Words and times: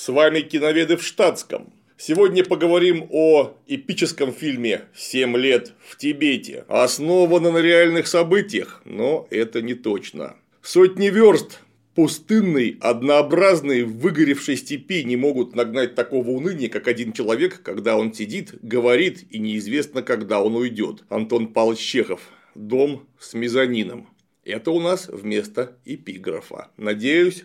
С 0.00 0.08
вами 0.08 0.40
киноведы 0.40 0.96
в 0.96 1.02
штатском. 1.02 1.74
Сегодня 1.98 2.42
поговорим 2.42 3.06
о 3.10 3.54
эпическом 3.66 4.32
фильме 4.32 4.86
«Семь 4.96 5.36
лет 5.36 5.74
в 5.86 5.98
Тибете». 5.98 6.64
Основано 6.68 7.52
на 7.52 7.58
реальных 7.58 8.06
событиях, 8.06 8.80
но 8.86 9.26
это 9.28 9.60
не 9.60 9.74
точно. 9.74 10.36
Сотни 10.62 11.08
верст 11.08 11.60
пустынной, 11.94 12.78
однообразной, 12.80 13.82
выгоревшей 13.82 14.56
степи 14.56 15.04
не 15.04 15.16
могут 15.16 15.54
нагнать 15.54 15.94
такого 15.96 16.30
уныния, 16.30 16.70
как 16.70 16.88
один 16.88 17.12
человек, 17.12 17.62
когда 17.62 17.98
он 17.98 18.14
сидит, 18.14 18.54
говорит 18.62 19.26
и 19.28 19.38
неизвестно, 19.38 20.00
когда 20.00 20.40
он 20.42 20.56
уйдет. 20.56 21.04
Антон 21.10 21.48
Павлович 21.48 21.80
Чехов. 21.80 22.22
Дом 22.54 23.06
с 23.18 23.34
мезонином. 23.34 24.08
Это 24.46 24.70
у 24.70 24.80
нас 24.80 25.08
вместо 25.08 25.76
эпиграфа. 25.84 26.70
Надеюсь, 26.78 27.44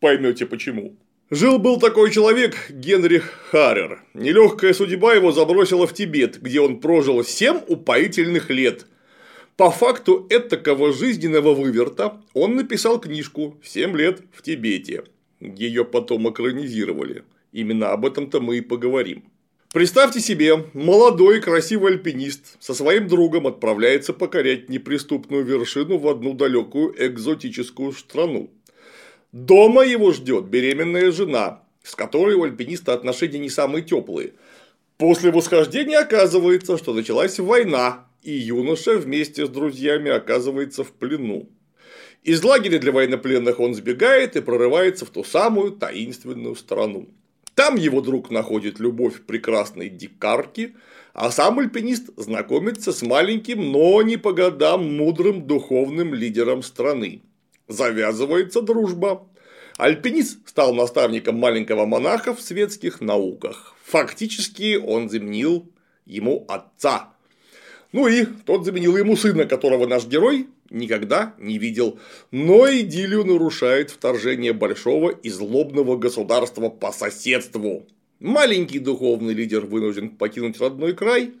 поймете 0.00 0.44
почему. 0.44 0.98
Жил-был 1.30 1.78
такой 1.78 2.10
человек 2.10 2.70
Генрих 2.70 3.34
Харрер. 3.50 4.02
Нелегкая 4.14 4.72
судьба 4.72 5.12
его 5.12 5.30
забросила 5.30 5.86
в 5.86 5.92
Тибет, 5.92 6.40
где 6.40 6.58
он 6.62 6.80
прожил 6.80 7.22
семь 7.22 7.60
упоительных 7.66 8.48
лет. 8.48 8.86
По 9.58 9.70
факту 9.70 10.26
этакого 10.30 10.90
жизненного 10.90 11.52
выверта 11.52 12.18
он 12.32 12.56
написал 12.56 12.98
книжку 12.98 13.58
«Семь 13.62 13.94
лет 13.94 14.22
в 14.32 14.40
Тибете». 14.40 15.04
Ее 15.38 15.84
потом 15.84 16.30
экранизировали. 16.30 17.24
Именно 17.52 17.90
об 17.90 18.06
этом-то 18.06 18.40
мы 18.40 18.56
и 18.56 18.62
поговорим. 18.62 19.24
Представьте 19.74 20.20
себе, 20.20 20.64
молодой 20.72 21.42
красивый 21.42 21.92
альпинист 21.92 22.56
со 22.58 22.72
своим 22.72 23.06
другом 23.06 23.46
отправляется 23.46 24.14
покорять 24.14 24.70
неприступную 24.70 25.44
вершину 25.44 25.98
в 25.98 26.08
одну 26.08 26.32
далекую 26.32 26.94
экзотическую 26.96 27.92
страну. 27.92 28.48
Дома 29.32 29.84
его 29.84 30.12
ждет 30.12 30.46
беременная 30.46 31.12
жена, 31.12 31.62
с 31.82 31.94
которой 31.94 32.34
у 32.34 32.44
альпиниста 32.44 32.94
отношения 32.94 33.38
не 33.38 33.50
самые 33.50 33.82
теплые. 33.82 34.32
После 34.96 35.30
восхождения 35.30 35.98
оказывается, 35.98 36.78
что 36.78 36.94
началась 36.94 37.38
война, 37.38 38.06
и 38.22 38.32
юноша 38.32 38.96
вместе 38.96 39.44
с 39.44 39.50
друзьями 39.50 40.10
оказывается 40.10 40.82
в 40.82 40.92
плену. 40.92 41.48
Из 42.24 42.42
лагеря 42.42 42.78
для 42.78 42.90
военнопленных 42.90 43.60
он 43.60 43.74
сбегает 43.74 44.34
и 44.36 44.40
прорывается 44.40 45.04
в 45.04 45.10
ту 45.10 45.22
самую 45.24 45.72
таинственную 45.72 46.56
страну. 46.56 47.08
Там 47.54 47.76
его 47.76 48.00
друг 48.00 48.30
находит 48.30 48.80
любовь 48.80 49.22
прекрасной 49.26 49.90
дикарки, 49.90 50.74
а 51.12 51.30
сам 51.30 51.58
альпинист 51.58 52.10
знакомится 52.16 52.92
с 52.92 53.02
маленьким, 53.02 53.72
но 53.72 54.00
не 54.02 54.16
по 54.16 54.32
годам 54.32 54.96
мудрым 54.96 55.46
духовным 55.46 56.14
лидером 56.14 56.62
страны. 56.62 57.22
Завязывается 57.68 58.62
дружба. 58.62 59.26
Альпинист 59.76 60.48
стал 60.48 60.74
наставником 60.74 61.36
маленького 61.36 61.86
монаха 61.86 62.34
в 62.34 62.40
светских 62.40 63.00
науках. 63.00 63.74
Фактически 63.84 64.76
он 64.76 65.08
заменил 65.08 65.70
ему 66.06 66.44
отца. 66.48 67.12
Ну 67.92 68.08
и 68.08 68.24
тот 68.24 68.64
заменил 68.64 68.96
ему 68.96 69.16
сына, 69.16 69.44
которого 69.44 69.86
наш 69.86 70.06
герой 70.06 70.48
никогда 70.70 71.34
не 71.38 71.58
видел. 71.58 71.98
Но 72.30 72.70
идиллию 72.70 73.24
нарушает 73.24 73.90
вторжение 73.90 74.52
большого 74.52 75.10
и 75.10 75.30
злобного 75.30 75.96
государства 75.96 76.70
по 76.70 76.90
соседству. 76.90 77.86
Маленький 78.20 78.78
духовный 78.78 79.32
лидер 79.32 79.64
вынужден 79.64 80.10
покинуть 80.10 80.60
родной 80.60 80.94
край, 80.94 81.34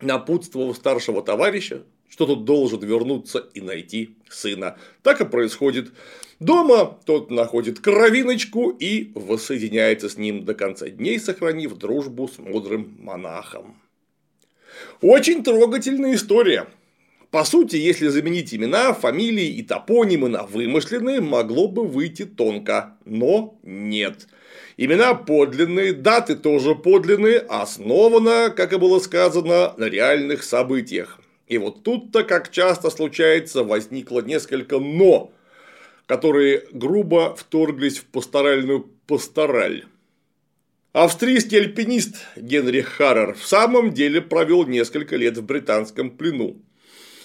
напутствовав 0.00 0.76
старшего 0.76 1.22
товарища, 1.22 1.82
что 2.10 2.26
тот 2.26 2.44
должен 2.44 2.80
вернуться 2.80 3.48
и 3.54 3.62
найти 3.62 4.16
сына. 4.28 4.76
Так 5.02 5.22
и 5.22 5.24
происходит. 5.24 5.92
Дома 6.40 6.98
тот 7.06 7.30
находит 7.30 7.80
кровиночку 7.80 8.70
и 8.70 9.12
воссоединяется 9.14 10.08
с 10.10 10.18
ним 10.18 10.44
до 10.44 10.54
конца 10.54 10.88
дней, 10.88 11.18
сохранив 11.18 11.76
дружбу 11.78 12.28
с 12.28 12.38
мудрым 12.38 12.96
монахом. 12.98 13.80
Очень 15.00 15.44
трогательная 15.44 16.14
история. 16.14 16.66
По 17.30 17.44
сути, 17.44 17.76
если 17.76 18.08
заменить 18.08 18.52
имена, 18.52 18.92
фамилии 18.92 19.46
и 19.46 19.62
топонимы 19.62 20.28
на 20.28 20.42
вымышленные, 20.42 21.20
могло 21.20 21.68
бы 21.68 21.86
выйти 21.86 22.24
тонко, 22.24 22.96
но 23.04 23.56
нет. 23.62 24.26
Имена 24.76 25.14
подлинные, 25.14 25.92
даты 25.92 26.34
тоже 26.34 26.74
подлинные, 26.74 27.38
основано, 27.38 28.50
как 28.50 28.72
и 28.72 28.78
было 28.78 28.98
сказано, 28.98 29.74
на 29.76 29.84
реальных 29.84 30.42
событиях. 30.42 31.19
И 31.50 31.58
вот 31.58 31.82
тут-то, 31.82 32.22
как 32.22 32.52
часто 32.52 32.90
случается, 32.90 33.64
возникло 33.64 34.20
несколько 34.20 34.78
«но», 34.78 35.32
которые 36.06 36.62
грубо 36.70 37.34
вторглись 37.34 37.98
в 37.98 38.04
пасторальную 38.04 38.88
пастораль. 39.08 39.84
Австрийский 40.92 41.58
альпинист 41.58 42.18
Генрих 42.36 42.86
Харрер 42.86 43.34
в 43.34 43.44
самом 43.44 43.92
деле 43.92 44.20
провел 44.20 44.64
несколько 44.64 45.16
лет 45.16 45.38
в 45.38 45.44
британском 45.44 46.10
плену 46.10 46.62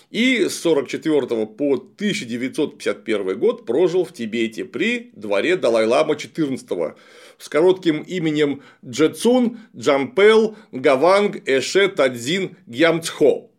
и 0.09 0.49
с 0.49 0.65
1944 0.65 1.45
по 1.45 1.75
1951 1.75 3.39
год 3.39 3.67
прожил 3.67 4.05
в 4.05 4.13
Тибете 4.13 4.65
при 4.65 5.11
дворе 5.13 5.55
Далай-Лама 5.55 6.15
XIV 6.15 6.95
с 7.37 7.47
коротким 7.47 8.01
именем 8.01 8.63
Джецун 8.83 9.59
Джампел 9.75 10.55
Гаванг 10.71 11.47
Эше 11.47 11.89
Тадзин 11.89 12.57
Гьямцхо. 12.65 13.51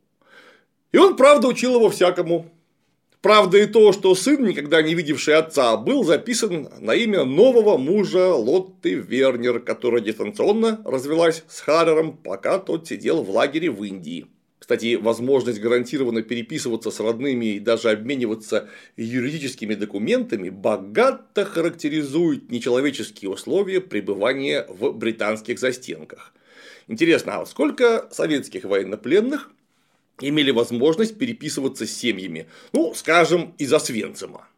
И 0.93 0.99
он, 0.99 1.17
правда, 1.17 1.49
учил 1.49 1.75
его 1.75 1.91
всякому. 1.91 2.51
Правда 3.21 3.59
и 3.59 3.67
то, 3.67 3.93
что 3.93 4.15
сын, 4.15 4.45
никогда 4.45 4.83
не 4.83 4.95
видевший 4.95 5.35
отца, 5.35 5.77
был 5.77 6.05
записан 6.05 6.69
на 6.79 6.95
имя 6.95 7.25
нового 7.25 7.77
мужа 7.77 8.33
Лотты 8.33 8.95
Вернер, 8.95 9.59
которая 9.59 10.01
дистанционно 10.01 10.81
развелась 10.85 11.43
с 11.49 11.61
Харрером, 11.61 12.17
пока 12.17 12.59
тот 12.59 12.87
сидел 12.87 13.25
в 13.25 13.31
лагере 13.31 13.71
в 13.71 13.83
Индии. 13.83 14.27
Кстати, 14.59 14.95
возможность 14.97 15.61
гарантированно 15.61 16.23
переписываться 16.23 16.91
с 16.91 17.01
родными 17.01 17.57
и 17.57 17.61
даже 17.61 17.91
обмениваться 17.91 18.69
юридическими 18.97 19.75
документами 19.75 20.49
богато 20.49 21.45
характеризует 21.45 22.51
нечеловеческие 22.51 23.31
условия 23.31 23.81
пребывания 23.81 24.67
в 24.69 24.93
британских 24.93 25.59
застенках. 25.59 26.33
Интересно, 26.89 27.41
а 27.41 27.47
сколько 27.47 28.09
советских 28.11 28.65
военнопленных 28.65 29.51
имели 30.21 30.51
возможность 30.51 31.19
переписываться 31.19 31.87
с 31.87 31.91
семьями, 31.91 32.47
ну, 32.73 32.95
скажем, 32.95 33.55
из 33.59 33.73
Освенцима? 33.73 34.49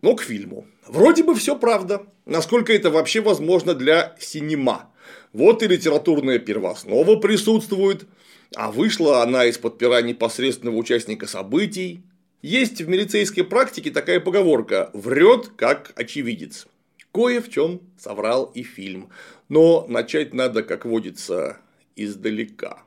Но 0.00 0.14
к 0.14 0.22
фильму. 0.22 0.66
Вроде 0.86 1.22
бы 1.22 1.34
все 1.34 1.56
правда. 1.56 2.06
Насколько 2.26 2.72
это 2.72 2.90
вообще 2.90 3.20
возможно 3.20 3.74
для 3.74 4.16
синема. 4.18 4.90
Вот 5.32 5.62
и 5.62 5.68
литературная 5.68 6.38
первооснова 6.38 7.16
присутствует– 7.16 8.06
а 8.54 8.70
вышла 8.70 9.22
она 9.22 9.44
из-под 9.46 9.78
пера 9.78 10.02
непосредственного 10.02 10.76
участника 10.76 11.26
событий. 11.26 12.02
Есть 12.42 12.80
в 12.80 12.88
милицейской 12.88 13.44
практике 13.44 13.90
такая 13.90 14.20
поговорка 14.20 14.90
«врет 14.92 15.48
как 15.56 15.92
очевидец». 15.96 16.66
Кое 17.12 17.42
в 17.42 17.50
чем 17.50 17.82
соврал 17.98 18.46
и 18.54 18.62
фильм, 18.62 19.10
но 19.50 19.86
начать 19.86 20.32
надо, 20.32 20.62
как 20.62 20.86
водится, 20.86 21.58
издалека. 21.94 22.82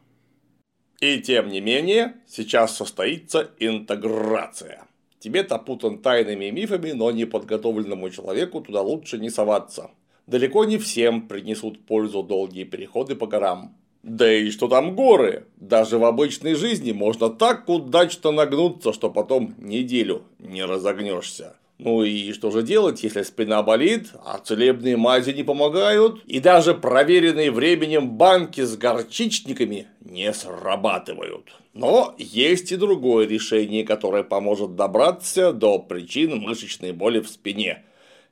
И 1.05 1.19
тем 1.19 1.49
не 1.49 1.61
менее, 1.61 2.15
сейчас 2.27 2.75
состоится 2.75 3.51
интеграция. 3.59 4.85
Тибет 5.19 5.51
опутан 5.51 5.99
тайными 5.99 6.49
мифами, 6.49 6.93
но 6.93 7.11
неподготовленному 7.11 8.09
человеку 8.09 8.59
туда 8.61 8.81
лучше 8.81 9.19
не 9.19 9.29
соваться. 9.29 9.91
Далеко 10.25 10.65
не 10.65 10.79
всем 10.79 11.27
принесут 11.27 11.85
пользу 11.85 12.23
долгие 12.23 12.63
переходы 12.63 13.15
по 13.15 13.27
горам. 13.27 13.77
Да 14.01 14.33
и 14.33 14.49
что 14.49 14.67
там 14.67 14.95
горы? 14.95 15.45
Даже 15.57 15.99
в 15.99 16.05
обычной 16.05 16.55
жизни 16.55 16.91
можно 16.91 17.29
так 17.29 17.69
удачно 17.69 18.31
нагнуться, 18.31 18.91
что 18.91 19.11
потом 19.11 19.53
неделю 19.59 20.23
не 20.39 20.65
разогнешься. 20.65 21.55
Ну 21.77 22.03
и 22.03 22.31
что 22.31 22.51
же 22.51 22.63
делать, 22.63 23.03
если 23.03 23.21
спина 23.23 23.61
болит, 23.61 24.13
а 24.25 24.39
целебные 24.39 24.95
мази 24.95 25.31
не 25.31 25.43
помогают, 25.43 26.23
и 26.25 26.39
даже 26.39 26.73
проверенные 26.73 27.51
временем 27.51 28.11
банки 28.11 28.61
с 28.61 28.77
горчичниками 28.77 29.87
не 30.15 30.33
срабатывают. 30.33 31.53
Но 31.73 32.15
есть 32.17 32.71
и 32.71 32.77
другое 32.77 33.27
решение, 33.27 33.83
которое 33.83 34.23
поможет 34.23 34.75
добраться 34.75 35.51
до 35.51 35.77
причин 35.77 36.39
мышечной 36.39 36.93
боли 36.93 37.19
в 37.19 37.27
спине. 37.27 37.83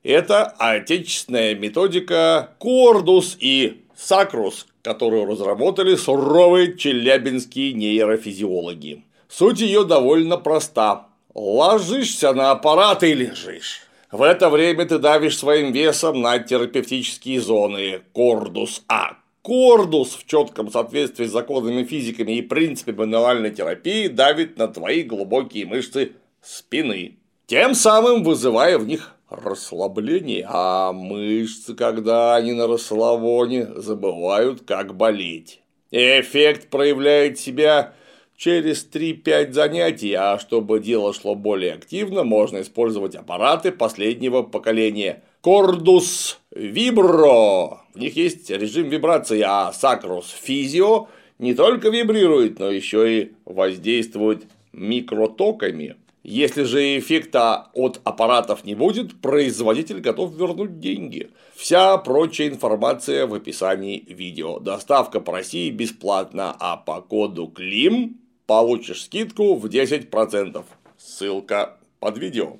Это 0.02 0.46
отечественная 0.46 1.54
методика 1.54 2.56
Кордус 2.58 3.38
и 3.40 3.84
Сакрус, 3.96 4.66
которую 4.82 5.26
разработали 5.26 5.96
суровые 5.96 6.78
челябинские 6.78 7.74
нейрофизиологи. 7.74 9.04
Суть 9.28 9.60
ее 9.60 9.84
довольно 9.86 10.38
проста. 10.38 11.08
Ложишься 11.34 12.34
на 12.34 12.52
аппарат 12.52 13.04
и 13.04 13.14
лежишь. 13.14 13.82
В 14.12 14.22
это 14.22 14.50
время 14.50 14.86
ты 14.86 15.00
давишь 15.00 15.38
своим 15.38 15.72
весом 15.72 16.22
на 16.22 16.38
терапевтические 16.40 17.42
зоны 17.42 18.02
кордус 18.14 18.84
А. 18.88 19.18
Кордус 19.44 20.16
в 20.16 20.26
четком 20.26 20.72
соответствии 20.72 21.26
с 21.26 21.32
законами 21.32 21.84
физиками 21.84 22.32
и 22.32 22.42
принципами 22.42 22.96
мануальной 22.96 23.52
терапии 23.52 24.08
давит 24.08 24.58
на 24.58 24.70
твои 24.70 25.04
глубокие 25.04 25.66
мышцы 25.66 26.14
спины, 26.42 27.18
тем 27.46 27.76
самым 27.76 28.24
вызывая 28.24 28.78
в 28.78 28.88
них 28.88 29.16
расслабление, 29.30 30.48
а 30.50 30.94
мышцы, 30.94 31.76
когда 31.76 32.38
они 32.38 32.54
на 32.54 32.68
расслабоне, 32.68 33.68
забывают, 33.76 34.62
как 34.66 34.96
болеть. 34.96 35.60
Эффект 35.92 36.70
проявляет 36.70 37.38
себя 37.38 37.96
через 38.38 38.88
3-5 38.90 39.52
занятий, 39.52 40.14
а 40.14 40.40
чтобы 40.40 40.80
дело 40.80 41.14
шло 41.14 41.36
более 41.36 41.74
активно, 41.74 42.24
можно 42.24 42.62
использовать 42.62 43.16
аппараты 43.16 43.74
последнего 43.74 44.42
поколения 44.42 45.22
Cordus 45.44 46.38
Vibro. 46.56 47.83
В 47.94 48.00
них 48.00 48.16
есть 48.16 48.50
режим 48.50 48.90
вибрации, 48.90 49.42
а 49.46 49.72
Sacros 49.72 50.26
Physio 50.46 51.08
не 51.38 51.54
только 51.54 51.90
вибрирует, 51.90 52.60
но 52.60 52.70
еще 52.72 53.22
и 53.22 53.32
воздействует 53.46 54.46
микротоками. 54.72 55.98
Если 56.24 56.64
же 56.64 56.98
эффекта 56.98 57.68
от 57.74 58.00
аппаратов 58.06 58.64
не 58.64 58.76
будет, 58.76 59.20
производитель 59.20 60.00
готов 60.00 60.34
вернуть 60.34 60.80
деньги. 60.80 61.32
Вся 61.54 61.98
прочая 61.98 62.48
информация 62.48 63.28
в 63.28 63.34
описании 63.34 64.06
видео. 64.08 64.60
Доставка 64.60 65.20
по 65.20 65.34
России 65.34 65.70
бесплатна, 65.70 66.56
а 66.60 66.78
по 66.78 67.02
коду 67.02 67.50
КЛИМ 67.50 68.18
получишь 68.48 69.04
скидку 69.04 69.56
в 69.56 69.66
10%. 69.66 70.64
Ссылка 70.98 71.78
под 72.00 72.18
видео. 72.18 72.58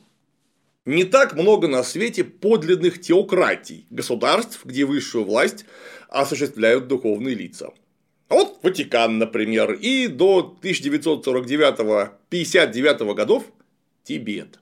Не 0.86 1.06
так 1.06 1.36
много 1.36 1.70
на 1.70 1.82
свете 1.84 2.26
подлинных 2.26 3.00
теократий, 3.00 3.86
государств, 3.90 4.66
где 4.66 4.84
высшую 4.84 5.24
власть 5.24 5.64
осуществляют 6.10 6.90
духовные 6.90 7.36
лица. 7.36 7.70
Вот 8.28 8.60
Ватикан, 8.64 9.18
например, 9.18 9.72
и 9.74 10.08
до 10.08 10.58
1949-59 10.62 13.14
годов 13.14 13.46
Тибет. 14.04 14.60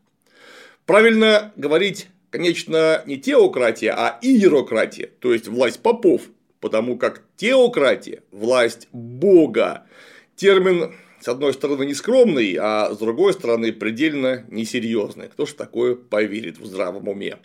Правильно 0.86 1.52
говорить, 1.56 2.10
конечно, 2.30 3.02
не 3.08 3.18
теократия, 3.18 3.92
а 3.92 4.20
иерократия, 4.22 5.10
то 5.20 5.34
есть 5.34 5.48
власть 5.48 5.80
попов, 5.80 6.22
потому 6.60 7.00
как 7.00 7.24
теократия– 7.36 8.22
власть 8.32 8.88
Бога. 8.92 9.88
Термин 10.36 10.94
с 11.22 11.28
одной 11.28 11.54
стороны, 11.54 11.86
нескромный, 11.86 12.58
а 12.60 12.94
с 12.94 12.98
другой 12.98 13.34
стороны, 13.34 13.72
предельно 13.72 14.44
несерьезный. 14.50 15.28
Кто 15.30 15.46
ж 15.46 15.54
такое 15.54 15.96
поверит 15.96 16.60
в 16.60 16.66
здравом 16.66 17.08
уме? 17.08 17.38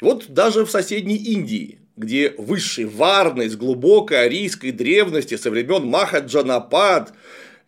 Вот 0.00 0.28
даже 0.28 0.64
в 0.64 0.70
соседней 0.70 1.16
Индии, 1.16 1.78
где 1.96 2.34
высший 2.38 2.86
варны 2.86 3.50
с 3.50 3.56
глубокой 3.56 4.24
арийской 4.24 4.70
древности 4.70 5.36
со 5.36 5.50
времен 5.50 5.86
Махаджанапад, 5.86 7.12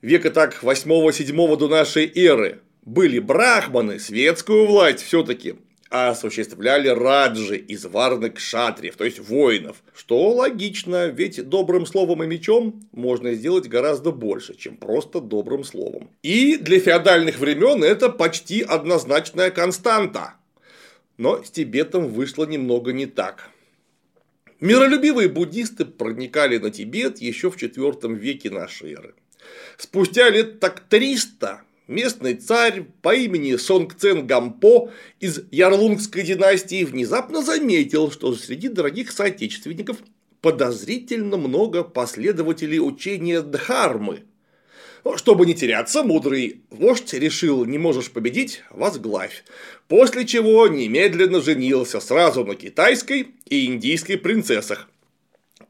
века 0.00 0.30
так 0.30 0.62
8-7 0.62 1.56
до 1.56 1.68
нашей 1.68 2.10
эры, 2.14 2.60
были 2.82 3.18
брахманы, 3.18 3.98
светскую 3.98 4.66
власть 4.66 5.02
все-таки 5.02 5.56
осуществляли 5.90 6.88
раджи 6.88 7.56
из 7.56 7.84
варны 7.84 8.30
кшатриев, 8.30 8.96
то 8.96 9.04
есть 9.04 9.18
воинов. 9.18 9.82
Что 9.92 10.30
логично, 10.30 11.08
ведь 11.08 11.48
добрым 11.48 11.84
словом 11.84 12.22
и 12.22 12.26
мечом 12.26 12.88
можно 12.92 13.34
сделать 13.34 13.68
гораздо 13.68 14.12
больше, 14.12 14.54
чем 14.54 14.76
просто 14.76 15.20
добрым 15.20 15.64
словом. 15.64 16.10
И 16.22 16.56
для 16.56 16.78
феодальных 16.78 17.38
времен 17.38 17.82
это 17.82 18.08
почти 18.08 18.62
однозначная 18.62 19.50
константа. 19.50 20.34
Но 21.18 21.42
с 21.42 21.50
Тибетом 21.50 22.08
вышло 22.08 22.44
немного 22.44 22.92
не 22.92 23.06
так. 23.06 23.50
Миролюбивые 24.60 25.28
буддисты 25.28 25.84
проникали 25.84 26.58
на 26.58 26.70
Тибет 26.70 27.18
еще 27.18 27.50
в 27.50 27.60
IV 27.60 28.14
веке 28.14 28.50
нашей 28.50 28.92
эры. 28.92 29.14
Спустя 29.76 30.30
лет 30.30 30.60
так 30.60 30.80
300 30.80 31.62
местный 31.90 32.34
царь 32.34 32.84
по 33.02 33.14
имени 33.14 33.56
Сонг 33.56 33.94
Цен 33.94 34.26
Гампо 34.26 34.90
из 35.18 35.40
Ярлунгской 35.50 36.22
династии 36.22 36.84
внезапно 36.84 37.42
заметил, 37.42 38.10
что 38.10 38.34
среди 38.34 38.68
дорогих 38.68 39.10
соотечественников 39.10 39.98
подозрительно 40.40 41.36
много 41.36 41.82
последователей 41.82 42.80
учения 42.80 43.42
Дхармы. 43.42 44.22
Чтобы 45.16 45.46
не 45.46 45.54
теряться, 45.54 46.02
мудрый 46.02 46.62
вождь 46.70 47.12
решил, 47.14 47.64
не 47.64 47.78
можешь 47.78 48.10
победить, 48.10 48.62
возглавь. 48.70 49.44
После 49.88 50.26
чего 50.26 50.68
немедленно 50.68 51.40
женился 51.40 52.00
сразу 52.00 52.44
на 52.44 52.54
китайской 52.54 53.34
и 53.46 53.66
индийской 53.66 54.18
принцессах, 54.18 54.88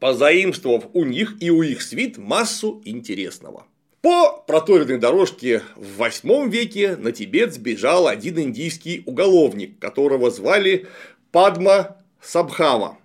позаимствовав 0.01 0.85
у 0.93 1.05
них 1.05 1.37
и 1.41 1.51
у 1.51 1.63
их 1.63 1.81
свит 1.81 2.19
массу 2.19 2.83
интересного. 2.85 3.67
По 4.03 4.43
проторенной 4.47 4.97
дорожке 4.97 5.63
в 5.77 5.99
восьмом 5.99 6.49
веке 6.49 6.97
на 6.97 7.13
Тибет 7.13 7.53
сбежал 7.53 8.09
один 8.09 8.39
индийский 8.41 9.03
уголовник, 9.05 9.79
которого 9.79 10.31
звали 10.31 10.87
Падма 11.33 11.99
Сабхава, 12.23 12.97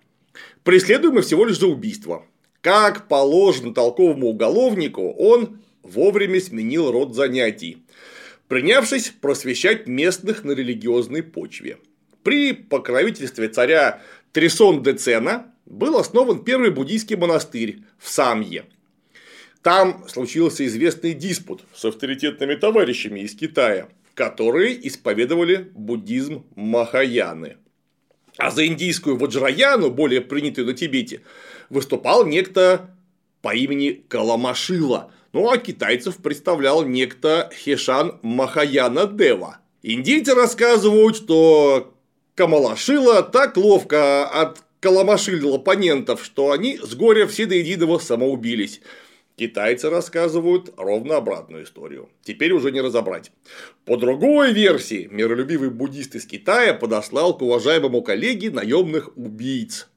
преследуемый 0.64 1.22
всего 1.22 1.44
лишь 1.44 1.60
за 1.60 1.68
убийство. 1.68 2.26
Как 2.62 3.10
положено 3.10 3.74
толковому 3.74 4.28
уголовнику, 4.28 5.12
он 5.12 5.60
вовремя 5.84 6.40
сменил 6.40 6.90
род 6.90 7.14
занятий, 7.14 7.84
принявшись 8.48 9.14
просвещать 9.20 9.88
местных 9.88 10.46
на 10.46 10.52
религиозной 10.52 11.24
почве. 11.24 11.78
При 12.24 12.54
покровительстве 12.54 13.50
царя 13.50 14.02
Трисон 14.32 14.82
Децена 14.82 15.54
был 15.66 15.98
основан 15.98 16.42
первый 16.42 16.70
буддийский 16.70 17.18
монастырь 17.18 17.80
в 18.00 18.10
Самье– 18.10 18.64
там 19.66 20.06
случился 20.08 20.64
известный 20.68 21.16
диспут 21.16 21.64
с 21.74 21.84
авторитетными 21.86 22.54
товарищами 22.54 23.22
из 23.22 23.36
Китая, 23.36 23.90
которые 24.14 24.88
исповедовали 24.88 25.72
буддизм 25.74 26.46
Махаяны. 26.54 27.58
А 28.38 28.52
за 28.52 28.68
индийскую 28.68 29.18
Ваджраяну, 29.18 29.90
более 29.90 30.22
принятую 30.22 30.68
на 30.68 30.74
Тибете, 30.74 31.22
выступал 31.72 32.28
некто 32.28 32.96
по 33.42 33.56
имени 33.56 34.04
Каламашила, 34.08 35.12
ну 35.34 35.50
а 35.50 35.58
китайцев 35.58 36.18
представлял 36.18 36.86
некто 36.86 37.50
Хешан 37.52 38.20
Махаяна 38.22 39.08
Дева. 39.08 39.58
Индийцы 39.82 40.36
рассказывают, 40.36 41.16
что 41.16 41.96
Камалашила 42.36 43.24
так 43.24 43.58
ловко 43.58 44.28
от 44.28 44.60
Каламашилил 44.80 45.56
оппонентов, 45.56 46.24
что 46.24 46.52
они 46.52 46.78
с 46.78 46.94
горя 46.94 47.26
все 47.26 47.48
до 47.48 47.56
единого 47.56 47.98
самоубились. 47.98 48.82
Китайцы 49.38 49.90
рассказывают 49.90 50.74
ровно 50.78 51.18
обратную 51.18 51.66
историю. 51.66 52.10
Теперь 52.24 52.54
уже 52.54 52.72
не 52.72 52.80
разобрать. 52.80 53.34
По 53.84 53.98
другой 53.98 54.54
версии, 54.54 55.10
миролюбивый 55.12 55.70
буддист 55.70 56.16
из 56.16 56.26
Китая 56.26 56.74
подослал 56.74 57.38
к 57.38 57.42
уважаемому 57.42 58.02
коллеге 58.02 58.50
наемных 58.50 59.18
убийц. 59.18 59.90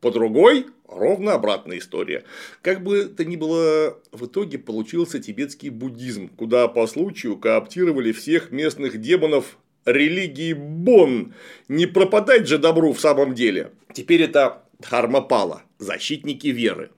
По 0.00 0.10
другой, 0.10 0.66
ровно 0.88 1.34
обратная 1.34 1.76
история. 1.76 2.24
Как 2.62 2.82
бы 2.82 3.04
то 3.04 3.24
ни 3.26 3.36
было, 3.36 3.98
в 4.12 4.26
итоге 4.26 4.58
получился 4.58 5.18
тибетский 5.18 5.68
буддизм, 5.68 6.28
куда 6.28 6.66
по 6.66 6.86
случаю 6.86 7.36
кооптировали 7.36 8.12
всех 8.12 8.50
местных 8.50 8.98
демонов 8.98 9.58
религии 9.84 10.54
Бон. 10.54 11.34
Не 11.68 11.84
пропадать 11.84 12.48
же 12.48 12.56
добру 12.56 12.94
в 12.94 13.00
самом 13.00 13.34
деле. 13.34 13.72
Теперь 13.92 14.22
это 14.22 14.62
Дхармапала, 14.78 15.62
защитники 15.78 16.48
веры. 16.48 16.90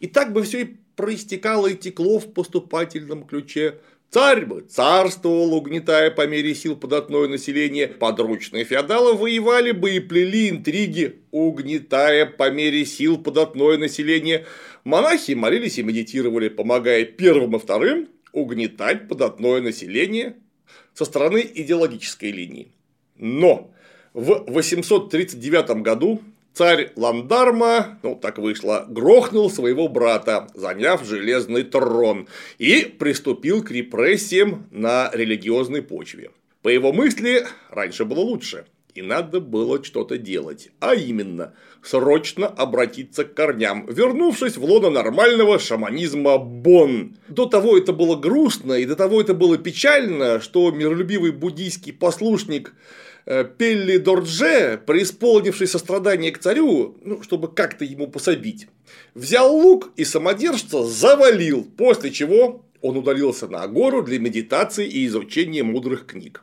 И 0.00 0.06
так 0.06 0.32
бы 0.32 0.42
все 0.42 0.62
и 0.62 0.76
проистекало 0.96 1.68
и 1.68 1.76
текло 1.76 2.18
в 2.18 2.32
поступательном 2.32 3.26
ключе. 3.26 3.80
Царь 4.10 4.46
бы 4.46 4.60
царствовал, 4.60 5.54
угнетая 5.54 6.10
по 6.10 6.24
мере 6.26 6.54
сил 6.54 6.76
податное 6.76 7.26
население, 7.26 7.88
подручные 7.88 8.64
феодалы 8.64 9.14
воевали 9.14 9.72
бы 9.72 9.96
и 9.96 9.98
плели 9.98 10.50
интриги, 10.50 11.20
угнетая 11.32 12.24
по 12.26 12.48
мере 12.48 12.84
сил 12.84 13.18
податное 13.18 13.76
население. 13.76 14.46
Монахи 14.84 15.32
молились 15.32 15.78
и 15.78 15.82
медитировали, 15.82 16.48
помогая 16.48 17.04
первым 17.04 17.56
и 17.56 17.58
вторым 17.58 18.08
угнетать 18.30 19.08
податное 19.08 19.60
население 19.60 20.36
со 20.92 21.04
стороны 21.04 21.44
идеологической 21.52 22.30
линии. 22.30 22.72
Но 23.16 23.72
в 24.12 24.44
839 24.46 25.82
году 25.82 26.22
Царь 26.54 26.92
Ландарма, 26.94 27.98
ну 28.04 28.14
так 28.14 28.38
вышло, 28.38 28.86
грохнул 28.88 29.50
своего 29.50 29.88
брата, 29.88 30.46
заняв 30.54 31.04
железный 31.04 31.64
трон, 31.64 32.28
и 32.58 32.82
приступил 32.82 33.64
к 33.64 33.72
репрессиям 33.72 34.68
на 34.70 35.10
религиозной 35.12 35.82
почве. 35.82 36.30
По 36.62 36.68
его 36.68 36.92
мысли, 36.92 37.44
раньше 37.70 38.04
было 38.04 38.20
лучше, 38.20 38.66
и 38.94 39.02
надо 39.02 39.40
было 39.40 39.82
что-то 39.82 40.16
делать, 40.16 40.70
а 40.78 40.94
именно 40.94 41.54
срочно 41.82 42.46
обратиться 42.46 43.24
к 43.24 43.34
корням, 43.34 43.86
вернувшись 43.88 44.56
в 44.56 44.64
лоно 44.64 44.90
нормального 44.90 45.58
шаманизма 45.58 46.38
Бон. 46.38 47.16
До 47.26 47.46
того 47.46 47.76
это 47.76 47.92
было 47.92 48.14
грустно, 48.14 48.74
и 48.74 48.86
до 48.86 48.94
того 48.94 49.20
это 49.20 49.34
было 49.34 49.58
печально, 49.58 50.40
что 50.40 50.70
миролюбивый 50.70 51.32
буддийский 51.32 51.92
послушник 51.92 52.74
Пелли 53.24 53.96
Дордже, 53.96 54.80
преисполнивший 54.86 55.66
сострадание 55.66 56.30
к 56.30 56.38
царю, 56.38 56.96
ну, 57.02 57.22
чтобы 57.22 57.48
как-то 57.48 57.84
ему 57.84 58.06
пособить, 58.06 58.68
взял 59.14 59.54
лук 59.54 59.92
и 59.96 60.04
самодержца 60.04 60.84
завалил, 60.84 61.64
после 61.76 62.10
чего 62.10 62.64
он 62.82 62.98
удалился 62.98 63.48
на 63.48 63.66
гору 63.66 64.02
для 64.02 64.18
медитации 64.18 64.86
и 64.86 65.06
изучения 65.06 65.62
мудрых 65.62 66.06
книг. 66.06 66.42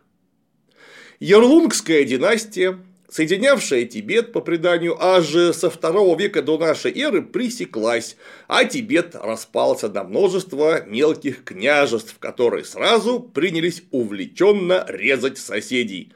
Ярлунгская 1.20 2.04
династия 2.04 2.80
соединявшая 3.12 3.86
Тибет, 3.86 4.32
по 4.32 4.40
преданию, 4.40 4.98
аж 5.00 5.28
со 5.54 5.70
второго 5.70 6.18
века 6.18 6.42
до 6.42 6.58
нашей 6.58 6.98
эры 6.98 7.22
пресеклась, 7.22 8.16
а 8.48 8.64
Тибет 8.64 9.16
распался 9.16 9.90
на 9.90 10.04
множество 10.04 10.84
мелких 10.86 11.44
княжеств, 11.44 12.16
которые 12.20 12.64
сразу 12.64 13.20
принялись 13.20 13.84
увлеченно 13.92 14.86
резать 14.88 15.38
соседей. 15.38 16.14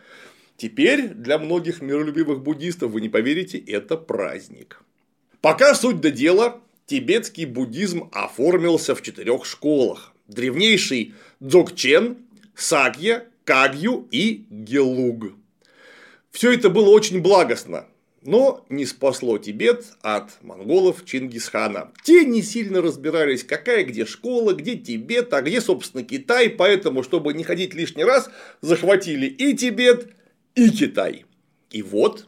Теперь 0.58 1.10
для 1.10 1.38
многих 1.38 1.82
миролюбивых 1.82 2.42
буддистов, 2.42 2.92
вы 2.92 3.02
не 3.02 3.10
поверите, 3.10 3.58
это 3.58 3.98
праздник. 3.98 4.82
Пока 5.42 5.76
суть 5.76 6.00
до 6.00 6.12
дела, 6.12 6.62
тибетский 6.86 7.46
буддизм 7.46 8.10
оформился 8.14 8.96
в 8.96 9.02
четырех 9.02 9.46
школах. 9.46 10.14
Древнейший 10.28 11.14
Дзогчен, 11.40 12.18
Сакья, 12.56 13.26
Кагью 13.44 14.08
и 14.12 14.46
Гелуг. 14.50 15.34
Все 16.32 16.54
это 16.54 16.70
было 16.70 16.90
очень 16.90 17.22
благостно, 17.22 17.86
но 18.22 18.66
не 18.70 18.86
спасло 18.86 19.38
Тибет 19.38 19.86
от 20.02 20.42
монголов 20.42 21.06
Чингисхана. 21.06 21.92
Те 22.04 22.26
не 22.26 22.42
сильно 22.42 22.82
разбирались, 22.82 23.44
какая 23.44 23.84
где 23.84 24.06
школа, 24.06 24.54
где 24.54 24.76
Тибет, 24.76 25.34
а 25.34 25.42
где, 25.42 25.62
собственно, 25.62 26.04
Китай, 26.04 26.50
поэтому, 26.50 27.04
чтобы 27.04 27.34
не 27.34 27.44
ходить 27.44 27.74
лишний 27.74 28.04
раз, 28.04 28.30
захватили 28.62 29.28
и 29.28 29.56
Тибет, 29.56 30.10
и 30.56 30.70
Китай. 30.70 31.26
И 31.70 31.82
вот 31.82 32.28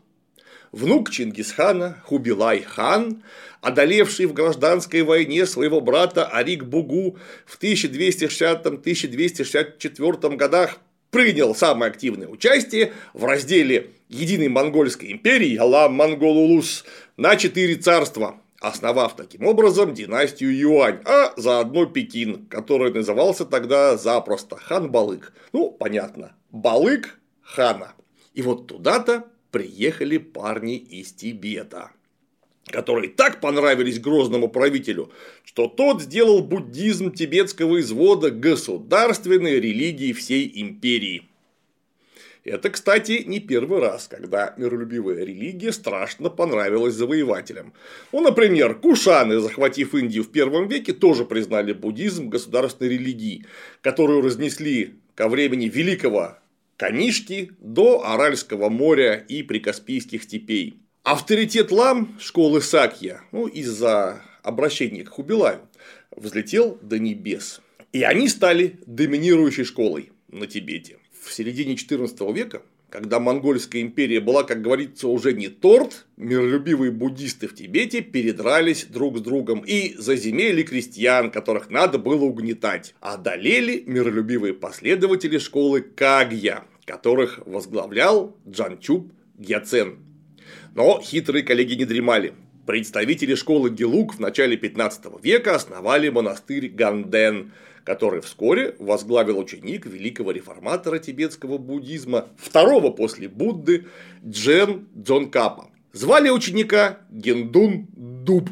внук 0.72 1.10
Чингисхана 1.10 2.02
Хубилай 2.06 2.62
хан, 2.62 3.24
одолевший 3.62 4.26
в 4.26 4.34
гражданской 4.34 5.04
войне 5.04 5.46
своего 5.46 5.80
брата 5.82 6.26
Арик 6.26 6.64
Бугу 6.66 7.18
в 7.46 7.62
1260-1264 7.62 10.36
годах, 10.36 10.80
принял 11.10 11.56
самое 11.56 11.90
активное 11.90 12.28
участие 12.28 12.92
в 13.14 13.24
разделе 13.24 13.92
единой 14.10 14.50
монгольской 14.50 15.10
империи 15.12 15.56
Алам 15.58 15.94
Монголулус 15.94 16.84
на 17.16 17.38
четыре 17.38 17.76
царства, 17.76 18.42
основав 18.60 19.16
таким 19.16 19.46
образом 19.46 19.94
династию 19.94 20.58
Юань, 20.58 21.00
а 21.06 21.32
заодно 21.38 21.86
Пекин, 21.86 22.48
который 22.48 22.92
назывался 22.94 23.46
тогда 23.46 23.96
запросто 23.98 24.58
хан 24.58 24.92
Балык. 24.92 25.32
Ну, 25.54 25.72
понятно, 25.72 26.36
Балык 26.52 27.18
хана. 27.42 27.94
И 28.38 28.44
вот 28.44 28.68
туда-то 28.68 29.26
приехали 29.50 30.20
парни 30.20 30.78
из 30.78 31.12
Тибета 31.12 31.92
которые 32.70 33.10
так 33.10 33.40
понравились 33.40 33.98
грозному 33.98 34.50
правителю, 34.50 35.10
что 35.46 35.70
тот 35.70 36.02
сделал 36.02 36.44
буддизм 36.44 37.14
тибетского 37.14 37.80
извода 37.80 38.30
государственной 38.30 39.62
религией 39.62 40.12
всей 40.12 40.52
империи. 40.54 41.30
Это, 42.44 42.70
кстати, 42.70 43.24
не 43.26 43.40
первый 43.40 43.80
раз, 43.80 44.10
когда 44.10 44.54
миролюбивая 44.58 45.24
религия 45.24 45.72
страшно 45.72 46.30
понравилась 46.30 46.94
завоевателям. 46.94 47.72
Ну, 48.12 48.20
например, 48.20 48.76
кушаны, 48.76 49.40
захватив 49.40 49.96
Индию 49.96 50.26
в 50.26 50.30
первом 50.30 50.68
веке, 50.68 50.92
тоже 50.92 51.24
признали 51.24 51.72
буддизм 51.72 52.28
государственной 52.28 52.90
религией, 52.90 53.46
которую 53.82 54.22
разнесли 54.22 54.96
ко 55.16 55.30
времени 55.30 55.70
великого 55.70 56.38
Канишки 56.78 57.54
до 57.60 58.06
Аральского 58.06 58.70
моря 58.70 59.16
и 59.16 59.42
прикаспийских 59.42 60.22
степей. 60.22 60.80
Авторитет 61.02 61.72
лам 61.72 62.16
школы 62.20 62.62
Сакья, 62.62 63.22
ну, 63.32 63.48
из-за 63.48 64.22
обращения 64.44 65.04
к 65.04 65.10
Хубилаю, 65.10 65.68
взлетел 66.16 66.78
до 66.84 67.00
небес. 67.00 67.62
И 67.94 68.04
они 68.04 68.30
стали 68.30 68.80
доминирующей 68.86 69.64
школой 69.64 70.12
на 70.28 70.46
Тибете. 70.46 71.00
В 71.20 71.34
середине 71.34 71.74
XIV 71.74 72.32
века, 72.32 72.62
когда 72.90 73.20
Монгольская 73.20 73.82
империя 73.82 74.20
была, 74.20 74.44
как 74.44 74.62
говорится, 74.62 75.08
уже 75.08 75.34
не 75.34 75.50
торт, 75.50 76.06
миролюбивые 76.16 76.92
буддисты 76.92 77.48
в 77.48 77.56
Тибете 77.56 78.02
передрались 78.02 78.86
друг 78.86 79.18
с 79.18 79.22
другом 79.22 79.64
и 79.66 79.94
заземели 79.98 80.64
крестьян, 80.64 81.30
которых 81.30 81.70
надо 81.70 81.98
было 81.98 82.24
угнетать. 82.24 82.96
Одолели 83.02 83.84
миролюбивые 83.86 84.54
последователи 84.54 85.38
школы 85.38 85.82
Кагья, 85.82 86.64
которых 86.86 87.40
возглавлял 87.46 88.38
Джанчуп 88.50 89.12
Гьяцен. 89.38 90.00
Но 90.74 91.02
хитрые 91.02 91.44
коллеги 91.44 91.74
не 91.74 91.86
дремали. 91.86 92.34
Представители 92.66 93.36
школы 93.36 93.70
Гелук 93.70 94.16
в 94.16 94.20
начале 94.20 94.58
15 94.58 95.24
века 95.24 95.56
основали 95.56 96.10
монастырь 96.10 96.70
Ганден, 96.70 97.52
который 97.88 98.20
вскоре 98.20 98.76
возглавил 98.80 99.40
ученик 99.40 99.86
великого 99.86 100.32
реформатора 100.32 101.00
тибетского 101.00 101.58
буддизма, 101.58 102.28
второго 102.38 102.90
после 102.90 103.30
Будды 103.30 103.86
Джен 104.28 104.90
Дзонкапа. 104.94 105.72
Звали 105.94 106.30
ученика 106.30 107.00
Гендун 107.10 107.88
Дуб. 107.96 108.50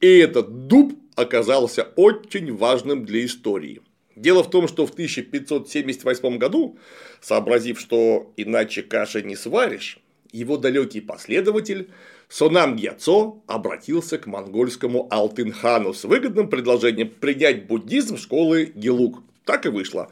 И 0.00 0.06
этот 0.06 0.66
дуб 0.66 0.94
оказался 1.14 1.88
очень 1.94 2.56
важным 2.56 3.04
для 3.04 3.22
истории. 3.26 3.82
Дело 4.16 4.42
в 4.42 4.48
том, 4.48 4.66
что 4.66 4.86
в 4.86 4.92
1578 4.92 6.38
году, 6.38 6.78
сообразив, 7.20 7.78
что 7.78 8.32
иначе 8.38 8.80
каши 8.80 9.20
не 9.20 9.36
сваришь, 9.36 9.98
его 10.32 10.56
далекий 10.56 11.02
последователь 11.02 11.90
Сонам 12.32 12.76
Гьяцо 12.76 13.42
обратился 13.46 14.16
к 14.16 14.26
монгольскому 14.26 15.06
Алтынхану 15.10 15.92
с 15.92 16.04
выгодным 16.04 16.48
предложением 16.48 17.10
принять 17.10 17.66
буддизм 17.66 18.16
школы 18.16 18.72
Гелук. 18.74 19.22
Так 19.44 19.66
и 19.66 19.68
вышло. 19.68 20.10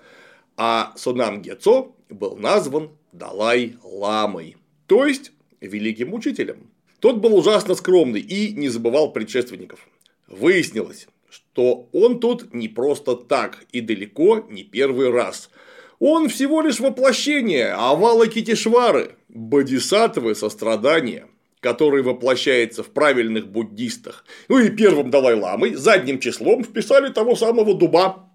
А 0.54 0.92
Сонам 0.96 1.40
Гьяцо 1.40 1.96
был 2.10 2.36
назван 2.36 2.90
Далай-ламой, 3.12 4.58
то 4.86 5.06
есть 5.06 5.32
великим 5.62 6.12
учителем. 6.12 6.68
Тот 6.98 7.16
был 7.16 7.34
ужасно 7.34 7.74
скромный 7.74 8.20
и 8.20 8.52
не 8.52 8.68
забывал 8.68 9.14
предшественников. 9.14 9.88
Выяснилось, 10.28 11.08
что 11.30 11.88
он 11.94 12.20
тут 12.20 12.52
не 12.52 12.68
просто 12.68 13.16
так 13.16 13.64
и 13.72 13.80
далеко 13.80 14.46
не 14.50 14.62
первый 14.62 15.08
раз– 15.08 15.48
он 16.02 16.30
всего 16.30 16.62
лишь 16.62 16.80
воплощение 16.80 17.72
овала 17.72 18.26
Китишвары, 18.26 19.16
бодисаттвы 19.28 20.34
сострадания, 20.34 21.26
который 21.60 22.02
воплощается 22.02 22.82
в 22.82 22.90
правильных 22.90 23.48
буддистах. 23.48 24.24
Ну 24.48 24.58
и 24.58 24.70
первым 24.70 25.10
Далай-ламой 25.10 25.74
задним 25.74 26.18
числом 26.18 26.64
вписали 26.64 27.12
того 27.12 27.36
самого 27.36 27.74
дуба. 27.74 28.30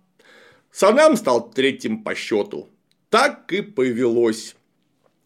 Санам 0.72 1.16
стал 1.16 1.50
третьим 1.50 2.04
по 2.04 2.16
счету. 2.16 2.70
Так 3.10 3.52
и 3.54 3.62
повелось. 3.62 4.56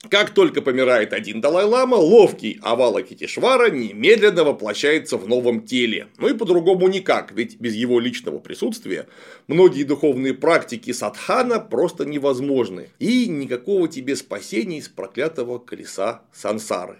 Как 0.08 0.34
только 0.34 0.62
помирает 0.62 1.12
один 1.12 1.41
Далай-Лама, 1.41 1.96
ловкий 1.96 2.58
Авала 2.62 3.01
Китишвара 3.01 3.70
немедленно 3.70 4.46
воплощается 4.46 5.18
в 5.18 5.27
новом 5.27 5.65
теле. 5.65 6.08
Ну 6.18 6.29
и 6.29 6.34
по-другому 6.34 6.88
никак, 6.88 7.34
ведь 7.34 7.60
без 7.60 7.74
его 7.74 8.00
личного 8.00 8.39
присутствия 8.39 9.10
многие 9.48 9.84
духовные 9.84 10.34
практики 10.34 10.94
садхана 10.94 11.60
просто 11.60 12.06
невозможны. 12.06 12.88
И 13.00 13.27
никакого 13.27 13.89
тебе 13.89 14.15
спасения 14.15 14.77
из 14.77 14.88
проклятого 14.88 15.58
колеса 15.60 16.22
сансары. 16.32 17.00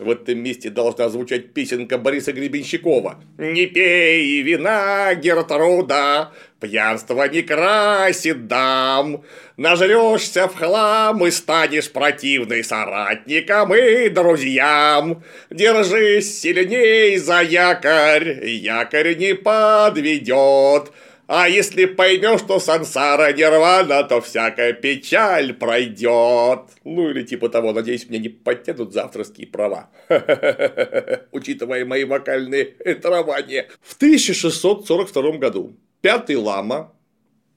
В 0.00 0.08
этом 0.08 0.38
месте 0.38 0.70
должна 0.70 1.10
звучать 1.10 1.52
песенка 1.52 1.98
Бориса 1.98 2.32
Гребенщикова. 2.32 3.22
«Не 3.36 3.66
пей 3.66 4.40
вина, 4.40 5.14
Гертруда, 5.14 6.32
пьянство 6.58 7.28
не 7.28 7.42
красит 7.42 8.46
дам, 8.46 9.22
нажрешься 9.58 10.48
в 10.48 10.56
хлам 10.56 11.26
и 11.26 11.30
станешь 11.30 11.90
противной 11.90 12.64
соратникам 12.64 13.74
и 13.74 14.08
друзьям. 14.08 15.22
Держись 15.50 16.40
сильней 16.40 17.18
за 17.18 17.42
якорь, 17.42 18.42
якорь 18.46 19.18
не 19.18 19.34
подведет». 19.34 20.92
А 21.32 21.48
если 21.48 21.84
поймешь, 21.84 22.40
что 22.40 22.58
сансара 22.58 23.32
нирвана, 23.32 24.02
то 24.02 24.20
всякая 24.20 24.72
печаль 24.72 25.54
пройдет. 25.54 26.62
Ну 26.82 27.08
или 27.08 27.22
типа 27.22 27.48
того, 27.48 27.72
надеюсь, 27.72 28.08
мне 28.08 28.18
не 28.18 28.28
подтянут 28.28 28.92
завтрашние 28.92 29.46
права. 29.46 29.90
Учитывая 31.30 31.84
мои 31.84 32.02
вокальные 32.02 32.64
травания. 33.00 33.68
В 33.80 33.94
1642 33.94 35.38
году 35.38 35.76
пятый 36.00 36.34
лама 36.34 36.92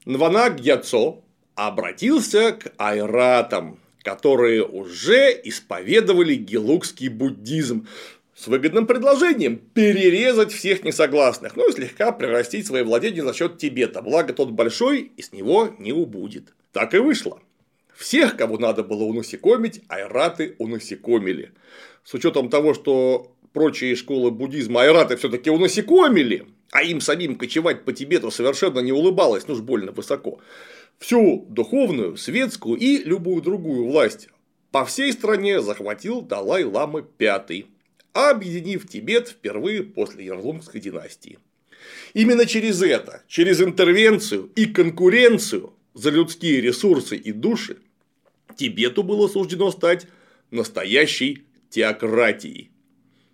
Нванак 0.04 0.60
Гьяцо 0.60 1.24
обратился 1.56 2.52
к 2.52 2.72
айратам, 2.76 3.80
которые 4.04 4.64
уже 4.64 5.32
исповедовали 5.42 6.36
гелукский 6.36 7.08
буддизм, 7.08 7.88
с 8.44 8.46
выгодным 8.46 8.86
предложением 8.86 9.56
перерезать 9.56 10.52
всех 10.52 10.84
несогласных, 10.84 11.56
ну 11.56 11.66
и 11.66 11.72
слегка 11.72 12.12
прирастить 12.12 12.66
свои 12.66 12.82
владения 12.82 13.22
за 13.22 13.32
счет 13.32 13.56
Тибета, 13.56 14.02
благо 14.02 14.34
тот 14.34 14.50
большой 14.50 15.12
и 15.16 15.22
с 15.22 15.32
него 15.32 15.74
не 15.78 15.92
убудет. 15.92 16.52
Так 16.70 16.92
и 16.92 16.98
вышло. 16.98 17.40
Всех, 17.96 18.36
кого 18.36 18.58
надо 18.58 18.84
было 18.84 19.04
унасекомить, 19.04 19.80
айраты 19.88 20.56
унасекомили. 20.58 21.52
С 22.04 22.12
учетом 22.12 22.50
того, 22.50 22.74
что 22.74 23.34
прочие 23.54 23.96
школы 23.96 24.30
буддизма 24.30 24.82
айраты 24.82 25.16
все-таки 25.16 25.48
унасекомили, 25.48 26.46
а 26.70 26.82
им 26.82 27.00
самим 27.00 27.36
кочевать 27.36 27.86
по 27.86 27.94
Тибету 27.94 28.30
совершенно 28.30 28.80
не 28.80 28.92
улыбалось, 28.92 29.48
ну 29.48 29.54
уж 29.54 29.60
больно 29.60 29.92
высоко. 29.92 30.38
Всю 30.98 31.46
духовную, 31.48 32.18
светскую 32.18 32.76
и 32.78 32.98
любую 33.04 33.40
другую 33.40 33.86
власть 33.86 34.28
по 34.70 34.84
всей 34.84 35.14
стране 35.14 35.62
захватил 35.62 36.20
Далай-Лама 36.20 37.06
V, 37.18 37.64
объединив 38.14 38.88
Тибет 38.88 39.28
впервые 39.28 39.82
после 39.82 40.24
Ярлунгской 40.24 40.80
династии. 40.80 41.38
Именно 42.14 42.46
через 42.46 42.80
это, 42.80 43.22
через 43.28 43.60
интервенцию 43.60 44.50
и 44.54 44.66
конкуренцию 44.66 45.74
за 45.92 46.10
людские 46.10 46.60
ресурсы 46.60 47.16
и 47.16 47.32
души, 47.32 47.78
Тибету 48.56 49.02
было 49.02 49.28
суждено 49.28 49.70
стать 49.70 50.06
настоящей 50.50 51.44
теократией. 51.70 52.70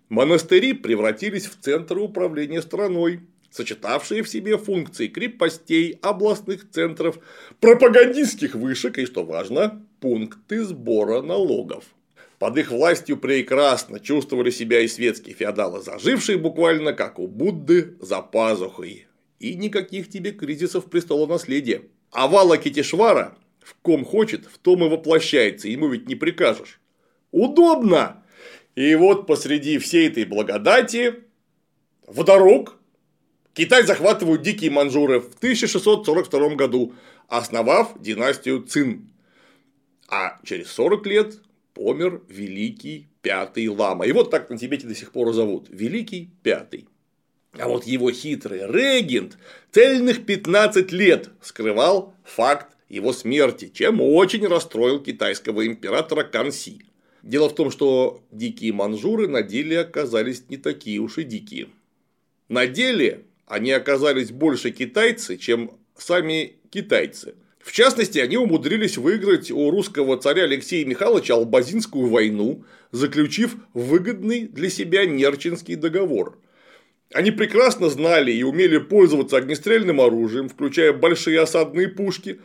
Монастыри 0.09 0.73
превратились 0.73 1.45
в 1.45 1.59
центры 1.59 2.01
управления 2.01 2.61
страной, 2.61 3.21
сочетавшие 3.51 4.23
в 4.23 4.29
себе 4.29 4.57
функции 4.57 5.07
крепостей, 5.07 5.99
областных 6.01 6.69
центров, 6.69 7.19
пропагандистских 7.59 8.55
вышек 8.55 8.97
и, 8.97 9.05
что 9.05 9.23
важно, 9.23 9.85
пункты 9.99 10.63
сбора 10.63 11.21
налогов. 11.21 11.85
Под 12.41 12.57
их 12.57 12.71
властью 12.71 13.17
прекрасно 13.17 13.99
чувствовали 13.99 14.49
себя 14.49 14.79
и 14.79 14.87
светские 14.87 15.35
феодалы, 15.35 15.79
зажившие 15.79 16.39
буквально 16.39 16.91
как 16.91 17.19
у 17.19 17.27
Будды 17.27 17.95
за 17.99 18.23
пазухой. 18.23 19.05
И 19.37 19.53
никаких 19.53 20.09
тебе 20.09 20.31
кризисов 20.31 20.85
престола 20.89 21.27
наследия. 21.27 21.83
Авала 22.09 22.57
Китишвара 22.57 23.37
в 23.59 23.75
ком 23.83 24.03
хочет, 24.03 24.47
в 24.47 24.57
том 24.57 24.83
и 24.83 24.89
воплощается, 24.89 25.67
ему 25.67 25.87
ведь 25.87 26.07
не 26.07 26.15
прикажешь. 26.15 26.81
Удобно! 27.29 28.23
И 28.73 28.95
вот 28.95 29.27
посреди 29.27 29.77
всей 29.77 30.07
этой 30.07 30.25
благодати 30.25 31.23
вдруг 32.07 32.79
Китай 33.53 33.83
захватывают 33.83 34.41
дикие 34.41 34.71
манжуры 34.71 35.19
в 35.19 35.35
1642 35.35 36.55
году, 36.55 36.95
основав 37.27 38.01
династию 38.01 38.63
Цин. 38.63 39.11
А 40.09 40.39
через 40.43 40.71
40 40.71 41.05
лет 41.05 41.35
помер 41.73 42.21
Великий 42.27 43.07
Пятый 43.21 43.67
Лама. 43.67 44.05
И 44.05 44.11
вот 44.11 44.31
так 44.31 44.49
на 44.49 44.57
Тибете 44.57 44.87
до 44.87 44.95
сих 44.95 45.11
пор 45.11 45.33
зовут. 45.33 45.67
Великий 45.69 46.29
Пятый. 46.43 46.87
А 47.53 47.67
вот 47.67 47.85
его 47.85 48.11
хитрый 48.11 48.61
регент 48.61 49.37
цельных 49.71 50.25
15 50.25 50.91
лет 50.91 51.29
скрывал 51.41 52.15
факт 52.23 52.77
его 52.87 53.13
смерти, 53.13 53.71
чем 53.73 54.01
очень 54.01 54.47
расстроил 54.47 54.99
китайского 54.99 55.65
императора 55.65 56.23
Канси. 56.23 56.81
Дело 57.23 57.49
в 57.49 57.55
том, 57.55 57.69
что 57.69 58.23
дикие 58.31 58.73
манжуры 58.73 59.27
на 59.27 59.43
деле 59.43 59.79
оказались 59.79 60.49
не 60.49 60.57
такие 60.57 60.99
уж 60.99 61.17
и 61.17 61.23
дикие. 61.23 61.67
На 62.47 62.67
деле 62.67 63.25
они 63.45 63.71
оказались 63.71 64.31
больше 64.31 64.71
китайцы, 64.71 65.37
чем 65.37 65.77
сами 65.95 66.55
китайцы. 66.69 67.35
В 67.63 67.71
частности, 67.71 68.19
они 68.19 68.37
умудрились 68.37 68.97
выиграть 68.97 69.51
у 69.51 69.69
русского 69.69 70.17
царя 70.17 70.43
Алексея 70.43 70.85
Михайловича 70.85 71.35
Албазинскую 71.35 72.07
войну, 72.09 72.63
заключив 72.91 73.55
выгодный 73.73 74.47
для 74.47 74.69
себя 74.69 75.05
Нерчинский 75.05 75.75
договор. 75.75 76.37
Они 77.13 77.31
прекрасно 77.31 77.89
знали 77.89 78.31
и 78.31 78.43
умели 78.43 78.77
пользоваться 78.77 79.37
огнестрельным 79.37 79.99
оружием, 79.99 80.49
включая 80.49 80.93
большие 80.93 81.39
осадные 81.41 81.89
пушки, 81.89 82.39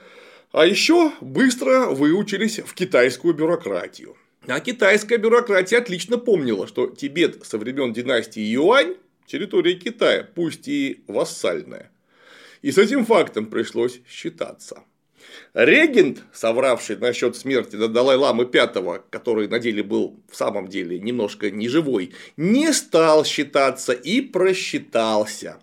а 0.52 0.66
еще 0.66 1.12
быстро 1.20 1.86
выучились 1.86 2.58
в 2.58 2.74
китайскую 2.74 3.34
бюрократию. 3.34 4.16
А 4.46 4.60
китайская 4.60 5.18
бюрократия 5.18 5.78
отлично 5.78 6.18
помнила, 6.18 6.66
что 6.66 6.88
Тибет 6.88 7.44
со 7.44 7.58
времен 7.58 7.92
династии 7.92 8.42
Юань 8.42 8.96
территория 9.26 9.74
Китая, 9.74 10.28
пусть 10.34 10.68
и 10.68 11.02
вассальная. 11.06 11.90
И 12.62 12.70
с 12.72 12.78
этим 12.78 13.04
фактом 13.04 13.46
пришлось 13.46 14.00
считаться. 14.08 14.82
Регент, 15.54 16.22
совравший 16.32 16.96
насчет 16.96 17.36
смерти 17.36 17.76
Далай-Ламы 17.76 18.44
V, 18.44 19.02
который 19.10 19.48
на 19.48 19.58
деле 19.58 19.82
был 19.82 20.20
в 20.30 20.36
самом 20.36 20.68
деле 20.68 20.98
немножко 20.98 21.50
неживой, 21.50 22.12
не 22.36 22.72
стал 22.72 23.24
считаться 23.24 23.92
и 23.92 24.20
просчитался. 24.20 25.58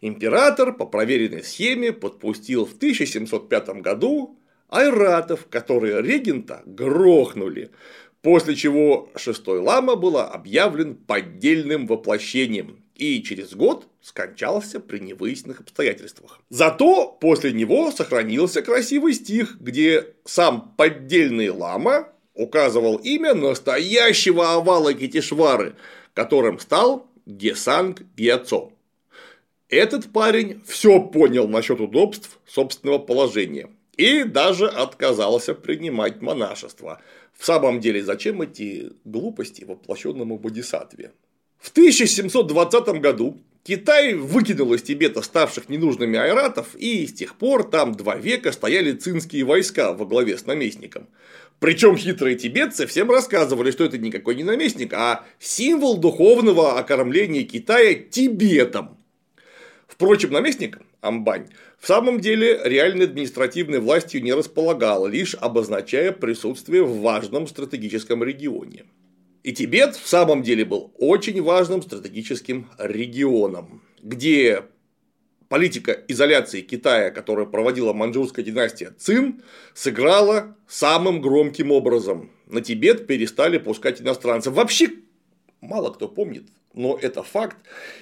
Император 0.00 0.74
по 0.74 0.84
проверенной 0.84 1.42
схеме 1.42 1.92
подпустил 1.92 2.66
в 2.66 2.76
1705 2.76 3.68
году 3.80 4.38
айратов, 4.68 5.46
которые 5.48 6.02
регента 6.02 6.62
грохнули, 6.66 7.70
после 8.20 8.54
чего 8.54 9.10
шестой 9.16 9.60
лама 9.60 9.96
был 9.96 10.18
объявлен 10.18 10.94
поддельным 10.94 11.86
воплощением 11.86 12.85
и 12.96 13.22
через 13.22 13.54
год 13.54 13.86
скончался 14.00 14.80
при 14.80 14.98
невыясненных 14.98 15.60
обстоятельствах. 15.60 16.40
Зато 16.48 17.08
после 17.20 17.52
него 17.52 17.90
сохранился 17.90 18.62
красивый 18.62 19.14
стих, 19.14 19.56
где 19.60 20.14
сам 20.24 20.74
поддельный 20.76 21.50
лама 21.50 22.08
указывал 22.34 22.96
имя 22.96 23.34
настоящего 23.34 24.54
овала 24.54 24.94
Китишвары, 24.94 25.74
которым 26.14 26.58
стал 26.58 27.08
Гесанг 27.26 28.02
Гиацо. 28.16 28.72
Этот 29.68 30.12
парень 30.12 30.62
все 30.64 31.00
понял 31.00 31.48
насчет 31.48 31.80
удобств 31.80 32.38
собственного 32.46 32.98
положения 32.98 33.68
и 33.96 34.22
даже 34.22 34.68
отказался 34.68 35.54
принимать 35.54 36.20
монашество. 36.22 37.00
В 37.34 37.44
самом 37.44 37.80
деле, 37.80 38.02
зачем 38.02 38.42
эти 38.42 38.92
глупости 39.04 39.64
воплощенному 39.64 40.38
бодисатве? 40.38 41.12
В 41.58 41.70
1720 41.70 43.00
году 43.00 43.38
Китай 43.62 44.14
выкинул 44.14 44.74
из 44.74 44.82
Тибета 44.82 45.22
ставших 45.22 45.68
ненужными 45.68 46.18
айратов, 46.18 46.76
и 46.76 47.06
с 47.06 47.12
тех 47.12 47.34
пор 47.34 47.68
там 47.68 47.94
два 47.96 48.14
века 48.16 48.52
стояли 48.52 48.92
цинские 48.92 49.44
войска 49.44 49.92
во 49.92 50.06
главе 50.06 50.38
с 50.38 50.46
наместником. 50.46 51.08
Причем 51.58 51.96
хитрые 51.96 52.36
тибетцы 52.36 52.86
всем 52.86 53.10
рассказывали, 53.10 53.70
что 53.70 53.84
это 53.84 53.98
никакой 53.98 54.34
не 54.34 54.44
наместник, 54.44 54.92
а 54.92 55.24
символ 55.38 55.96
духовного 55.96 56.78
окормления 56.78 57.44
Китая 57.44 57.94
Тибетом. 57.94 58.98
Впрочем, 59.88 60.30
наместник 60.30 60.78
Амбань 61.00 61.48
в 61.78 61.86
самом 61.86 62.20
деле 62.20 62.60
реальной 62.64 63.06
административной 63.06 63.80
властью 63.80 64.22
не 64.22 64.32
располагал, 64.32 65.06
лишь 65.06 65.34
обозначая 65.34 66.12
присутствие 66.12 66.84
в 66.84 67.00
важном 67.00 67.46
стратегическом 67.46 68.22
регионе. 68.22 68.84
И 69.46 69.52
Тибет 69.52 69.94
в 69.94 70.08
самом 70.08 70.42
деле 70.42 70.64
был 70.64 70.92
очень 70.98 71.40
важным 71.40 71.80
стратегическим 71.80 72.68
регионом, 72.78 73.80
где 74.02 74.64
политика 75.48 75.92
изоляции 76.08 76.62
Китая, 76.62 77.12
которую 77.12 77.46
проводила 77.46 77.92
маньчжурская 77.92 78.44
династия 78.44 78.92
Цин, 78.98 79.44
сыграла 79.72 80.56
самым 80.66 81.20
громким 81.20 81.70
образом. 81.70 82.32
На 82.46 82.60
Тибет 82.60 83.06
перестали 83.06 83.58
пускать 83.58 84.00
иностранцев. 84.00 84.52
Вообще, 84.52 84.90
мало 85.60 85.92
кто 85.92 86.08
помнит, 86.08 86.48
но 86.74 86.98
это 87.00 87.22
факт. 87.22 87.56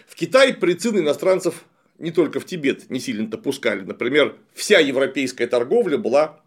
В 0.07 0.15
Китай 0.15 0.55
при 0.55 0.73
Цин 0.73 0.99
иностранцев 0.99 1.67
не 1.99 2.11
только 2.11 2.41
в 2.41 2.47
Тибет 2.47 2.89
не 2.89 3.01
сильно-то 3.01 3.37
пускали. 3.37 3.83
Например, 3.83 4.35
вся 4.55 4.79
европейская 4.79 5.47
торговля 5.47 5.99
была 5.99 6.41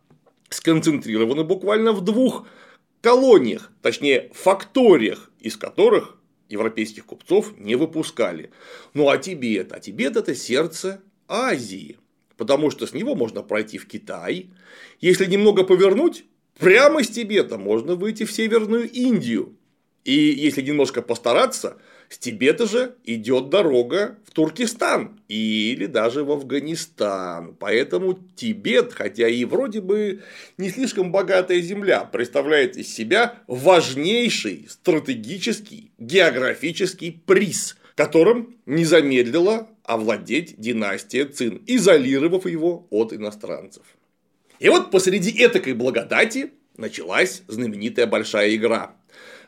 сконцентрирована 0.50 1.44
буквально 1.44 1.92
в 1.92 2.02
двух 2.04 2.48
колониях, 3.08 3.72
точнее 3.82 4.30
факториях, 4.34 5.32
из 5.40 5.56
которых 5.56 6.18
европейских 6.50 7.06
купцов 7.06 7.58
не 7.58 7.76
выпускали. 7.76 8.52
Ну 8.94 9.08
а 9.08 9.18
Тибет? 9.18 9.72
А 9.72 9.80
Тибет 9.80 10.18
это 10.18 10.36
сердце 10.36 11.02
Азии, 11.30 12.00
потому 12.36 12.70
что 12.70 12.86
с 12.86 12.92
него 12.92 13.16
можно 13.16 13.44
пройти 13.44 13.78
в 13.78 13.88
Китай. 13.88 14.50
Если 15.00 15.26
немного 15.26 15.64
повернуть, 15.64 16.26
прямо 16.60 17.02
с 17.02 17.08
Тибета 17.08 17.58
можно 17.58 17.96
выйти 17.96 18.26
в 18.26 18.32
Северную 18.34 18.92
Индию. 18.92 19.56
И 20.04 20.12
если 20.12 20.62
немножко 20.62 21.02
постараться, 21.02 21.78
с 22.10 22.18
Тибета 22.18 22.66
же 22.66 22.96
идет 23.04 23.50
дорога 23.50 24.18
в 24.26 24.32
Туркестан 24.32 25.20
или 25.28 25.86
даже 25.86 26.24
в 26.24 26.32
Афганистан. 26.32 27.56
Поэтому 27.60 28.20
Тибет, 28.36 28.94
хотя 28.94 29.28
и 29.28 29.44
вроде 29.46 29.82
бы 29.82 30.22
не 30.58 30.70
слишком 30.70 31.12
богатая 31.12 31.60
земля, 31.62 32.06
представляет 32.06 32.78
из 32.78 32.94
себя 32.94 33.40
важнейший 33.48 34.68
стратегический 34.70 35.92
географический 35.98 37.22
приз, 37.26 37.76
которым 37.96 38.56
не 38.66 38.86
замедлила 38.86 39.68
овладеть 39.84 40.56
династия 40.58 41.26
Цин, 41.26 41.62
изолировав 41.66 42.46
его 42.46 42.88
от 42.90 43.14
иностранцев. 43.14 43.84
И 44.60 44.70
вот 44.70 44.92
посреди 44.92 45.32
этакой 45.44 45.74
благодати 45.74 46.52
началась 46.78 47.44
знаменитая 47.48 48.08
большая 48.08 48.56
игра 48.56 48.97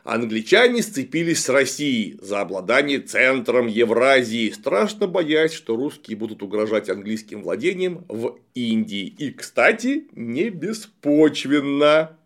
англичане 0.04 0.82
сцепились 0.82 1.44
с 1.44 1.48
Россией 1.48 2.18
за 2.20 2.40
обладание 2.40 2.98
центром 2.98 3.66
Евразии, 3.66 4.50
страшно 4.50 5.06
боясь, 5.06 5.52
что 5.52 5.76
русские 5.76 6.16
будут 6.16 6.42
угрожать 6.42 6.88
английским 6.88 7.42
владением 7.42 8.04
в 8.08 8.38
Индии. 8.54 9.06
И, 9.06 9.30
кстати, 9.30 10.08
не 10.12 10.50
беспочвенно. 10.50 12.16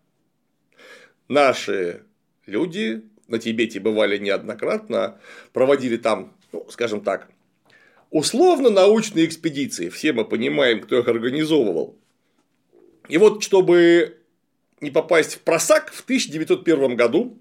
Наши 1.27 2.03
люди 2.45 3.03
на 3.27 3.39
Тибете 3.39 3.79
бывали 3.79 4.17
неоднократно, 4.17 5.19
проводили 5.53 5.97
там, 5.97 6.33
ну, 6.51 6.67
скажем 6.69 7.01
так, 7.01 7.29
условно-научные 8.11 9.25
экспедиции. 9.25 9.89
Все 9.89 10.13
мы 10.13 10.25
понимаем, 10.25 10.81
кто 10.81 10.99
их 10.99 11.07
организовывал. 11.07 11.97
И 13.09 13.17
вот, 13.17 13.43
чтобы 13.43 14.17
не 14.85 14.91
попасть 14.91 15.35
в 15.35 15.39
просак, 15.39 15.91
в 15.91 16.03
1901 16.03 16.95
году 16.95 17.37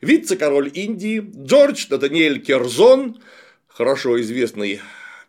вице-король 0.00 0.70
Индии 0.74 1.24
Джордж 1.44 1.86
Натаниэль 1.88 2.42
Керзон, 2.42 3.22
хорошо 3.68 4.20
известный 4.20 4.80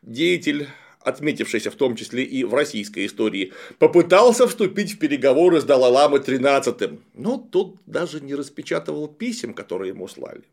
деятель, 0.02 0.68
отметившийся 1.00 1.70
в 1.70 1.76
том 1.76 1.96
числе 1.96 2.24
и 2.24 2.44
в 2.44 2.56
российской 2.56 3.06
истории, 3.06 3.54
попытался 3.78 4.48
вступить 4.48 4.94
в 4.94 4.98
переговоры 4.98 5.62
с 5.62 5.64
Далай-Ламой 5.64 6.22
XIII, 6.22 7.00
но 7.14 7.38
тот 7.38 7.76
даже 7.86 8.20
не 8.20 8.34
распечатывал 8.34 9.08
писем, 9.08 9.54
которые 9.54 9.90
ему 9.90 10.08
слали. 10.08 10.44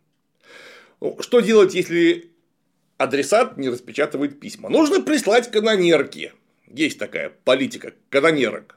Ну, 1.00 1.16
что 1.20 1.40
делать, 1.40 1.74
если 1.74 2.30
адресат 2.98 3.56
не 3.56 3.70
распечатывает 3.70 4.38
письма? 4.38 4.68
Нужно 4.68 5.00
прислать 5.00 5.50
канонерки. 5.50 6.32
Есть 6.68 6.98
такая 6.98 7.32
политика 7.44 7.94
канонерок. 8.10 8.76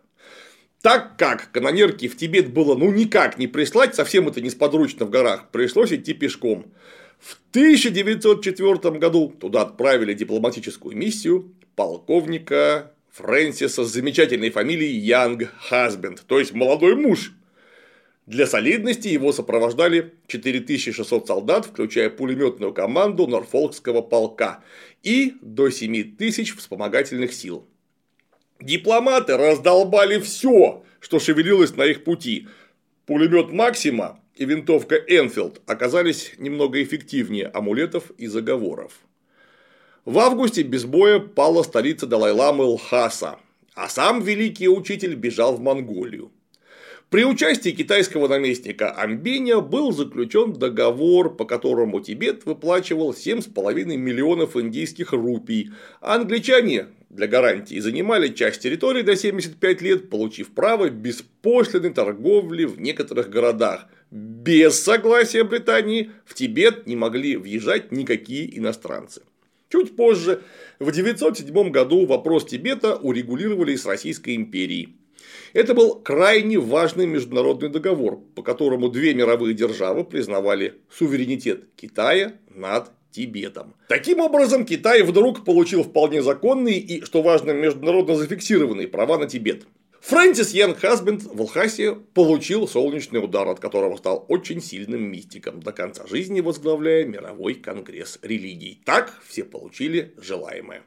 Так 0.82 1.18
как 1.18 1.52
канонерки 1.52 2.08
в 2.08 2.16
Тибет 2.16 2.54
было 2.54 2.74
ну 2.76 2.92
никак 2.92 3.38
не 3.38 3.48
прислать, 3.48 3.96
совсем 3.96 4.30
это 4.30 4.40
несподручно 4.40 5.06
в 5.06 5.10
горах, 5.10 5.50
пришлось 5.52 5.92
идти 5.92 6.14
пешком. 6.14 6.72
В 7.20 7.38
1904 7.52 8.98
году 8.98 9.36
туда 9.38 9.64
отправили 9.64 10.14
дипломатическую 10.14 10.96
миссию 10.96 11.54
полковника 11.76 12.94
Фрэнсиса 13.12 13.84
с 13.84 13.92
замечательной 13.92 14.52
фамилией 14.52 14.98
Янг 15.00 15.54
Хасбенд, 15.68 16.24
то 16.26 16.40
есть 16.40 16.54
молодой 16.54 16.96
муж. 16.96 17.34
Для 18.26 18.48
солидности 18.48 19.10
его 19.10 19.34
сопровождали 19.34 20.14
4600 20.28 21.28
солдат, 21.28 21.66
включая 21.66 22.10
пулеметную 22.10 22.74
команду 22.74 23.28
Норфолкского 23.28 24.02
полка 24.02 24.64
и 25.04 25.34
до 25.42 25.70
7000 25.70 26.56
вспомогательных 26.56 27.34
сил. 27.34 27.68
Дипломаты 28.60 29.38
раздолбали 29.38 30.20
все, 30.20 30.84
что 31.00 31.20
шевелилось 31.20 31.76
на 31.76 31.84
их 31.84 32.04
пути. 32.04 32.48
Пулемет 33.06 33.52
Максима 33.52 34.20
и 34.36 34.46
винтовка 34.46 34.96
Энфилд 34.96 35.62
оказались 35.66 36.34
немного 36.38 36.84
эффективнее 36.84 37.48
амулетов 37.48 38.12
и 38.18 38.28
заговоров. 38.28 38.94
В 40.04 40.20
августе 40.20 40.64
без 40.64 40.86
боя 40.86 41.20
пала 41.20 41.64
столица 41.64 42.06
Далай-ламы 42.06 42.66
Лхаса, 42.66 43.40
а 43.76 43.88
сам 43.88 44.22
великий 44.22 44.68
учитель 44.68 45.16
бежал 45.16 45.56
в 45.56 45.62
Монголию. 45.62 46.32
При 47.10 47.26
участии 47.26 47.72
китайского 47.72 48.28
наместника 48.28 48.92
Амбеня 48.92 49.62
был 49.62 49.92
заключен 49.92 50.54
договор, 50.54 51.36
по 51.36 51.44
которому 51.44 52.02
Тибет 52.02 52.46
выплачивал 52.46 53.14
7,5 53.14 53.98
миллионов 53.98 54.56
индийских 54.56 55.12
рупий, 55.14 55.72
а 56.02 56.14
англичане 56.14 56.90
для 57.10 57.26
гарантии 57.26 57.80
занимали 57.80 58.28
часть 58.28 58.62
территории 58.62 59.02
до 59.02 59.16
75 59.16 59.82
лет, 59.82 60.12
получив 60.12 60.50
право 60.52 60.92
беспошлиной 60.92 61.90
торговли 61.90 62.66
в 62.66 62.80
некоторых 62.80 63.32
городах. 63.32 63.88
Без 64.12 64.80
согласия 64.80 65.44
Британии 65.44 66.12
в 66.26 66.36
Тибет 66.36 66.86
не 66.86 66.96
могли 66.96 67.38
въезжать 67.38 67.92
никакие 67.92 68.56
иностранцы. 68.56 69.24
Чуть 69.70 69.96
позже, 69.96 70.42
в 70.78 70.92
907 70.92 71.72
году, 71.72 72.06
вопрос 72.06 72.46
Тибета 72.46 72.98
урегулировали 72.98 73.76
с 73.76 73.88
Российской 73.88 74.36
империей. 74.36 74.99
Это 75.54 75.74
был 75.74 75.96
крайне 75.96 76.60
важный 76.60 77.06
международный 77.06 77.70
договор, 77.70 78.20
по 78.36 78.44
которому 78.44 78.90
две 78.90 79.14
мировые 79.14 79.54
державы 79.54 80.04
признавали 80.04 80.76
суверенитет 80.92 81.66
Китая 81.76 82.34
над 82.54 82.92
Тибетом. 83.12 83.74
Таким 83.88 84.20
образом, 84.20 84.66
Китай 84.66 85.02
вдруг 85.02 85.44
получил 85.44 85.84
вполне 85.84 86.22
законные 86.22 86.78
и, 86.78 87.04
что 87.04 87.22
важно, 87.22 87.52
международно 87.52 88.16
зафиксированные 88.16 88.88
права 88.88 89.18
на 89.18 89.26
Тибет. 89.26 89.66
Фрэнсис 90.02 90.52
Ян 90.52 90.76
Хасбенд 90.76 91.24
в 91.24 91.42
Алхасе 91.42 91.96
получил 92.14 92.68
солнечный 92.68 93.22
удар, 93.24 93.48
от 93.48 93.60
которого 93.60 93.98
стал 93.98 94.26
очень 94.30 94.62
сильным 94.62 95.12
мистиком, 95.12 95.62
до 95.62 95.74
конца 95.74 96.08
жизни 96.08 96.40
возглавляя 96.40 97.04
мировой 97.06 97.56
конгресс 97.56 98.18
религий. 98.22 98.82
Так 98.86 99.14
все 99.28 99.44
получили 99.44 100.14
желаемое. 100.18 100.84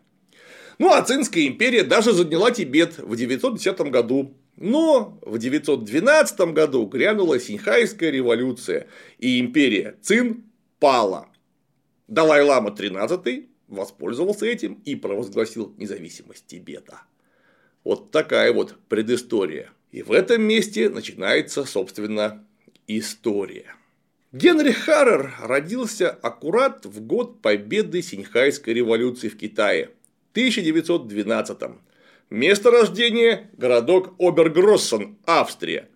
Ну 0.78 0.90
а 0.90 1.02
Цинская 1.02 1.46
империя 1.46 1.84
даже 1.84 2.12
заняла 2.12 2.50
Тибет 2.50 2.98
в 2.98 3.14
910 3.14 3.80
году. 3.90 4.34
Но 4.56 5.18
в 5.22 5.38
912 5.38 6.52
году 6.52 6.86
грянула 6.86 7.40
Синьхайская 7.40 8.10
революция, 8.10 8.86
и 9.18 9.40
империя 9.40 9.96
Цин 10.02 10.44
пала. 10.78 11.28
Далай-лама 12.08 12.70
XIII 12.70 13.46
воспользовался 13.68 14.46
этим 14.46 14.74
и 14.84 14.94
провозгласил 14.94 15.74
независимость 15.78 16.46
Тибета. 16.46 17.02
Вот 17.84 18.10
такая 18.10 18.52
вот 18.52 18.76
предыстория. 18.88 19.70
И 19.90 20.02
в 20.02 20.12
этом 20.12 20.42
месте 20.42 20.88
начинается, 20.88 21.64
собственно, 21.64 22.46
история. 22.86 23.74
Генри 24.32 24.72
Харрер 24.72 25.34
родился 25.40 26.10
аккурат 26.10 26.86
в 26.86 27.00
год 27.00 27.42
победы 27.42 28.02
Синьхайской 28.02 28.74
революции 28.74 29.28
в 29.28 29.36
Китае– 29.36 29.90
1912. 30.32 31.58
Место 32.32 32.70
рождения– 32.70 33.50
городок 33.58 34.14
Обергроссен, 34.18 35.18
Австрия. 35.26 35.90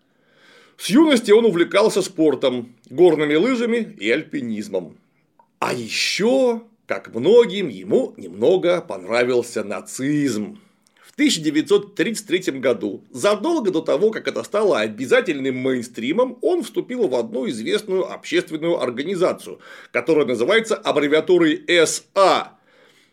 С 0.77 0.91
юности 0.91 1.31
он 1.31 1.47
увлекался 1.47 2.03
спортом, 2.03 2.77
горными 2.91 3.37
лыжами 3.37 3.97
и 3.99 4.11
альпинизмом. 4.11 4.99
А 5.61 5.73
еще, 5.73 6.61
как 6.87 7.15
многим, 7.15 7.69
ему 7.69 8.13
немного 8.19 8.83
понравился 8.83 9.65
нацизм. 9.65 10.61
В 11.03 11.15
1933 11.15 12.61
году, 12.61 13.03
задолго 13.11 13.71
до 13.71 13.81
того, 13.81 14.11
как 14.11 14.29
это 14.29 14.43
стало 14.43 14.81
обязательным 14.81 15.57
мейнстримом, 15.57 16.37
он 16.43 16.65
вступил 16.65 17.09
в 17.09 17.15
одну 17.15 17.49
известную 17.49 18.13
общественную 18.13 18.79
организацию, 18.83 19.59
которая 19.91 20.27
называется 20.27 20.75
аббревиатурой 20.75 21.65
СА 21.87 22.59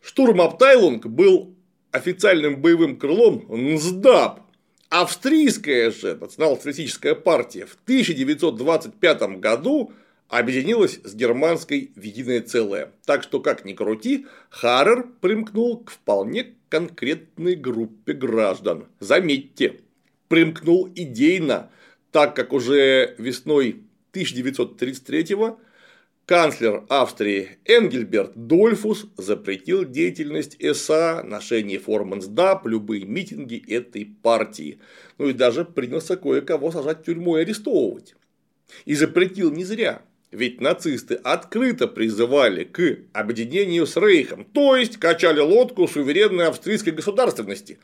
Штурм 0.02 0.42
Аптайлунг 0.42 1.06
был 1.06 1.56
официальным 1.94 2.60
боевым 2.60 2.98
крылом 2.98 3.46
НСДАП. 3.48 4.42
Австрийская 4.90 5.92
же 5.92 6.16
национал-социалистическая 6.16 7.16
партия 7.16 7.66
в 7.66 7.78
1925 7.86 9.40
году 9.40 9.94
объединилась 10.28 11.00
с 11.04 11.16
германской 11.16 11.92
в 11.96 12.02
единое 12.02 12.42
целое. 12.42 12.92
Так 13.06 13.24
что, 13.24 13.40
как 13.40 13.64
ни 13.64 13.74
крути, 13.74 14.26
Харрер 14.50 15.08
примкнул 15.22 15.84
к 15.84 15.92
вполне 15.92 16.56
конкретной 16.70 17.56
группе 17.56 18.14
граждан. 18.14 18.88
Заметьте, 19.00 19.82
примкнул 20.28 20.90
идейно, 20.96 21.70
так 22.12 22.36
как 22.36 22.54
уже 22.54 23.16
весной 23.18 23.84
1933 24.12 25.36
года 25.36 25.58
Канцлер 26.26 26.86
Австрии 26.88 27.58
Энгельберт 27.66 28.32
Дольфус 28.36 29.08
запретил 29.18 29.84
деятельность 29.84 30.56
СА, 30.74 31.22
ношение 31.22 31.80
форм 31.80 32.12
НСДАП, 32.12 32.66
любые 32.68 33.04
митинги 33.04 33.62
этой 33.68 34.06
партии. 34.06 34.80
Ну 35.18 35.28
и 35.28 35.34
даже 35.34 35.66
принялся 35.66 36.16
кое-кого 36.16 36.72
сажать 36.72 37.02
в 37.02 37.04
тюрьму 37.04 37.36
и 37.36 37.42
арестовывать. 37.42 38.16
И 38.86 38.96
запретил 38.96 39.52
не 39.52 39.66
зря. 39.66 40.02
Ведь 40.32 40.62
нацисты 40.62 41.16
открыто 41.16 41.90
призывали 41.90 42.64
к 42.64 43.00
объединению 43.12 43.86
с 43.86 43.98
Рейхом, 43.98 44.46
то 44.46 44.78
есть 44.78 44.98
качали 44.98 45.42
лодку 45.42 45.90
суверенной 45.90 46.48
австрийской 46.48 46.94
государственности. 46.94 47.80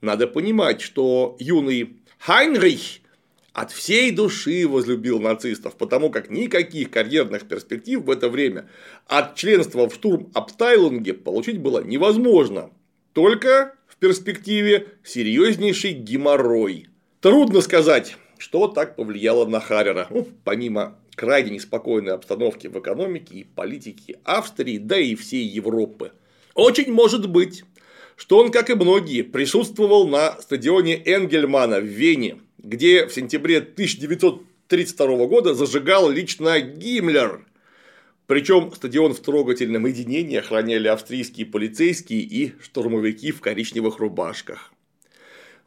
Надо 0.00 0.28
понимать, 0.28 0.80
что 0.80 1.36
юный 1.40 1.96
Хайнрих 2.18 3.01
от 3.52 3.70
всей 3.70 4.10
души 4.10 4.66
возлюбил 4.66 5.20
нацистов, 5.20 5.76
потому 5.76 6.10
как 6.10 6.30
никаких 6.30 6.90
карьерных 6.90 7.46
перспектив 7.46 8.02
в 8.02 8.10
это 8.10 8.28
время 8.28 8.68
от 9.06 9.36
членства 9.36 9.88
в 9.88 9.94
штурм 9.94 10.30
Аптайлунге 10.34 11.14
получить 11.14 11.58
было 11.58 11.82
невозможно. 11.82 12.70
Только 13.12 13.74
в 13.86 13.96
перспективе 13.96 14.88
серьезнейший 15.04 15.92
геморрой. 15.92 16.88
Трудно 17.20 17.60
сказать, 17.60 18.16
что 18.38 18.68
так 18.68 18.96
повлияло 18.96 19.46
на 19.46 19.60
Харрера, 19.60 20.06
ну, 20.10 20.26
помимо 20.44 20.98
крайне 21.14 21.52
неспокойной 21.52 22.14
обстановки 22.14 22.68
в 22.68 22.78
экономике 22.78 23.34
и 23.36 23.44
политике 23.44 24.18
Австрии, 24.24 24.78
да 24.78 24.98
и 24.98 25.14
всей 25.14 25.44
Европы. 25.44 26.12
Очень 26.54 26.90
может 26.92 27.28
быть, 27.28 27.64
что 28.16 28.38
он, 28.38 28.50
как 28.50 28.70
и 28.70 28.74
многие, 28.74 29.22
присутствовал 29.22 30.08
на 30.08 30.40
стадионе 30.40 30.96
Энгельмана 31.04 31.80
в 31.80 31.84
Вене 31.84 32.38
где 32.62 33.06
в 33.06 33.12
сентябре 33.12 33.58
1932 33.58 35.26
года 35.26 35.54
зажигал 35.54 36.08
лично 36.08 36.60
Гиммлер. 36.60 37.44
Причем 38.26 38.72
стадион 38.72 39.14
в 39.14 39.20
трогательном 39.20 39.86
единении 39.86 40.38
охраняли 40.38 40.88
австрийские 40.88 41.46
полицейские 41.46 42.20
и 42.20 42.52
штурмовики 42.62 43.32
в 43.32 43.40
коричневых 43.40 43.98
рубашках. 43.98 44.72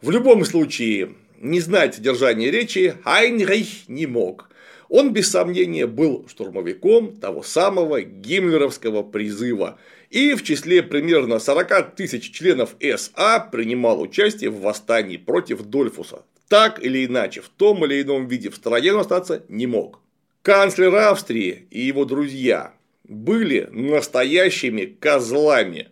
В 0.01 0.09
любом 0.09 0.45
случае, 0.45 1.15
не 1.39 1.59
знать 1.59 1.95
содержание 1.95 2.49
речи 2.49 2.95
Хайнрих 3.03 3.89
не 3.89 4.07
мог. 4.07 4.49
Он, 4.87 5.11
без 5.11 5.29
сомнения, 5.29 5.87
был 5.87 6.25
штурмовиком 6.29 7.17
того 7.17 7.43
самого 7.43 8.01
гиммлеровского 8.01 9.03
призыва 9.03 9.79
и 10.09 10.33
в 10.33 10.43
числе 10.43 10.81
примерно 10.81 11.39
40 11.39 11.95
тысяч 11.95 12.31
членов 12.31 12.75
СА 12.79 13.49
принимал 13.51 13.99
участие 13.99 14.49
в 14.49 14.61
восстании 14.61 15.17
против 15.17 15.63
Дольфуса 15.63 16.23
так 16.47 16.83
или 16.83 17.05
иначе, 17.05 17.41
в 17.41 17.49
том 17.49 17.85
или 17.85 18.01
ином 18.01 18.27
виде 18.27 18.49
в 18.49 18.55
стороне 18.55 18.93
он 18.93 19.01
остаться 19.01 19.43
не 19.49 19.67
мог. 19.67 20.01
Канцлер 20.41 20.93
Австрии 20.95 21.67
и 21.71 21.81
его 21.81 22.05
друзья 22.05 22.73
были 23.03 23.67
настоящими 23.71 24.85
козлами. 24.85 25.89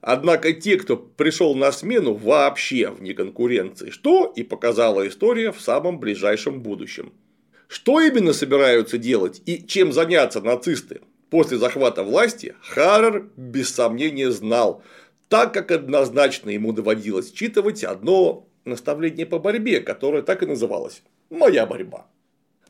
Однако 0.00 0.52
те, 0.52 0.76
кто 0.76 0.96
пришел 0.96 1.54
на 1.54 1.72
смену, 1.72 2.14
вообще 2.14 2.90
вне 2.90 3.14
конкуренции, 3.14 3.90
что 3.90 4.32
и 4.34 4.42
показала 4.42 5.06
история 5.08 5.52
в 5.52 5.60
самом 5.60 5.98
ближайшем 5.98 6.60
будущем. 6.60 7.12
Что 7.68 8.00
именно 8.00 8.32
собираются 8.32 8.98
делать 8.98 9.40
и 9.46 9.64
чем 9.66 9.92
заняться 9.92 10.40
нацисты 10.40 11.00
после 11.30 11.56
захвата 11.56 12.02
власти, 12.02 12.54
Харрер 12.60 13.30
без 13.36 13.72
сомнения 13.74 14.30
знал, 14.30 14.82
так 15.28 15.54
как 15.54 15.70
однозначно 15.70 16.50
ему 16.50 16.72
доводилось 16.72 17.32
читывать 17.32 17.82
одно 17.82 18.46
наставление 18.64 19.26
по 19.26 19.38
борьбе, 19.38 19.80
которое 19.80 20.22
так 20.22 20.42
и 20.42 20.46
называлось 20.46 21.02
«Моя 21.30 21.66
борьба». 21.66 22.06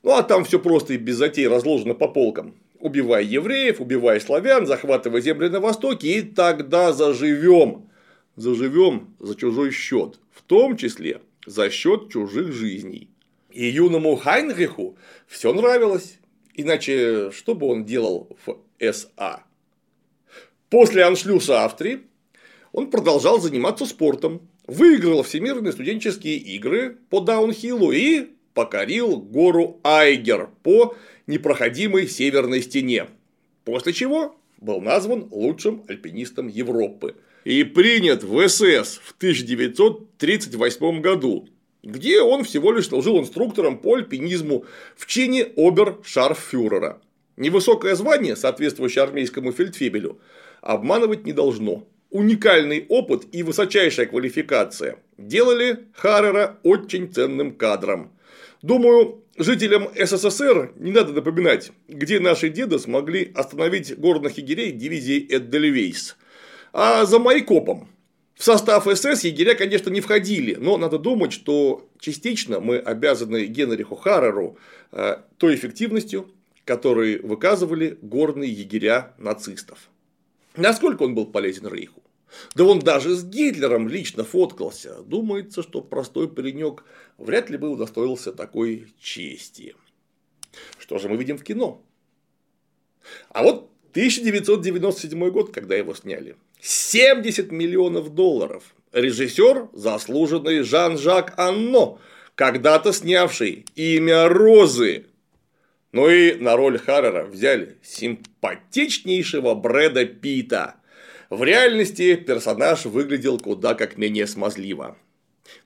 Ну 0.02 0.12
а 0.12 0.22
там 0.22 0.44
все 0.44 0.58
просто 0.58 0.94
и 0.94 0.98
без 0.98 1.16
затей 1.16 1.48
разложено 1.48 1.94
по 1.94 2.08
полкам. 2.08 2.54
Убивай 2.78 3.24
евреев, 3.24 3.80
убивай 3.80 4.20
славян, 4.20 4.66
захватывай 4.66 5.22
земли 5.22 5.48
на 5.48 5.60
Востоке, 5.60 6.18
и 6.18 6.22
тогда 6.22 6.92
заживем. 6.92 7.88
Заживем 8.36 9.14
за 9.18 9.34
чужой 9.34 9.70
счет, 9.70 10.18
в 10.30 10.42
том 10.42 10.76
числе 10.76 11.22
за 11.46 11.70
счет 11.70 12.10
чужих 12.10 12.52
жизней. 12.52 13.08
И 13.50 13.66
юному 13.66 14.16
Хайнриху 14.16 14.98
все 15.26 15.54
нравилось. 15.54 16.18
Иначе 16.54 17.30
что 17.30 17.54
бы 17.54 17.66
он 17.68 17.84
делал 17.84 18.36
в 18.44 18.58
СА? 18.80 19.44
После 20.68 21.04
аншлюса 21.04 21.64
Австрии 21.64 22.00
он 22.72 22.90
продолжал 22.90 23.40
заниматься 23.40 23.86
спортом, 23.86 24.48
выиграл 24.66 25.22
всемирные 25.22 25.72
студенческие 25.72 26.36
игры 26.36 26.96
по 27.10 27.20
даунхиллу 27.20 27.92
и 27.92 28.30
покорил 28.54 29.18
гору 29.18 29.80
Айгер 29.82 30.50
по 30.62 30.96
непроходимой 31.26 32.08
северной 32.08 32.62
стене, 32.62 33.08
после 33.64 33.92
чего 33.92 34.36
был 34.58 34.80
назван 34.80 35.28
лучшим 35.30 35.84
альпинистом 35.88 36.48
Европы 36.48 37.16
и 37.44 37.64
принят 37.64 38.22
в 38.22 38.48
СС 38.48 38.98
в 39.02 39.14
1938 39.18 41.00
году, 41.00 41.48
где 41.82 42.22
он 42.22 42.44
всего 42.44 42.72
лишь 42.72 42.88
служил 42.88 43.18
инструктором 43.20 43.78
по 43.78 43.96
альпинизму 43.96 44.64
в 44.96 45.06
чине 45.06 45.44
обер-шарфюрера. 45.56 47.00
Невысокое 47.36 47.94
звание, 47.96 48.36
соответствующее 48.36 49.02
армейскому 49.04 49.52
фельдфебелю, 49.52 50.20
обманывать 50.62 51.26
не 51.26 51.32
должно 51.32 51.86
уникальный 52.14 52.86
опыт 52.88 53.26
и 53.32 53.42
высочайшая 53.42 54.06
квалификация 54.06 54.98
делали 55.18 55.88
Харрера 55.94 56.60
очень 56.62 57.12
ценным 57.12 57.56
кадром. 57.56 58.12
Думаю, 58.62 59.24
жителям 59.36 59.88
СССР 59.96 60.72
не 60.76 60.92
надо 60.92 61.12
напоминать, 61.12 61.72
где 61.88 62.20
наши 62.20 62.50
деды 62.50 62.78
смогли 62.78 63.32
остановить 63.34 63.98
горных 63.98 64.38
егерей 64.38 64.70
дивизии 64.70 65.26
Эддельвейс. 65.28 66.16
А 66.72 67.04
за 67.04 67.18
Майкопом. 67.18 67.88
В 68.36 68.44
состав 68.44 68.86
СС 68.86 69.24
егеря, 69.24 69.56
конечно, 69.56 69.90
не 69.90 70.00
входили, 70.00 70.54
но 70.54 70.76
надо 70.76 70.98
думать, 71.00 71.32
что 71.32 71.88
частично 71.98 72.60
мы 72.60 72.78
обязаны 72.78 73.46
Генриху 73.46 73.96
Харреру 73.96 74.56
э, 74.92 75.16
той 75.36 75.56
эффективностью, 75.56 76.30
которой 76.64 77.18
выказывали 77.18 77.98
горные 78.02 78.52
егеря 78.52 79.14
нацистов. 79.18 79.90
Насколько 80.56 81.02
он 81.02 81.16
был 81.16 81.26
полезен 81.26 81.66
Рейху? 81.66 82.03
Да 82.54 82.64
он 82.64 82.80
даже 82.80 83.14
с 83.14 83.24
Гитлером 83.24 83.88
лично 83.88 84.24
фоткался. 84.24 85.02
Думается, 85.02 85.62
что 85.62 85.80
простой 85.80 86.28
паренек 86.28 86.84
вряд 87.18 87.50
ли 87.50 87.56
бы 87.56 87.68
удостоился 87.68 88.32
такой 88.32 88.92
чести. 89.00 89.74
Что 90.78 90.98
же 90.98 91.08
мы 91.08 91.16
видим 91.16 91.38
в 91.38 91.44
кино? 91.44 91.82
А 93.30 93.42
вот 93.42 93.70
1997 93.90 95.30
год, 95.30 95.52
когда 95.52 95.76
его 95.76 95.94
сняли. 95.94 96.36
70 96.60 97.52
миллионов 97.52 98.14
долларов. 98.14 98.74
Режиссер 98.92 99.68
заслуженный 99.72 100.62
Жан-Жак 100.62 101.34
Анно, 101.36 101.98
когда-то 102.34 102.92
снявший 102.92 103.66
имя 103.74 104.28
Розы. 104.28 105.06
Ну 105.92 106.08
и 106.08 106.34
на 106.34 106.56
роль 106.56 106.78
Харрера 106.78 107.24
взяли 107.24 107.78
симпатичнейшего 107.82 109.54
Брэда 109.54 110.06
Питта. 110.06 110.76
В 111.34 111.42
реальности 111.42 112.14
персонаж 112.14 112.84
выглядел 112.84 113.40
куда 113.40 113.74
как 113.74 113.98
менее 113.98 114.28
смазливо. 114.28 114.96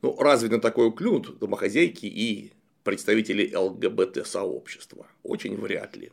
Ну, 0.00 0.16
разве 0.18 0.48
на 0.48 0.60
такое 0.62 0.90
клюнут 0.90 1.38
домохозяйки 1.38 2.06
и 2.06 2.52
представители 2.84 3.54
ЛГБТ-сообщества? 3.54 5.06
Очень 5.22 5.56
вряд 5.56 5.94
ли. 5.94 6.10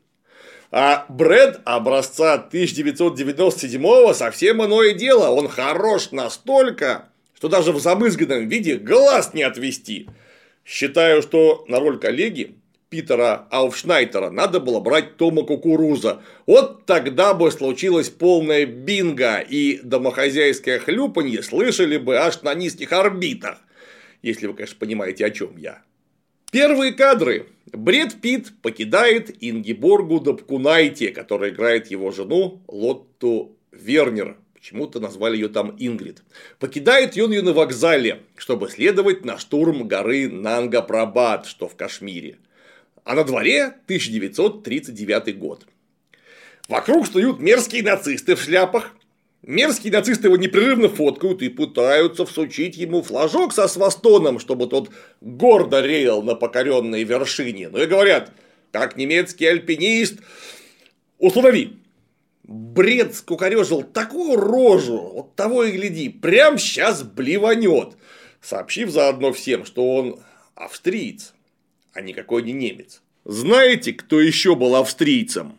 А 0.71 1.05
Брэд 1.07 1.61
образца 1.63 2.49
1997-го 2.51 4.13
совсем 4.13 4.61
иное 4.61 4.93
дело. 4.93 5.29
Он 5.29 5.47
хорош 5.47 6.11
настолько, 6.11 7.07
что 7.33 7.47
даже 7.47 7.71
в 7.71 7.79
замызганном 7.79 8.49
виде 8.49 8.75
глаз 8.75 9.33
не 9.33 9.43
отвести. 9.43 10.09
Считаю, 10.65 11.21
что 11.21 11.63
на 11.69 11.79
роль 11.79 11.97
коллеги 11.97 12.55
Питера 12.95 13.45
Ауфшнайтера 13.51 14.29
надо 14.29 14.61
было 14.61 14.79
брать 14.79 15.17
Тома 15.17 15.43
Кукуруза. 15.43 16.21
Вот 16.45 16.85
тогда 16.85 17.33
бы 17.33 17.51
случилось 17.51 18.07
полное 18.07 18.65
бинго, 18.65 19.39
и 19.39 19.81
домохозяйское 19.83 20.79
хлюпанье 20.79 21.43
слышали 21.43 21.97
бы 21.97 22.15
аж 22.15 22.41
на 22.43 22.53
низких 22.53 22.93
орбитах. 22.93 23.57
Если 24.21 24.47
вы, 24.47 24.53
конечно, 24.53 24.77
понимаете, 24.79 25.25
о 25.25 25.29
чем 25.29 25.57
я. 25.57 25.81
Первые 26.53 26.93
кадры. 26.93 27.47
Бред 27.73 28.21
Питт 28.21 28.53
покидает 28.61 29.35
Ингиборгу 29.41 30.21
Добкунайте, 30.21 31.09
которая 31.09 31.49
играет 31.49 31.91
его 31.91 32.11
жену 32.11 32.61
Лотту 32.69 33.57
Вернер. 33.73 34.37
Почему-то 34.53 35.01
назвали 35.01 35.35
ее 35.35 35.49
там 35.49 35.75
Ингрид. 35.77 36.23
Покидает 36.59 37.17
он 37.17 37.31
ее 37.31 37.41
на 37.41 37.51
вокзале, 37.51 38.21
чтобы 38.37 38.69
следовать 38.69 39.25
на 39.25 39.37
штурм 39.37 39.85
горы 39.85 40.29
Нанга-Прабат, 40.29 41.45
что 41.45 41.67
в 41.67 41.75
Кашмире. 41.75 42.37
А 43.05 43.13
на 43.13 43.23
дворе 43.23 43.65
1939 43.85 45.37
год. 45.37 45.67
Вокруг 46.67 47.05
стоят 47.05 47.39
мерзкие 47.39 47.83
нацисты 47.83 48.35
в 48.35 48.41
шляпах. 48.41 48.95
Мерзкие 49.43 49.93
нацисты 49.93 50.27
его 50.27 50.37
непрерывно 50.37 50.89
фоткают 50.89 51.43
и 51.43 51.49
пытаются 51.49 52.25
всучить 52.25 52.75
ему 52.77 53.03
флажок 53.03 53.53
со 53.53 53.67
свастоном, 53.67 54.39
чтобы 54.39 54.65
тот 54.65 54.89
гордо 55.21 55.81
реял 55.81 56.23
на 56.23 56.33
покоренной 56.33 57.03
вершине. 57.03 57.69
Ну 57.69 57.77
и 57.77 57.85
говорят, 57.85 58.31
как 58.71 58.97
немецкий 58.97 59.45
альпинист, 59.45 60.21
установи, 61.19 61.77
бред 62.41 63.13
скукорежил 63.13 63.83
такую 63.83 64.35
рожу, 64.35 64.97
вот 64.97 65.35
того 65.35 65.63
и 65.63 65.73
гляди, 65.73 66.09
прям 66.09 66.57
сейчас 66.57 67.03
блеванет, 67.03 67.97
сообщив 68.41 68.89
заодно 68.89 69.31
всем, 69.31 69.63
что 69.63 69.95
он 69.95 70.19
австриец 70.55 71.34
а 71.95 72.01
никакой 72.01 72.43
не 72.43 72.53
немец. 72.53 73.01
Знаете, 73.23 73.93
кто 73.93 74.19
еще 74.21 74.55
был 74.55 74.75
австрийцем? 74.75 75.57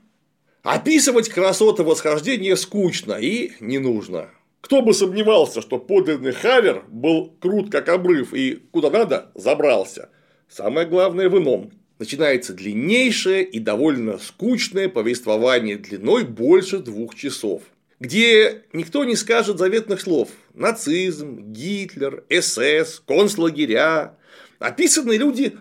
Описывать 0.62 1.28
красоты 1.28 1.82
восхождения 1.82 2.54
скучно 2.54 3.14
и 3.14 3.52
не 3.58 3.78
нужно. 3.78 4.30
Кто 4.60 4.82
бы 4.82 4.94
сомневался, 4.94 5.60
что 5.62 5.78
подлинный 5.78 6.32
Хавер 6.32 6.84
был 6.88 7.34
крут 7.40 7.72
как 7.72 7.88
обрыв 7.88 8.34
и 8.34 8.62
куда 8.70 8.90
надо 8.90 9.32
забрался. 9.34 10.10
Самое 10.48 10.86
главное 10.86 11.28
в 11.28 11.38
ином. 11.38 11.72
Начинается 11.98 12.52
длиннейшее 12.52 13.42
и 13.42 13.58
довольно 13.58 14.18
скучное 14.18 14.88
повествование 14.88 15.76
длиной 15.76 16.24
больше 16.24 16.78
двух 16.78 17.14
часов 17.14 17.62
где 17.98 18.64
никто 18.72 19.04
не 19.04 19.16
скажет 19.16 19.58
заветных 19.58 20.00
слов. 20.00 20.28
Нацизм, 20.54 21.52
Гитлер, 21.52 22.24
СС, 22.28 23.00
концлагеря. 23.06 24.16
Описаны 24.58 25.16
люди 25.16 25.56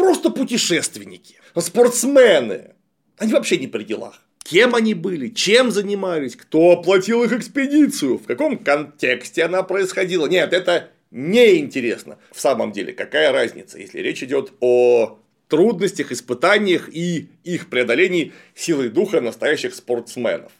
Просто 0.00 0.30
путешественники, 0.30 1.34
спортсмены. 1.58 2.70
Они 3.18 3.34
вообще 3.34 3.58
не 3.58 3.66
при 3.66 3.84
делах. 3.84 4.22
Кем 4.42 4.74
они 4.74 4.94
были, 4.94 5.28
чем 5.28 5.70
занимались, 5.70 6.36
кто 6.36 6.70
оплатил 6.70 7.22
их 7.22 7.34
экспедицию, 7.34 8.16
в 8.16 8.24
каком 8.24 8.56
контексте 8.56 9.44
она 9.44 9.62
происходила. 9.62 10.26
Нет, 10.26 10.54
это 10.54 10.88
неинтересно. 11.10 12.16
В 12.32 12.40
самом 12.40 12.72
деле, 12.72 12.94
какая 12.94 13.30
разница, 13.30 13.76
если 13.76 14.00
речь 14.00 14.22
идет 14.22 14.54
о 14.60 15.18
трудностях, 15.48 16.12
испытаниях 16.12 16.88
и 16.90 17.28
их 17.44 17.68
преодолении 17.68 18.32
силой 18.54 18.88
духа 18.88 19.20
настоящих 19.20 19.74
спортсменов. 19.74 20.52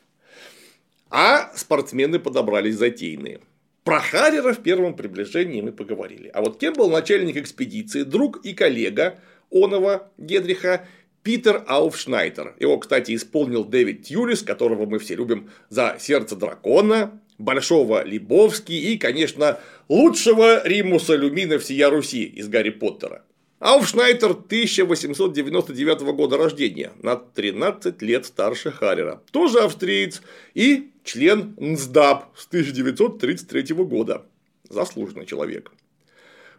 А 1.08 1.50
спортсмены 1.56 2.18
подобрались 2.18 2.74
затейные. 2.74 3.40
Про 3.84 4.00
Харрера 4.00 4.52
в 4.52 4.62
первом 4.62 4.94
приближении 4.94 5.60
мы 5.62 5.72
поговорили. 5.72 6.28
А 6.28 6.40
вот 6.40 6.58
кем 6.58 6.74
был 6.74 6.90
начальник 6.90 7.36
экспедиции, 7.36 8.02
друг 8.02 8.44
и 8.44 8.52
коллега 8.52 9.18
Онова 9.50 10.08
Гедриха 10.18 10.86
Питер 11.22 11.64
Ауфшнайтер. 11.66 12.54
Его, 12.58 12.78
кстати, 12.78 13.14
исполнил 13.14 13.64
Дэвид 13.64 14.04
Тьюрис, 14.04 14.42
которого 14.42 14.86
мы 14.86 14.98
все 14.98 15.14
любим 15.14 15.50
за 15.68 15.96
«Сердце 15.98 16.36
дракона», 16.36 17.20
Большого 17.38 18.04
Лебовски 18.04 18.72
и, 18.72 18.98
конечно, 18.98 19.58
лучшего 19.88 20.66
Римуса 20.66 21.16
Люмина 21.16 21.58
всея 21.58 21.88
Руси 21.88 22.24
из 22.24 22.48
Гарри 22.48 22.68
Поттера. 22.68 23.24
Ауфшнайтер 23.60 24.30
1899 24.30 26.00
года 26.14 26.38
рождения, 26.38 26.92
на 27.02 27.16
13 27.16 28.00
лет 28.00 28.24
старше 28.24 28.70
Харрера, 28.70 29.22
тоже 29.32 29.58
австриец 29.60 30.22
и 30.54 30.92
член 31.04 31.54
НСДАП 31.58 32.34
с 32.38 32.46
1933 32.46 33.74
года. 33.84 34.24
Заслуженный 34.70 35.26
человек. 35.26 35.72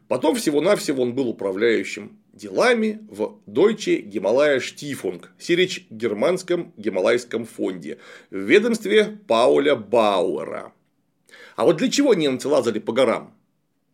Потом 0.07 0.35
всего-навсего 0.35 1.01
он 1.01 1.15
был 1.15 1.27
управляющим 1.27 2.19
делами 2.33 2.99
в 3.09 3.39
Deutsche 3.47 4.01
Гималая 4.01 4.59
Штифунг, 4.59 5.31
сирич 5.39 5.87
германском 5.89 6.71
Гималайском 6.77 7.45
фонде, 7.45 7.97
в 8.29 8.37
ведомстве 8.37 9.17
Пауля 9.27 9.75
Бауэра. 9.75 10.71
А 11.55 11.65
вот 11.65 11.77
для 11.77 11.89
чего 11.89 12.13
немцы 12.13 12.47
лазали 12.47 12.77
по 12.77 12.93
горам? 12.93 13.33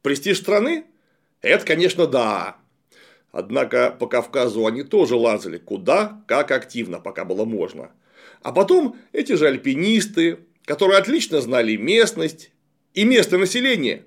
Престиж 0.02 0.40
страны? 0.40 0.84
Это, 1.42 1.66
конечно, 1.66 2.06
да. 2.06 2.58
Однако 3.32 3.92
по 3.92 4.08
Кавказу 4.08 4.66
они 4.66 4.84
тоже 4.84 5.16
лазали 5.16 5.58
куда, 5.58 6.24
как 6.28 6.52
активно, 6.52 7.00
пока 7.00 7.26
было 7.26 7.46
можно. 7.46 7.92
А 8.42 8.52
потом 8.52 8.98
эти 9.12 9.34
же 9.34 9.48
альпинисты, 9.48 10.40
которые 10.66 11.00
отлично 11.00 11.42
знали 11.42 11.76
местность 11.76 12.52
и 12.94 13.04
место 13.04 13.38
населения, 13.38 14.06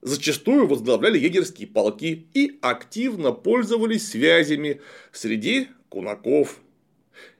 зачастую 0.00 0.66
возглавляли 0.66 1.18
егерские 1.18 1.68
полки 1.68 2.28
и 2.34 2.58
активно 2.60 3.32
пользовались 3.32 4.10
связями 4.10 4.80
среди 5.12 5.68
кунаков. 5.88 6.58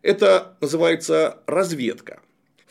Это 0.03 0.57
называется 0.61 1.43
разведка. 1.47 2.22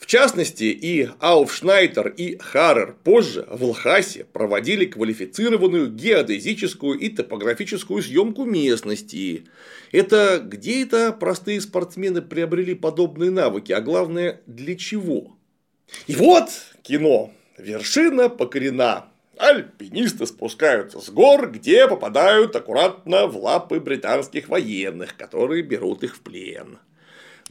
В 0.02 0.08
частности, 0.08 0.64
и 0.64 1.08
Ауфшнайтер, 1.20 2.08
и 2.10 2.36
Харрер 2.40 2.96
позже 3.04 3.46
в 3.48 3.64
Лхасе 3.64 4.26
проводили 4.26 4.86
квалифицированную 4.86 5.92
геодезическую 5.92 6.98
и 6.98 7.08
топографическую 7.10 8.02
съемку 8.02 8.44
местности. 8.44 9.46
Это 9.92 10.42
где 10.44 10.82
это 10.82 11.14
простые 11.14 11.62
спортсмены 11.62 12.24
приобрели 12.24 12.74
подобные 12.74 13.30
навыки, 13.30 13.74
а 13.74 13.80
главное, 13.80 14.42
для 14.48 14.76
чего? 14.76 15.38
И 16.08 16.16
вот 16.16 16.50
кино. 16.82 17.32
Вершина 17.60 18.28
покорена. 18.28 19.06
Альпинисты 19.38 20.26
спускаются 20.26 21.00
с 21.00 21.12
гор, 21.12 21.52
где 21.52 21.88
попадают 21.88 22.56
аккуратно 22.56 23.28
в 23.28 23.38
лапы 23.38 23.80
британских 23.80 24.50
военных, 24.50 25.16
которые 25.16 25.62
берут 25.62 26.04
их 26.04 26.16
в 26.16 26.22
плен. 26.22 26.80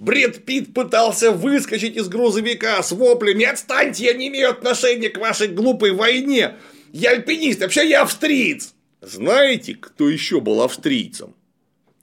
Бред 0.00 0.46
Питт 0.46 0.72
пытался 0.72 1.30
выскочить 1.30 1.94
из 1.94 2.08
грузовика 2.08 2.82
с 2.82 2.90
воплями 2.90 3.44
«Отстаньте, 3.44 4.06
я 4.06 4.14
не 4.14 4.28
имею 4.28 4.48
отношения 4.48 5.10
к 5.10 5.18
вашей 5.18 5.48
глупой 5.48 5.92
войне! 5.92 6.54
Я 6.90 7.10
альпинист, 7.10 7.60
вообще 7.60 7.86
я 7.86 8.00
австриец!» 8.00 8.74
Знаете, 9.02 9.74
кто 9.74 10.08
еще 10.08 10.40
был 10.40 10.62
австрийцем? 10.62 11.34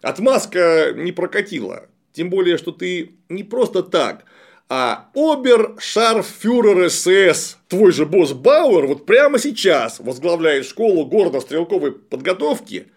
Отмазка 0.03 0.93
не 0.95 1.11
прокатила. 1.11 1.87
Тем 2.13 2.29
более, 2.29 2.59
что 2.59 2.71
ты 2.71 3.13
не 3.29 3.43
просто 3.43 3.81
так, 3.81 4.25
а 4.69 5.09
обер-шарфюрер 5.15 6.91
СС, 6.91 7.57
твой 7.67 7.91
же 7.91 8.05
босс 8.05 8.33
Бауэр, 8.33 8.85
вот 8.85 9.07
прямо 9.07 9.39
сейчас 9.39 9.99
возглавляет 9.99 10.67
школу 10.67 11.03
городо-стрелковой 11.07 11.93
подготовки 11.93 12.89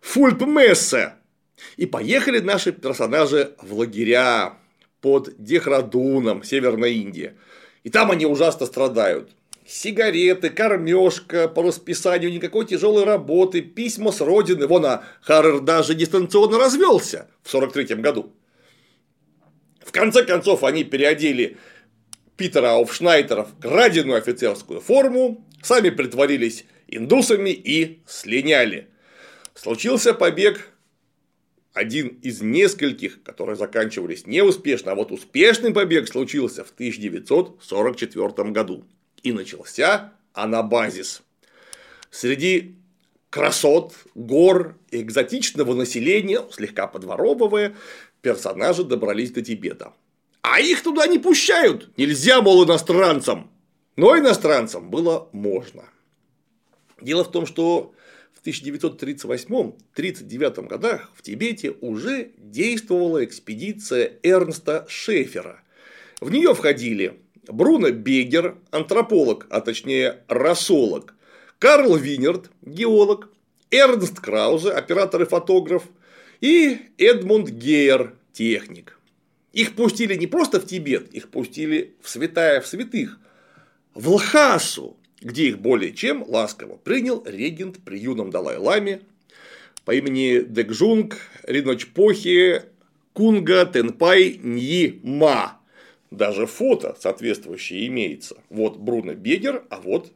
Фульпмессе 0.00 1.12
и 1.76 1.86
поехали 1.86 2.40
наши 2.40 2.72
персонажи 2.72 3.54
в 3.62 3.74
лагеря 3.74 4.58
под 5.00 5.34
Дехрадуном, 5.38 6.42
Северная 6.42 6.90
Индия. 6.90 7.36
И 7.82 7.90
там 7.90 8.10
они 8.10 8.26
ужасно 8.26 8.66
страдают. 8.66 9.30
Сигареты, 9.66 10.50
кормежка, 10.50 11.48
по 11.48 11.62
расписанию 11.62 12.30
никакой 12.32 12.66
тяжелой 12.66 13.04
работы, 13.04 13.62
письма 13.62 14.12
с 14.12 14.20
родины. 14.20 14.66
Вон, 14.66 14.84
а 14.84 15.04
Харрер 15.22 15.60
даже 15.60 15.94
дистанционно 15.94 16.58
развелся 16.58 17.28
в 17.42 17.50
43 17.50 17.96
году. 17.96 18.32
В 19.80 19.92
конце 19.92 20.24
концов, 20.24 20.64
они 20.64 20.84
переодели 20.84 21.56
Питера 22.36 22.72
Ауфшнайтера 22.72 23.44
в 23.44 23.58
краденую 23.60 24.18
офицерскую 24.18 24.80
форму, 24.80 25.46
сами 25.62 25.90
притворились 25.90 26.64
индусами 26.88 27.50
и 27.50 28.00
слиняли. 28.06 28.88
Случился 29.54 30.14
побег 30.14 30.68
один 31.74 32.20
из 32.22 32.40
нескольких, 32.40 33.22
которые 33.24 33.56
заканчивались 33.56 34.26
неуспешно, 34.26 34.92
а 34.92 34.94
вот 34.94 35.10
успешный 35.10 35.72
побег 35.72 36.08
случился 36.08 36.64
в 36.64 36.70
1944 36.70 38.50
году. 38.50 38.84
И 39.22 39.32
начался 39.32 40.12
анабазис. 40.32 41.22
Среди 42.10 42.76
красот, 43.28 43.94
гор 44.14 44.76
экзотичного 44.92 45.74
населения, 45.74 46.46
слегка 46.52 46.86
подворовывая, 46.86 47.74
персонажи 48.22 48.84
добрались 48.84 49.32
до 49.32 49.42
Тибета. 49.42 49.92
А 50.42 50.60
их 50.60 50.82
туда 50.82 51.08
не 51.08 51.18
пущают, 51.18 51.90
нельзя, 51.96 52.40
мол, 52.40 52.64
иностранцам. 52.64 53.50
Но 53.96 54.16
иностранцам 54.16 54.90
было 54.90 55.28
можно. 55.32 55.84
Дело 57.00 57.24
в 57.24 57.32
том, 57.32 57.46
что 57.46 57.94
1938-39 58.44 60.68
годах 60.68 61.10
в 61.14 61.22
Тибете 61.22 61.70
уже 61.80 62.32
действовала 62.36 63.24
экспедиция 63.24 64.18
Эрнста 64.22 64.84
Шефера. 64.88 65.62
В 66.20 66.30
нее 66.30 66.54
входили 66.54 67.18
Бруно 67.48 67.90
Бегер, 67.90 68.58
антрополог, 68.70 69.48
а 69.50 69.60
точнее 69.60 70.20
расолог, 70.28 71.16
Карл 71.58 71.96
Винерт, 71.96 72.52
геолог, 72.62 73.28
Эрнст 73.70 74.20
Краузе, 74.20 74.70
оператор 74.70 75.22
и 75.22 75.26
фотограф, 75.26 75.82
и 76.40 76.78
Эдмунд 76.98 77.48
Гейер, 77.48 78.14
техник. 78.32 78.98
Их 79.52 79.74
пустили 79.74 80.14
не 80.16 80.26
просто 80.26 80.60
в 80.60 80.66
Тибет, 80.66 81.14
их 81.14 81.30
пустили 81.30 81.94
в 82.02 82.10
святая 82.10 82.60
в 82.60 82.66
святых, 82.66 83.18
в 83.94 84.10
Лхасу, 84.10 84.98
где 85.24 85.48
их 85.48 85.58
более 85.58 85.92
чем 85.92 86.22
ласково 86.28 86.76
принял 86.76 87.24
регент 87.24 87.78
при 87.82 87.98
юном 87.98 88.30
Далай-Ламе 88.30 89.00
по 89.84 89.92
имени 89.92 90.44
Декжунг 90.44 91.16
Риночпохи 91.42 92.62
Кунга 93.14 93.64
Тенпай 93.64 94.38
Ньи 94.40 95.00
Ма. 95.02 95.58
Даже 96.10 96.46
фото 96.46 96.96
соответствующее 97.00 97.86
имеется. 97.88 98.36
Вот 98.50 98.76
Бруно 98.76 99.14
Бегер, 99.14 99.64
а 99.70 99.80
вот 99.80 100.12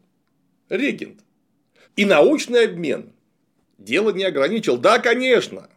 регент. 0.69 1.21
И 1.97 2.05
научный 2.05 2.67
обмен 2.67 3.11
дело 3.79 4.11
не 4.11 4.25
ограничил. 4.25 4.77
Да, 4.77 4.99
конечно, 4.99 5.69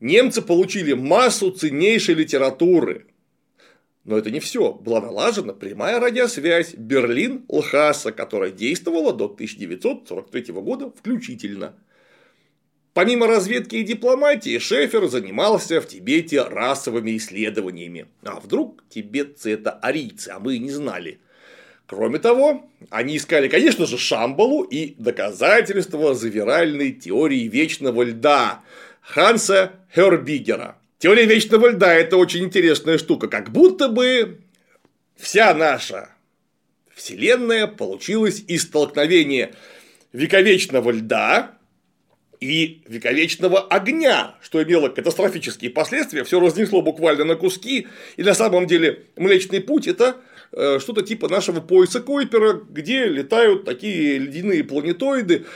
немцы 0.00 0.42
получили 0.42 0.92
массу 0.92 1.50
ценнейшей 1.50 2.14
литературы, 2.14 3.06
но 4.08 4.16
это 4.16 4.30
не 4.30 4.40
все. 4.40 4.72
Была 4.72 5.02
налажена 5.02 5.52
прямая 5.52 6.00
радиосвязь 6.00 6.72
Берлин-Лхаса, 6.72 8.10
которая 8.10 8.50
действовала 8.50 9.12
до 9.12 9.26
1943 9.26 10.54
года 10.54 10.90
включительно. 10.90 11.74
Помимо 12.94 13.26
разведки 13.26 13.76
и 13.76 13.82
дипломатии, 13.82 14.58
Шефер 14.58 15.08
занимался 15.08 15.82
в 15.82 15.86
Тибете 15.86 16.42
расовыми 16.44 17.18
исследованиями. 17.18 18.06
А 18.22 18.40
вдруг 18.40 18.82
тибетцы 18.88 19.52
это 19.52 19.72
арийцы, 19.72 20.30
а 20.30 20.38
мы 20.38 20.56
не 20.56 20.70
знали. 20.70 21.20
Кроме 21.86 22.18
того, 22.18 22.66
они 22.88 23.18
искали, 23.18 23.48
конечно 23.48 23.84
же, 23.84 23.98
Шамбалу 23.98 24.62
и 24.62 24.94
доказательства 24.98 26.14
завиральной 26.14 26.92
теории 26.92 27.46
вечного 27.46 28.04
льда 28.04 28.62
Ханса 29.02 29.72
Хербигера. 29.94 30.77
Теория 30.98 31.26
вечного 31.26 31.68
льда– 31.68 31.94
это 31.94 32.16
очень 32.16 32.44
интересная 32.44 32.98
штука. 32.98 33.28
Как 33.28 33.52
будто 33.52 33.88
бы 33.88 34.40
вся 35.16 35.54
наша 35.54 36.10
Вселенная 36.92 37.68
получилась 37.68 38.42
из 38.48 38.64
столкновения 38.64 39.52
вековечного 40.12 40.90
льда 40.90 41.52
и 42.40 42.82
вековечного 42.88 43.60
огня, 43.60 44.34
что 44.42 44.60
имело 44.60 44.88
катастрофические 44.88 45.70
последствия, 45.70 46.24
все 46.24 46.40
разнесло 46.40 46.82
буквально 46.82 47.24
на 47.24 47.36
куски, 47.36 47.86
и 48.16 48.22
на 48.24 48.34
самом 48.34 48.66
деле 48.66 49.04
Млечный 49.14 49.60
Путь– 49.60 49.86
это 49.88 50.16
э, 50.50 50.80
что-то 50.80 51.02
типа 51.02 51.28
нашего 51.28 51.60
пояса 51.60 52.00
Койпера, 52.00 52.54
где 52.68 53.04
летают 53.06 53.64
такие 53.64 54.18
ледяные 54.18 54.64
планетоиды, 54.64 55.46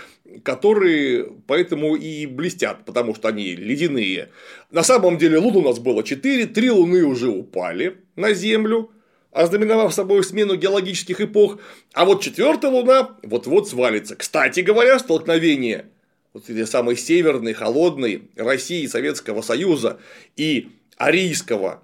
которые 0.40 1.26
поэтому 1.46 1.96
и 1.96 2.26
блестят, 2.26 2.84
потому 2.84 3.14
что 3.14 3.28
они 3.28 3.54
ледяные. 3.54 4.30
На 4.70 4.82
самом 4.82 5.18
деле 5.18 5.38
лун 5.38 5.56
у 5.56 5.62
нас 5.62 5.78
было 5.78 6.02
4, 6.02 6.46
3 6.46 6.70
луны 6.70 7.04
уже 7.04 7.28
упали 7.28 7.98
на 8.16 8.32
Землю, 8.32 8.90
ознаменовав 9.30 9.94
собой 9.94 10.22
смену 10.24 10.56
геологических 10.56 11.20
эпох, 11.20 11.58
а 11.92 12.04
вот 12.04 12.22
четвертая 12.22 12.70
луна 12.70 13.16
вот-вот 13.22 13.68
свалится. 13.68 14.16
Кстати 14.16 14.60
говоря, 14.60 14.98
столкновение 14.98 15.86
вот 16.32 16.48
этой 16.48 16.66
самой 16.66 16.96
северной, 16.96 17.52
холодной 17.52 18.30
России, 18.36 18.86
Советского 18.86 19.42
Союза 19.42 19.98
и 20.36 20.70
арийского, 20.96 21.82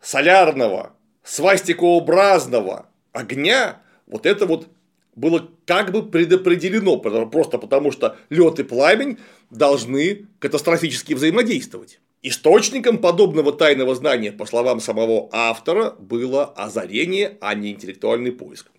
солярного, 0.00 0.94
свастикообразного 1.22 2.86
огня, 3.12 3.82
вот 4.06 4.26
это 4.26 4.46
вот 4.46 4.68
было 5.14 5.50
как 5.66 5.92
бы 5.92 6.02
предопределено, 6.08 6.96
просто 6.98 7.58
потому 7.58 7.92
что 7.92 8.16
лед 8.30 8.58
и 8.58 8.62
пламень 8.62 9.18
должны 9.50 10.28
катастрофически 10.38 11.14
взаимодействовать. 11.14 12.00
Источником 12.22 12.98
подобного 12.98 13.52
тайного 13.52 13.94
знания, 13.94 14.32
по 14.32 14.46
словам 14.46 14.80
самого 14.80 15.28
автора, 15.32 15.90
было 15.98 16.44
озарение, 16.44 17.36
а 17.40 17.54
не 17.54 17.72
интеллектуальный 17.72 18.32
поиск. 18.32 18.70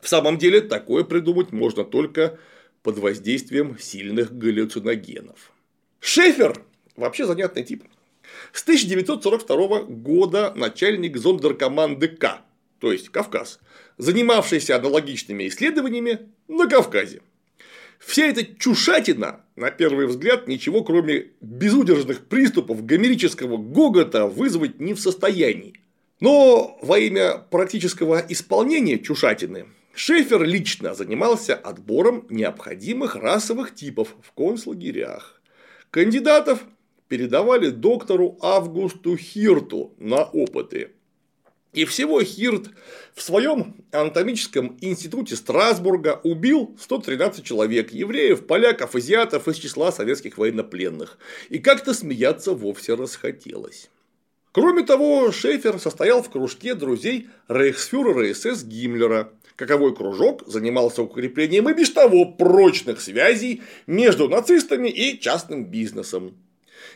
В 0.00 0.08
самом 0.08 0.36
деле, 0.36 0.60
такое 0.60 1.04
придумать 1.04 1.52
можно 1.52 1.84
только 1.84 2.38
под 2.82 2.98
воздействием 2.98 3.78
сильных 3.78 4.36
галлюциногенов. 4.36 5.52
Шефер– 6.00 6.60
вообще 6.96 7.24
занятный 7.24 7.62
тип. 7.62 7.84
С 8.52 8.62
1942 8.62 9.82
года 9.82 10.52
начальник 10.56 11.16
зондеркоманды 11.16 12.08
К, 12.08 12.40
то 12.80 12.90
есть 12.90 13.10
Кавказ, 13.10 13.60
занимавшийся 13.98 14.76
аналогичными 14.76 15.48
исследованиями 15.48 16.30
на 16.48 16.68
Кавказе. 16.68 17.22
Вся 17.98 18.26
эта 18.26 18.44
чушатина, 18.44 19.44
на 19.54 19.70
первый 19.70 20.06
взгляд, 20.06 20.48
ничего 20.48 20.82
кроме 20.82 21.30
безудержных 21.40 22.26
приступов 22.26 22.84
гомерического 22.84 23.56
гогота 23.56 24.26
вызвать 24.26 24.80
не 24.80 24.94
в 24.94 25.00
состоянии. 25.00 25.80
Но 26.20 26.78
во 26.82 26.98
имя 26.98 27.38
практического 27.38 28.24
исполнения 28.28 28.98
чушатины 28.98 29.66
Шефер 29.94 30.42
лично 30.44 30.94
занимался 30.94 31.54
отбором 31.54 32.26
необходимых 32.30 33.14
расовых 33.14 33.74
типов 33.74 34.16
в 34.22 34.32
концлагерях. 34.32 35.40
Кандидатов 35.90 36.64
передавали 37.08 37.68
доктору 37.68 38.38
Августу 38.40 39.16
Хирту 39.16 39.94
на 39.98 40.24
опыты. 40.24 40.92
И 41.72 41.86
всего 41.86 42.22
Хирт 42.22 42.68
в 43.14 43.22
своем 43.22 43.74
анатомическом 43.92 44.76
институте 44.82 45.36
Страсбурга 45.36 46.20
убил 46.22 46.76
113 46.78 47.42
человек, 47.42 47.92
евреев, 47.92 48.46
поляков, 48.46 48.94
азиатов 48.94 49.48
из 49.48 49.56
числа 49.56 49.90
советских 49.90 50.36
военнопленных. 50.36 51.16
И 51.48 51.58
как-то 51.58 51.94
смеяться 51.94 52.52
вовсе 52.52 52.94
расхотелось. 52.94 53.88
Кроме 54.52 54.82
того, 54.82 55.32
Шефер 55.32 55.78
состоял 55.78 56.22
в 56.22 56.28
кружке 56.28 56.74
друзей 56.74 57.28
рейхсфюрера 57.48 58.34
СС 58.34 58.64
Гиммлера, 58.64 59.32
Каковой 59.56 59.94
кружок 59.94 60.42
занимался 60.46 61.02
укреплением 61.02 61.70
и 61.70 61.74
без 61.74 61.90
того 61.90 62.26
прочных 62.26 63.00
связей 63.00 63.62
между 63.86 64.28
нацистами 64.28 64.88
и 64.88 65.18
частным 65.18 65.64
бизнесом. 65.64 66.36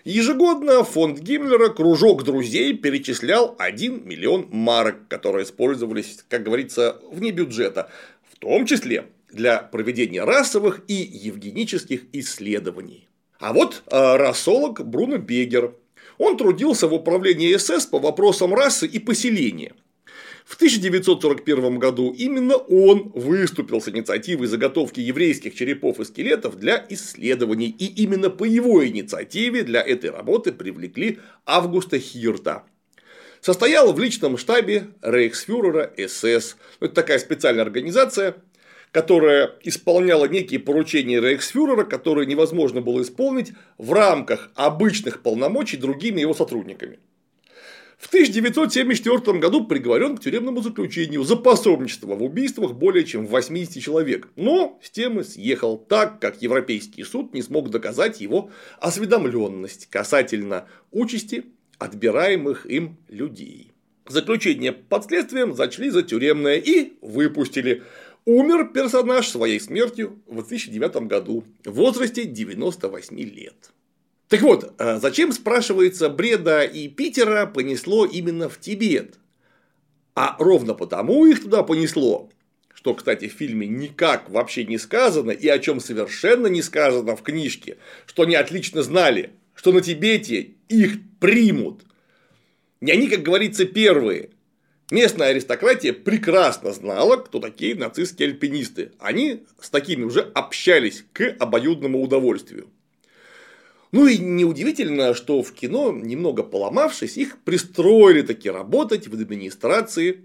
Ежегодно 0.04 0.84
фонд 0.84 1.18
Гиммлера 1.18 1.68
кружок 1.68 2.22
друзей 2.24 2.76
перечислял 2.76 3.54
1 3.58 4.06
миллион 4.06 4.48
марок, 4.50 5.08
которые 5.08 5.44
использовались, 5.44 6.24
как 6.28 6.44
говорится, 6.44 6.96
вне 7.10 7.30
бюджета, 7.30 7.90
в 8.30 8.38
том 8.38 8.66
числе 8.66 9.06
для 9.30 9.58
проведения 9.58 10.24
расовых 10.24 10.82
и 10.88 10.94
евгенических 10.94 12.02
исследований. 12.12 13.08
А 13.38 13.52
вот 13.52 13.82
э, 13.86 14.16
расолог 14.16 14.84
Бруно 14.86 15.18
Бегер. 15.18 15.74
Он 16.18 16.36
трудился 16.36 16.88
в 16.88 16.94
управлении 16.94 17.56
СС 17.56 17.86
по 17.86 17.98
вопросам 17.98 18.54
расы 18.54 18.86
и 18.86 18.98
поселения– 18.98 19.74
в 20.46 20.54
1941 20.54 21.80
году 21.80 22.14
именно 22.16 22.54
он 22.54 23.10
выступил 23.16 23.80
с 23.80 23.88
инициативой 23.88 24.46
заготовки 24.46 25.00
еврейских 25.00 25.56
черепов 25.56 25.98
и 25.98 26.04
скелетов 26.04 26.56
для 26.56 26.86
исследований, 26.88 27.74
и 27.76 27.86
именно 28.04 28.30
по 28.30 28.44
его 28.44 28.86
инициативе 28.86 29.64
для 29.64 29.82
этой 29.82 30.10
работы 30.10 30.52
привлекли 30.52 31.18
Августа 31.46 31.98
Хирта, 31.98 32.62
состоял 33.40 33.92
в 33.92 33.98
личном 33.98 34.38
штабе 34.38 34.86
рейхсфюрера 35.02 35.92
СС. 35.96 36.56
Это 36.78 36.94
такая 36.94 37.18
специальная 37.18 37.64
организация, 37.64 38.36
которая 38.92 39.50
исполняла 39.64 40.26
некие 40.26 40.60
поручения 40.60 41.20
рейхсфюрера, 41.20 41.82
которые 41.82 42.24
невозможно 42.26 42.80
было 42.80 43.02
исполнить 43.02 43.52
в 43.78 43.92
рамках 43.92 44.52
обычных 44.54 45.22
полномочий 45.22 45.76
другими 45.76 46.20
его 46.20 46.34
сотрудниками. 46.34 47.00
В 47.96 48.08
1974 48.08 49.38
году 49.38 49.66
приговорен 49.66 50.16
к 50.16 50.20
тюремному 50.20 50.62
заключению 50.62 51.24
за 51.24 51.34
пособничество 51.34 52.14
в 52.14 52.22
убийствах 52.22 52.74
более 52.74 53.04
чем 53.04 53.26
80 53.26 53.82
человек, 53.82 54.28
но 54.36 54.78
с 54.82 54.90
темы 54.90 55.24
съехал 55.24 55.78
так, 55.78 56.20
как 56.20 56.42
Европейский 56.42 57.04
суд 57.04 57.34
не 57.34 57.42
смог 57.42 57.70
доказать 57.70 58.20
его 58.20 58.50
осведомленность 58.78 59.86
касательно 59.90 60.68
участи 60.92 61.46
отбираемых 61.78 62.66
им 62.66 62.96
людей. 63.08 63.72
Заключение 64.08 64.72
под 64.72 65.06
следствием 65.06 65.54
зачли 65.54 65.90
за 65.90 66.02
тюремное 66.02 66.58
и 66.58 66.92
выпустили. 67.00 67.82
Умер 68.24 68.72
персонаж 68.72 69.26
своей 69.26 69.58
смертью 69.58 70.22
в 70.26 70.34
2009 70.34 71.08
году 71.08 71.44
в 71.64 71.72
возрасте 71.72 72.24
98 72.24 73.18
лет. 73.18 73.72
Так 74.28 74.42
вот, 74.42 74.74
а 74.78 74.98
зачем, 74.98 75.32
спрашивается, 75.32 76.08
Бреда 76.08 76.64
и 76.64 76.88
Питера 76.88 77.46
понесло 77.46 78.04
именно 78.06 78.48
в 78.48 78.58
Тибет? 78.58 79.18
А 80.14 80.36
ровно 80.38 80.74
потому 80.74 81.26
их 81.26 81.42
туда 81.42 81.62
понесло, 81.62 82.30
что, 82.74 82.94
кстати, 82.94 83.28
в 83.28 83.32
фильме 83.32 83.66
никак 83.66 84.28
вообще 84.28 84.64
не 84.64 84.78
сказано 84.78 85.30
и 85.30 85.46
о 85.46 85.58
чем 85.58 85.78
совершенно 85.78 86.48
не 86.48 86.62
сказано 86.62 87.14
в 87.14 87.22
книжке, 87.22 87.76
что 88.06 88.22
они 88.22 88.34
отлично 88.34 88.82
знали, 88.82 89.30
что 89.54 89.72
на 89.72 89.80
Тибете 89.80 90.54
их 90.68 90.98
примут. 91.20 91.82
Не 92.80 92.92
они, 92.92 93.08
как 93.08 93.22
говорится, 93.22 93.64
первые. 93.64 94.30
Местная 94.90 95.28
аристократия 95.28 95.92
прекрасно 95.92 96.72
знала, 96.72 97.16
кто 97.16 97.40
такие 97.40 97.74
нацистские 97.74 98.28
альпинисты. 98.28 98.92
Они 98.98 99.44
с 99.60 99.70
такими 99.70 100.04
уже 100.04 100.20
общались 100.20 101.04
к 101.12 101.36
обоюдному 101.38 102.00
удовольствию. 102.00 102.70
Ну 103.92 104.06
и 104.06 104.18
неудивительно, 104.18 105.14
что 105.14 105.42
в 105.42 105.52
кино, 105.52 105.92
немного 105.92 106.42
поломавшись, 106.42 107.16
их 107.16 107.38
пристроили 107.44 108.22
таки 108.22 108.50
работать 108.50 109.08
в 109.08 109.14
администрации. 109.14 110.20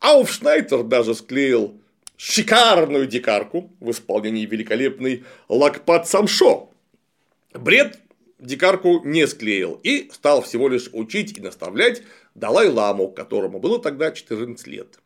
Ауфшнайтер 0.00 0.82
даже 0.82 1.14
склеил 1.14 1.80
шикарную 2.16 3.06
дикарку 3.06 3.72
в 3.80 3.90
исполнении 3.90 4.46
великолепной 4.46 5.24
Лакпат 5.48 6.08
Самшо. 6.08 6.70
Бред 7.54 7.98
дикарку 8.38 9.00
не 9.04 9.26
склеил 9.26 9.80
и 9.82 10.10
стал 10.12 10.42
всего 10.42 10.68
лишь 10.68 10.90
учить 10.92 11.38
и 11.38 11.40
наставлять 11.40 12.02
Далай-ламу, 12.34 13.08
которому 13.08 13.58
было 13.60 13.78
тогда 13.78 14.10
14 14.10 14.66
лет. 14.66 14.98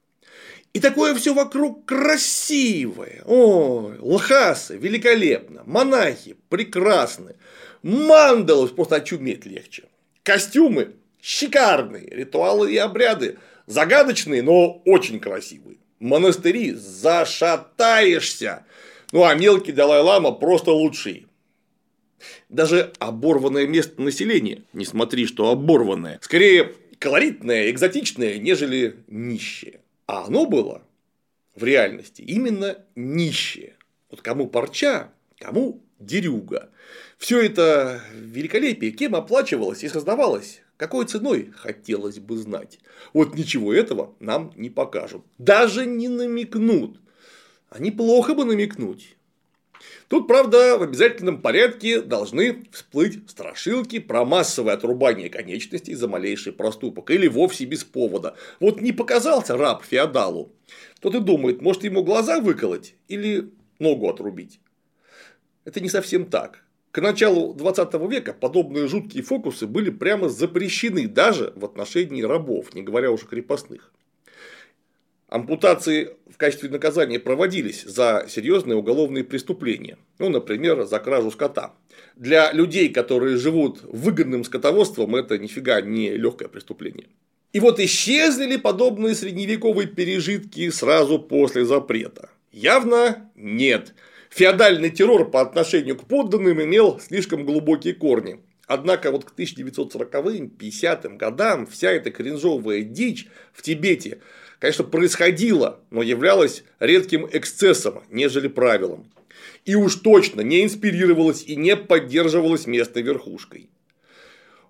И 0.72 0.80
такое 0.80 1.14
все 1.14 1.32
вокруг 1.32 1.87
красивое. 1.87 3.22
Ой, 3.24 3.97
лхасы, 3.99 4.76
великолепно. 4.76 5.62
Монахи, 5.64 6.37
прекрасны. 6.51 7.37
Мандалы 7.87 8.66
просто 8.66 8.97
очуметь 8.97 9.47
легче. 9.47 9.84
Костюмы 10.24 10.97
шикарные, 11.20 12.09
ритуалы 12.11 12.72
и 12.72 12.76
обряды 12.76 13.39
загадочные, 13.66 14.43
но 14.43 14.82
очень 14.84 15.20
красивые. 15.20 15.76
Монастыри 16.01 16.72
зашатаешься. 16.72 18.66
Ну 19.12 19.22
а 19.22 19.37
мелкий 19.37 19.70
Далай-Лама 19.70 20.32
просто 20.32 20.72
лучший. 20.72 21.28
Даже 22.49 22.93
оборванное 22.99 23.68
место 23.68 24.03
населения, 24.03 24.64
не 24.72 24.84
смотри, 24.84 25.24
что 25.24 25.51
оборванное, 25.51 26.18
скорее 26.22 26.74
колоритное, 26.99 27.70
экзотичное, 27.70 28.39
нежели 28.39 28.97
нищее. 29.07 29.78
А 30.09 30.24
оно 30.24 30.47
было 30.47 30.82
в 31.55 31.62
реальности 31.62 32.20
именно 32.22 32.78
нищее. 32.97 33.76
Вот 34.11 34.22
кому 34.22 34.49
парча, 34.49 35.12
кому 35.39 35.84
дерюга. 36.01 36.70
Все 37.19 37.41
это 37.41 38.01
великолепие 38.12 38.93
кем 38.93 39.14
оплачивалось 39.14 39.83
и 39.85 39.89
создавалось? 39.89 40.62
Какой 40.77 41.07
ценой, 41.07 41.53
хотелось 41.57 42.19
бы 42.19 42.37
знать. 42.37 42.79
Вот 43.14 43.35
ничего 43.35 43.73
этого 43.73 44.14
нам 44.21 44.53
не 44.57 44.69
покажут. 44.69 45.23
Даже 45.39 45.87
не 45.87 46.09
намекнут. 46.09 47.01
А 47.71 47.81
неплохо 47.81 48.35
бы 48.35 48.45
намекнуть. 48.45 49.17
Тут, 50.09 50.29
правда, 50.29 50.79
в 50.79 50.83
обязательном 50.83 51.41
порядке 51.41 52.01
должны 52.01 52.67
всплыть 52.71 53.29
страшилки 53.29 53.99
про 53.99 54.25
массовое 54.25 54.75
отрубание 54.75 55.31
конечностей 55.31 55.95
за 55.95 56.09
малейший 56.09 56.53
проступок 56.53 57.11
или 57.11 57.27
вовсе 57.27 57.64
без 57.64 57.83
повода. 57.83 58.37
Вот 58.61 58.81
не 58.81 58.93
показался 58.93 59.57
раб 59.57 59.85
феодалу, 59.85 60.53
тот 61.01 61.14
и 61.14 61.21
думает, 61.21 61.61
может 61.61 61.85
ему 61.85 62.05
глаза 62.05 62.41
выколоть 62.41 62.95
или 63.09 63.51
ногу 63.79 64.09
отрубить. 64.09 64.61
Это 65.64 65.81
не 65.81 65.89
совсем 65.89 66.27
так. 66.27 66.62
К 66.97 67.03
началу 67.03 67.53
20 67.53 67.93
века 68.11 68.33
подобные 68.33 68.89
жуткие 68.89 69.23
фокусы 69.23 69.67
были 69.67 69.91
прямо 69.91 70.31
запрещены 70.31 71.07
даже 71.07 71.53
в 71.55 71.63
отношении 71.67 72.23
рабов, 72.23 72.75
не 72.75 72.81
говоря 72.81 73.11
уж 73.11 73.25
о 73.25 73.27
крепостных. 73.27 73.93
Ампутации 75.29 76.17
в 76.27 76.39
качестве 76.39 76.71
наказания 76.71 77.21
проводились 77.21 77.83
за 77.83 78.25
серьезные 78.31 78.77
уголовные 78.77 79.25
преступления. 79.25 79.99
Ну, 80.19 80.31
например, 80.31 80.85
за 80.85 80.99
кражу 80.99 81.31
скота. 81.31 81.75
Для 82.15 82.51
людей, 82.53 82.89
которые 82.89 83.37
живут 83.37 83.81
выгодным 83.83 84.43
скотоводством, 84.43 85.17
это 85.17 85.37
нифига 85.37 85.83
не 85.83 86.17
легкое 86.17 86.49
преступление. 86.49 87.09
И 87.53 87.61
вот 87.61 87.79
исчезли 87.79 88.47
ли 88.47 88.57
подобные 88.57 89.15
средневековые 89.15 89.87
пережитки 89.87 90.71
сразу 90.71 91.19
после 91.19 91.67
запрета? 91.67 92.31
Явно 92.53 93.31
нет. 93.35 93.93
Феодальный 94.37 94.91
террор 94.91 95.30
по 95.30 95.41
отношению 95.41 95.97
к 95.97 96.05
подданным 96.05 96.62
имел 96.62 97.01
слишком 97.01 97.47
глубокие 97.47 97.95
корни. 97.95 98.39
Однако 98.66 99.11
вот 99.11 99.24
к 99.24 99.32
1940-м, 99.32 100.53
50-м 100.59 101.16
годам 101.16 101.66
вся 101.66 101.91
эта 101.91 102.11
кринжовая 102.11 102.82
дичь 102.82 103.28
в 103.55 103.62
Тибете, 103.62 104.18
конечно, 104.59 104.84
происходила, 104.84 105.80
но 105.89 106.03
являлась 106.03 106.64
редким 106.80 107.26
эксцессом, 107.32 108.03
нежели 108.11 108.49
правилом. 108.49 109.11
И 109.64 109.74
уж 109.74 109.95
точно 109.95 110.43
не 110.43 110.64
инспирировалась 110.64 111.43
и 111.43 111.57
не 111.57 111.74
поддерживалась 111.74 112.66
местной 112.66 113.01
верхушкой. 113.01 113.70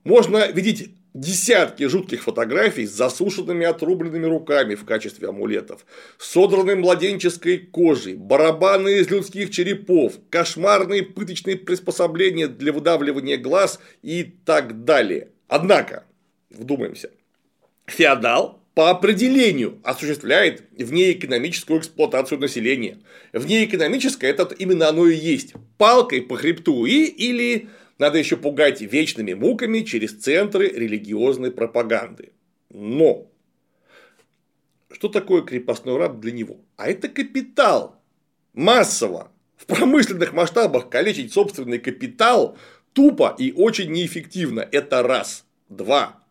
Можно 0.05 0.47
видеть 0.47 0.93
десятки 1.17 1.89
жутких 1.89 2.23
фотографий 2.23 2.87
с 2.87 2.91
засушенными 2.91 3.65
отрубленными 3.65 4.27
руками 4.27 4.75
в 4.75 4.85
качестве 4.85 5.29
амулетов, 5.29 5.87
содранной 6.19 6.77
младенческой 6.77 7.59
кожей, 7.59 8.15
барабаны 8.15 8.99
из 8.99 9.09
людских 9.09 9.51
черепов, 9.51 10.15
кошмарные 10.29 11.03
пыточные 11.03 11.57
приспособления 11.57 12.49
для 12.49 12.73
выдавливания 12.73 13.39
глаз 13.39 13.81
и 14.03 14.25
так 14.45 14.85
далее. 14.85 15.29
Однако, 15.49 16.05
вдумаемся, 16.51 17.11
феодал 17.87 18.61
по 18.75 18.91
определению 18.91 19.81
осуществляет 19.85 20.65
внеэкономическую 20.77 21.81
эксплуатацию 21.81 22.39
населения. 22.39 22.99
Внеэкономическое 23.33 24.29
это 24.31 24.55
именно 24.59 24.89
оно 24.89 25.07
и 25.07 25.17
есть. 25.17 25.55
Палкой 25.79 26.21
по 26.21 26.37
хребту 26.37 26.85
и 26.85 27.05
или 27.05 27.69
надо 27.99 28.19
еще 28.19 28.37
пугать 28.37 28.81
вечными 28.83 29.33
муками 29.33 29.81
через 29.81 30.13
центры 30.13 30.69
религиозной 30.69 31.51
пропаганды. 31.51 32.33
Но 32.69 33.31
что 34.91 35.09
такое 35.09 35.43
крепостной 35.43 35.97
раб 35.97 36.21
для 36.21 36.33
него? 36.33 36.59
А 36.77 36.89
это 36.89 37.09
капитал. 37.09 38.01
Массово. 38.53 39.31
В 39.57 39.67
промышленных 39.67 40.33
масштабах 40.33 40.91
калечить 40.91 41.33
собственный 41.33 41.79
капитал 41.79 42.57
тупо 42.93 43.35
и 43.39 43.53
очень 43.53 43.91
неэффективно. 43.91 44.61
Это 44.61 45.03
раз. 45.03 45.45
Два. 45.69 46.23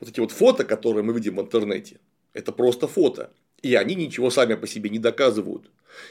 Вот 0.00 0.10
эти 0.10 0.20
вот 0.20 0.32
фото, 0.32 0.64
которые 0.64 1.02
мы 1.02 1.14
видим 1.14 1.36
в 1.36 1.40
интернете, 1.40 2.00
это 2.32 2.52
просто 2.52 2.86
фото. 2.86 3.32
И 3.62 3.74
они 3.74 3.94
ничего 3.94 4.30
сами 4.30 4.54
по 4.54 4.66
себе 4.66 4.90
не 4.90 4.98
доказывают. 4.98 5.70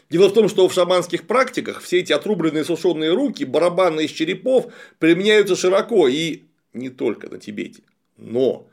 Дело 0.10 0.30
в 0.30 0.34
том, 0.34 0.50
что 0.50 0.68
в 0.68 0.74
шаманских 0.74 1.28
практиках 1.28 1.82
все 1.82 2.00
эти 2.00 2.14
отрубленные 2.14 2.64
сушеные 2.64 3.14
руки, 3.14 3.44
барабаны 3.44 4.06
из 4.06 4.12
черепов 4.12 4.72
применяются 5.00 5.56
широко 5.56 6.08
и 6.08 6.44
не 6.74 6.90
только 6.90 7.30
на 7.30 7.40
Тибете. 7.40 7.84
Но, 8.18 8.68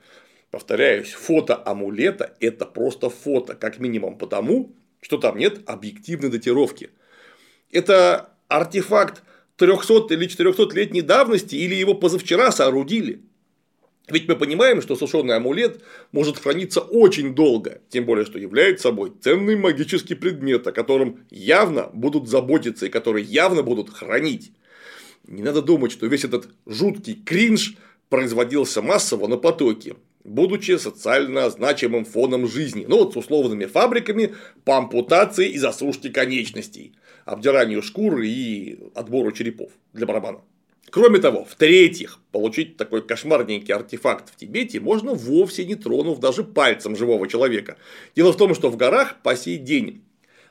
повторяюсь, 0.50 1.12
фото 1.12 1.60
амулета– 1.64 2.34
это 2.40 2.66
просто 2.66 3.10
фото, 3.10 3.54
как 3.54 3.78
минимум 3.78 4.18
потому, 4.18 4.74
что 5.00 5.18
там 5.18 5.38
нет 5.38 5.60
объективной 5.66 6.30
датировки. 6.30 6.90
Это 7.70 8.30
артефакт 8.48 9.22
300 9.56 10.14
или 10.14 10.28
400-летней 10.28 11.02
давности 11.02 11.54
или 11.56 11.74
его 11.74 11.94
позавчера 11.94 12.52
соорудили. 12.52 13.22
Ведь 14.08 14.28
мы 14.28 14.34
понимаем, 14.34 14.82
что 14.82 14.96
сушеный 14.96 15.36
амулет 15.36 15.80
может 16.10 16.38
храниться 16.38 16.80
очень 16.80 17.34
долго, 17.34 17.80
тем 17.88 18.04
более, 18.04 18.26
что 18.26 18.38
является 18.38 18.88
собой 18.88 19.12
ценный 19.20 19.56
магический 19.56 20.14
предмет, 20.14 20.66
о 20.66 20.72
котором 20.72 21.20
явно 21.30 21.88
будут 21.92 22.28
заботиться 22.28 22.86
и 22.86 22.90
который 22.90 23.22
явно 23.22 23.62
будут 23.62 23.90
хранить. 23.90 24.52
Не 25.26 25.42
надо 25.42 25.62
думать, 25.62 25.92
что 25.92 26.06
весь 26.06 26.24
этот 26.24 26.48
жуткий 26.66 27.14
кринж 27.14 27.76
производился 28.08 28.82
массово 28.82 29.28
на 29.28 29.36
потоке, 29.36 29.94
будучи 30.24 30.76
социально 30.78 31.48
значимым 31.48 32.04
фоном 32.04 32.48
жизни, 32.48 32.84
ну 32.88 32.98
вот 32.98 33.12
с 33.12 33.16
условными 33.16 33.66
фабриками 33.66 34.34
по 34.64 34.78
ампутации 34.78 35.48
и 35.48 35.58
засушке 35.58 36.10
конечностей, 36.10 36.92
обдиранию 37.24 37.82
шкуры 37.82 38.26
и 38.26 38.80
отбору 38.94 39.30
черепов 39.30 39.70
для 39.92 40.06
барабана. 40.06 40.40
Кроме 40.90 41.20
того, 41.20 41.44
в-третьих, 41.44 42.18
получить 42.32 42.76
такой 42.76 43.06
кошмарненький 43.06 43.72
артефакт 43.72 44.30
в 44.30 44.36
Тибете 44.36 44.80
можно 44.80 45.14
вовсе 45.14 45.64
не 45.64 45.74
тронув 45.74 46.20
даже 46.20 46.44
пальцем 46.44 46.96
живого 46.96 47.28
человека. 47.28 47.76
Дело 48.14 48.32
в 48.32 48.36
том, 48.36 48.54
что 48.54 48.70
в 48.70 48.76
горах 48.76 49.22
по 49.22 49.34
сей 49.36 49.56
день 49.56 50.02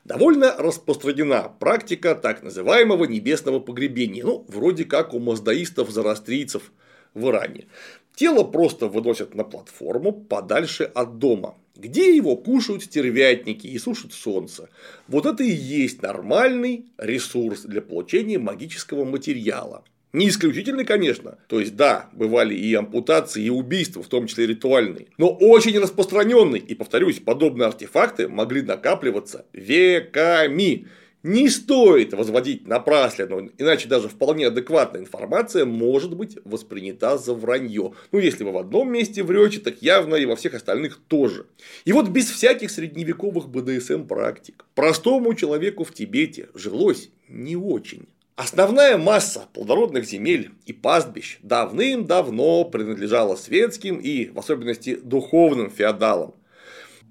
довольно 0.03 0.55
распространена 0.57 1.51
практика 1.59 2.15
так 2.15 2.43
называемого 2.43 3.05
небесного 3.05 3.59
погребения, 3.59 4.23
ну, 4.23 4.45
вроде 4.47 4.85
как 4.85 5.13
у 5.13 5.19
маздаистов-зарастрийцев 5.19 6.71
в 7.13 7.27
Иране. 7.27 7.67
Тело 8.15 8.43
просто 8.43 8.87
выносят 8.87 9.35
на 9.35 9.43
платформу 9.43 10.11
подальше 10.11 10.83
от 10.83 11.17
дома, 11.17 11.55
где 11.75 12.15
его 12.15 12.35
кушают 12.35 12.83
стервятники 12.83 13.67
и 13.67 13.77
сушат 13.79 14.13
солнце. 14.13 14.69
Вот 15.07 15.25
это 15.25 15.43
и 15.43 15.51
есть 15.51 16.01
нормальный 16.01 16.85
ресурс 16.97 17.61
для 17.61 17.81
получения 17.81 18.37
магического 18.37 19.05
материала. 19.05 19.83
Не 20.13 20.27
исключительный, 20.27 20.83
конечно. 20.83 21.37
То 21.47 21.59
есть, 21.59 21.75
да, 21.75 22.09
бывали 22.11 22.53
и 22.53 22.73
ампутации, 22.73 23.45
и 23.45 23.49
убийства, 23.49 24.03
в 24.03 24.07
том 24.07 24.27
числе 24.27 24.45
ритуальные. 24.45 25.07
Но 25.17 25.29
очень 25.29 25.77
распространенный. 25.79 26.59
И, 26.59 26.75
повторюсь, 26.75 27.19
подобные 27.19 27.67
артефакты 27.67 28.27
могли 28.27 28.61
накапливаться 28.61 29.45
веками. 29.53 30.87
Не 31.23 31.49
стоит 31.49 32.13
возводить 32.13 32.67
напрасленно, 32.67 33.51
иначе 33.59 33.87
даже 33.87 34.09
вполне 34.09 34.47
адекватная 34.47 35.01
информация 35.01 35.65
может 35.65 36.15
быть 36.15 36.39
воспринята 36.45 37.19
за 37.19 37.35
вранье. 37.35 37.93
Ну, 38.11 38.17
если 38.17 38.43
вы 38.43 38.51
в 38.51 38.57
одном 38.57 38.91
месте 38.91 39.21
врете, 39.21 39.59
так 39.59 39.83
явно 39.83 40.15
и 40.15 40.25
во 40.25 40.35
всех 40.35 40.55
остальных 40.55 40.99
тоже. 41.07 41.45
И 41.85 41.93
вот 41.93 42.09
без 42.09 42.27
всяких 42.27 42.71
средневековых 42.71 43.49
БДСМ 43.49 44.05
практик 44.05 44.65
простому 44.73 45.35
человеку 45.35 45.83
в 45.83 45.93
Тибете 45.93 46.49
жилось 46.55 47.11
не 47.27 47.55
очень. 47.55 48.07
Основная 48.35 48.97
масса 48.97 49.47
плодородных 49.53 50.05
земель 50.05 50.51
и 50.65 50.73
пастбищ 50.73 51.39
давным-давно 51.43 52.65
принадлежала 52.65 53.35
светским 53.35 53.97
и, 53.97 54.29
в 54.29 54.39
особенности, 54.39 54.95
духовным 54.95 55.69
феодалам. 55.69 56.33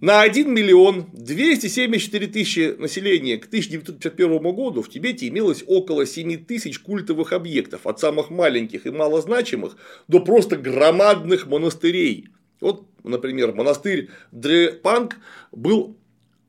На 0.00 0.22
1 0.22 0.50
миллион 0.50 1.10
274 1.12 2.26
тысячи 2.28 2.74
населения 2.78 3.36
к 3.36 3.44
1951 3.44 4.42
году 4.54 4.80
в 4.80 4.88
Тибете 4.88 5.28
имелось 5.28 5.62
около 5.66 6.06
7 6.06 6.42
тысяч 6.46 6.78
культовых 6.78 7.34
объектов, 7.34 7.86
от 7.86 8.00
самых 8.00 8.30
маленьких 8.30 8.86
и 8.86 8.90
малозначимых 8.90 9.76
до 10.08 10.20
просто 10.20 10.56
громадных 10.56 11.46
монастырей. 11.46 12.28
Вот, 12.62 12.86
например, 13.04 13.54
монастырь 13.54 14.08
Дрепанг 14.32 15.18
был 15.52 15.98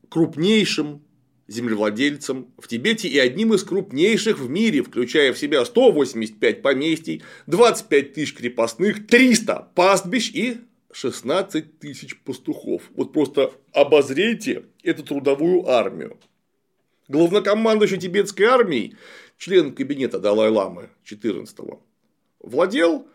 крупнейшим 0.08 1.02
землевладельцем 1.52 2.48
в 2.58 2.68
Тибете 2.68 3.08
и 3.08 3.18
одним 3.18 3.54
из 3.54 3.64
крупнейших 3.64 4.38
в 4.38 4.48
мире, 4.48 4.82
включая 4.82 5.32
в 5.32 5.38
себя 5.38 5.64
185 5.64 6.62
поместий, 6.62 7.22
25 7.46 8.12
тысяч 8.12 8.34
крепостных, 8.34 9.06
300 9.06 9.70
пастбищ 9.74 10.30
и 10.34 10.58
16 10.92 11.78
тысяч 11.78 12.18
пастухов. 12.20 12.82
Вот 12.94 13.12
просто 13.12 13.52
обозрейте 13.72 14.64
эту 14.82 15.02
трудовую 15.02 15.68
армию. 15.68 16.18
Главнокомандующий 17.08 17.98
тибетской 17.98 18.46
армией, 18.46 18.96
член 19.38 19.74
кабинета 19.74 20.18
Далай-Ламы 20.18 20.90
14-го, 21.04 21.82
владел 22.40 23.06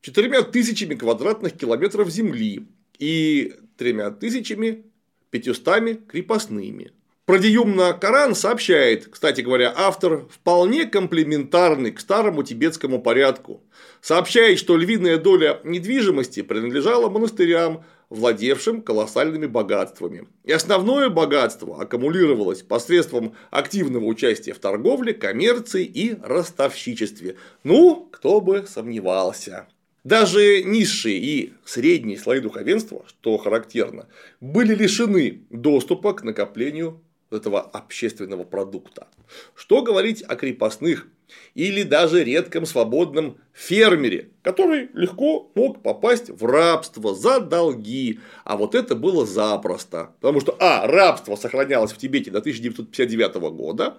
четырьмя 0.00 0.42
тысячами 0.42 0.94
квадратных 0.94 1.56
километров 1.56 2.10
земли 2.10 2.66
и 2.98 3.54
тремя 3.76 4.10
тысячами 4.10 4.84
пятьюстами 5.30 5.94
крепостными. 5.94 6.92
Продиюмна 7.24 7.92
Коран 7.92 8.34
сообщает, 8.34 9.06
кстати 9.06 9.42
говоря, 9.42 9.72
автор 9.76 10.26
вполне 10.28 10.86
комплементарный 10.86 11.92
к 11.92 12.00
старому 12.00 12.42
тибетскому 12.42 13.00
порядку. 13.00 13.62
Сообщает, 14.00 14.58
что 14.58 14.76
львиная 14.76 15.18
доля 15.18 15.60
недвижимости 15.62 16.42
принадлежала 16.42 17.08
монастырям, 17.08 17.84
владевшим 18.10 18.82
колоссальными 18.82 19.46
богатствами. 19.46 20.26
И 20.42 20.50
основное 20.50 21.10
богатство 21.10 21.80
аккумулировалось 21.80 22.62
посредством 22.62 23.34
активного 23.52 24.04
участия 24.04 24.52
в 24.52 24.58
торговле, 24.58 25.14
коммерции 25.14 25.84
и 25.84 26.16
ростовщичестве. 26.20 27.36
Ну, 27.62 28.08
кто 28.10 28.40
бы 28.40 28.66
сомневался. 28.66 29.68
Даже 30.02 30.64
низшие 30.64 31.18
и 31.18 31.52
средние 31.64 32.18
слои 32.18 32.40
духовенства, 32.40 33.04
что 33.06 33.38
характерно, 33.38 34.08
были 34.40 34.74
лишены 34.74 35.44
доступа 35.50 36.12
к 36.12 36.24
накоплению 36.24 37.00
этого 37.32 37.60
общественного 37.60 38.44
продукта. 38.44 39.08
Что 39.54 39.82
говорить 39.82 40.22
о 40.22 40.36
крепостных 40.36 41.08
или 41.54 41.82
даже 41.82 42.24
редком 42.24 42.66
свободном 42.66 43.38
фермере, 43.52 44.30
который 44.42 44.90
легко 44.94 45.50
мог 45.54 45.82
попасть 45.82 46.30
в 46.30 46.44
рабство 46.44 47.14
за 47.14 47.38
долги. 47.40 48.18
А 48.44 48.56
вот 48.56 48.74
это 48.74 48.96
было 48.96 49.24
запросто. 49.26 50.14
Потому 50.20 50.40
что, 50.40 50.56
а, 50.58 50.86
рабство 50.86 51.36
сохранялось 51.36 51.92
в 51.92 51.98
Тибете 51.98 52.30
до 52.30 52.40
1959 52.40 53.50
года, 53.50 53.98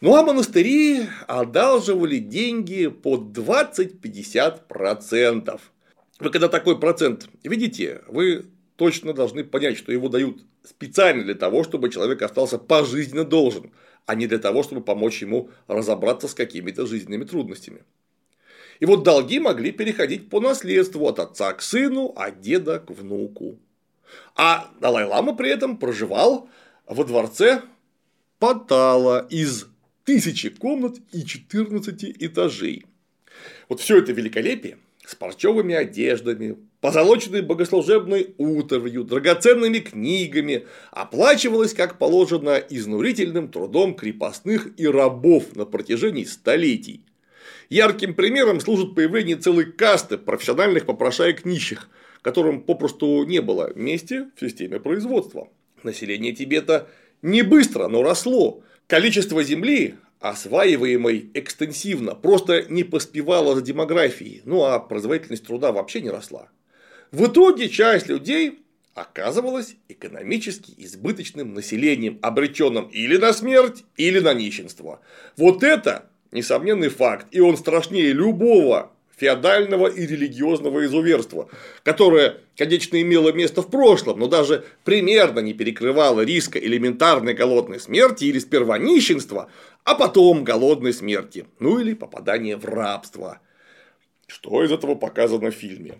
ну 0.00 0.14
а 0.14 0.22
монастыри 0.22 1.08
одалживали 1.26 2.18
деньги 2.18 2.86
под 2.88 3.32
20-50%. 3.32 5.60
Вы 6.18 6.30
когда 6.30 6.48
такой 6.48 6.78
процент 6.78 7.28
видите, 7.42 8.02
вы 8.08 8.46
точно 8.76 9.12
должны 9.12 9.44
понять, 9.44 9.76
что 9.76 9.92
его 9.92 10.08
дают 10.08 10.42
специально 10.64 11.24
для 11.24 11.34
того, 11.34 11.64
чтобы 11.64 11.90
человек 11.90 12.22
остался 12.22 12.58
пожизненно 12.58 13.24
должен, 13.24 13.72
а 14.04 14.14
не 14.14 14.26
для 14.26 14.38
того, 14.38 14.62
чтобы 14.62 14.82
помочь 14.82 15.22
ему 15.22 15.50
разобраться 15.66 16.28
с 16.28 16.34
какими-то 16.34 16.86
жизненными 16.86 17.24
трудностями. 17.24 17.82
И 18.78 18.86
вот 18.86 19.02
долги 19.02 19.38
могли 19.38 19.72
переходить 19.72 20.28
по 20.28 20.40
наследству 20.40 21.06
от 21.08 21.18
отца 21.18 21.52
к 21.54 21.62
сыну, 21.62 22.12
от 22.16 22.40
деда 22.40 22.78
к 22.78 22.90
внуку. 22.90 23.58
А 24.34 24.70
Далай-Лама 24.80 25.34
при 25.34 25.50
этом 25.50 25.78
проживал 25.78 26.48
во 26.86 27.04
дворце 27.04 27.62
Патала 28.38 29.26
из 29.30 29.66
тысячи 30.04 30.50
комнат 30.50 30.98
и 31.12 31.24
14 31.24 32.04
этажей. 32.22 32.84
Вот 33.68 33.80
все 33.80 33.98
это 33.98 34.12
великолепие 34.12 34.78
с 35.06 35.14
парчевыми 35.14 35.74
одеждами, 35.74 36.58
позолоченной 36.86 37.42
богослужебной 37.42 38.36
утовью, 38.38 39.02
драгоценными 39.02 39.80
книгами, 39.80 40.68
оплачивалось, 40.92 41.74
как 41.74 41.98
положено, 41.98 42.58
изнурительным 42.58 43.48
трудом 43.48 43.96
крепостных 43.96 44.68
и 44.76 44.86
рабов 44.86 45.56
на 45.56 45.64
протяжении 45.64 46.22
столетий. 46.22 47.00
Ярким 47.70 48.14
примером 48.14 48.60
служит 48.60 48.94
появление 48.94 49.34
целой 49.34 49.64
касты 49.64 50.16
профессиональных 50.16 50.86
попрошаек 50.86 51.44
нищих, 51.44 51.88
которым 52.22 52.60
попросту 52.60 53.24
не 53.24 53.40
было 53.40 53.72
месте 53.74 54.30
в 54.36 54.40
системе 54.40 54.78
производства. 54.78 55.48
Население 55.82 56.34
Тибета 56.34 56.86
не 57.20 57.42
быстро, 57.42 57.88
но 57.88 58.04
росло. 58.04 58.62
Количество 58.86 59.42
земли, 59.42 59.96
осваиваемой 60.20 61.32
экстенсивно, 61.34 62.14
просто 62.14 62.64
не 62.68 62.84
поспевало 62.84 63.56
за 63.56 63.62
демографией, 63.62 64.42
ну 64.44 64.62
а 64.62 64.78
производительность 64.78 65.46
труда 65.46 65.72
вообще 65.72 66.00
не 66.00 66.10
росла. 66.10 66.48
В 67.12 67.26
итоге 67.26 67.68
часть 67.68 68.08
людей 68.08 68.60
оказывалась 68.94 69.76
экономически 69.88 70.72
избыточным 70.78 71.54
населением, 71.54 72.18
обреченным 72.22 72.86
или 72.86 73.16
на 73.16 73.32
смерть, 73.32 73.84
или 73.96 74.18
на 74.20 74.34
нищенство. 74.34 75.00
Вот 75.36 75.62
это 75.62 76.06
несомненный 76.32 76.88
факт, 76.88 77.26
и 77.30 77.40
он 77.40 77.56
страшнее 77.56 78.12
любого 78.12 78.92
феодального 79.16 79.86
и 79.86 80.06
религиозного 80.06 80.84
изуверства, 80.84 81.48
которое, 81.82 82.38
конечно, 82.56 83.00
имело 83.00 83.32
место 83.32 83.62
в 83.62 83.70
прошлом, 83.70 84.18
но 84.18 84.28
даже 84.28 84.64
примерно 84.84 85.40
не 85.40 85.54
перекрывало 85.54 86.20
риска 86.20 86.58
элементарной 86.58 87.34
голодной 87.34 87.80
смерти 87.80 88.24
или 88.24 88.38
сперва 88.38 88.78
нищенства, 88.78 89.50
а 89.84 89.94
потом 89.94 90.44
голодной 90.44 90.92
смерти, 90.92 91.46
ну 91.58 91.78
или 91.78 91.94
попадания 91.94 92.56
в 92.56 92.64
рабство. 92.66 93.40
Что 94.26 94.62
из 94.64 94.72
этого 94.72 94.94
показано 94.96 95.50
в 95.50 95.54
фильме? 95.54 95.98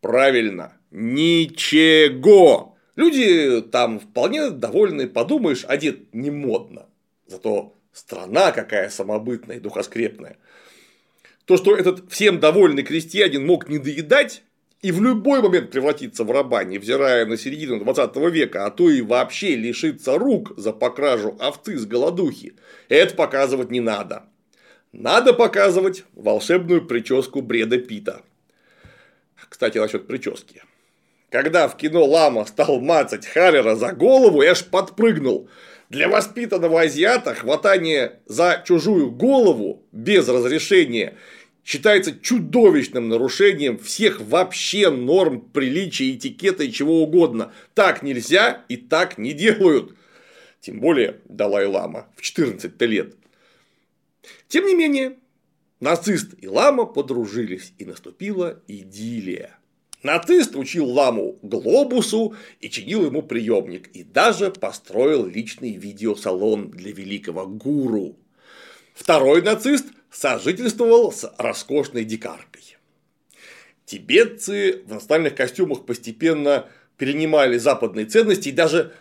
Правильно, 0.00 0.76
ничего. 0.90 2.76
Люди 2.96 3.62
там 3.62 4.00
вполне 4.00 4.50
довольны, 4.50 5.06
подумаешь, 5.06 5.64
одет 5.66 6.12
не 6.14 6.30
модно. 6.30 6.86
Зато 7.26 7.76
страна 7.92 8.52
какая 8.52 8.88
самобытная 8.88 9.56
и 9.56 9.60
духоскрепная. 9.60 10.36
То, 11.44 11.56
что 11.56 11.74
этот 11.74 12.10
всем 12.10 12.40
довольный 12.40 12.82
крестьянин 12.82 13.46
мог 13.46 13.68
не 13.68 13.78
доедать 13.78 14.42
и 14.82 14.92
в 14.92 15.02
любой 15.02 15.42
момент 15.42 15.70
превратиться 15.70 16.22
в 16.22 16.30
раба, 16.30 16.62
невзирая 16.62 17.26
на 17.26 17.36
середину 17.36 17.80
20 17.80 18.16
века, 18.32 18.66
а 18.66 18.70
то 18.70 18.90
и 18.90 19.00
вообще 19.00 19.56
лишиться 19.56 20.18
рук 20.18 20.52
за 20.56 20.72
покражу 20.72 21.36
овцы 21.40 21.76
с 21.76 21.86
голодухи, 21.86 22.54
это 22.88 23.14
показывать 23.14 23.70
не 23.70 23.80
надо. 23.80 24.24
Надо 24.92 25.32
показывать 25.34 26.04
волшебную 26.14 26.86
прическу 26.86 27.42
Бреда 27.42 27.78
Пита. 27.78 28.22
Кстати, 29.48 29.78
насчет 29.78 30.06
прически. 30.06 30.62
Когда 31.30 31.68
в 31.68 31.76
кино 31.76 32.04
Лама 32.04 32.46
стал 32.46 32.80
мацать 32.80 33.26
Харрера 33.26 33.74
за 33.76 33.92
голову, 33.92 34.42
я 34.42 34.52
аж 34.52 34.64
подпрыгнул. 34.64 35.48
Для 35.90 36.08
воспитанного 36.08 36.82
азиата 36.82 37.34
хватание 37.34 38.20
за 38.26 38.62
чужую 38.66 39.10
голову 39.10 39.82
без 39.92 40.28
разрешения 40.28 41.14
считается 41.64 42.18
чудовищным 42.18 43.08
нарушением 43.08 43.78
всех 43.78 44.20
вообще 44.20 44.90
норм 44.90 45.40
приличия, 45.40 46.14
этикета 46.14 46.64
и 46.64 46.72
чего 46.72 47.02
угодно. 47.02 47.52
Так 47.74 48.02
нельзя 48.02 48.64
и 48.68 48.76
так 48.76 49.18
не 49.18 49.32
делают. 49.32 49.94
Тем 50.60 50.80
более 50.80 51.20
Далай-Лама 51.26 52.08
в 52.16 52.22
14 52.22 52.80
лет. 52.82 53.14
Тем 54.48 54.66
не 54.66 54.74
менее, 54.74 55.16
нацист 55.80 56.34
и 56.40 56.48
лама 56.48 56.86
подружились, 56.86 57.72
и 57.78 57.84
наступила 57.84 58.60
идиллия. 58.68 59.58
Нацист 60.02 60.54
учил 60.54 60.86
ламу 60.86 61.38
глобусу 61.42 62.36
и 62.60 62.70
чинил 62.70 63.06
ему 63.06 63.22
приемник, 63.22 63.88
и 63.88 64.04
даже 64.04 64.50
построил 64.50 65.26
личный 65.26 65.72
видеосалон 65.72 66.70
для 66.70 66.92
великого 66.92 67.46
гуру. 67.46 68.16
Второй 68.94 69.42
нацист 69.42 69.86
сожительствовал 70.10 71.12
с 71.12 71.32
роскошной 71.36 72.04
дикаркой. 72.04 72.76
Тибетцы 73.86 74.82
в 74.86 74.92
национальных 74.92 75.34
костюмах 75.34 75.84
постепенно 75.84 76.68
перенимали 76.96 77.58
западные 77.58 78.06
ценности 78.06 78.50
и 78.50 78.52
даже 78.52 78.92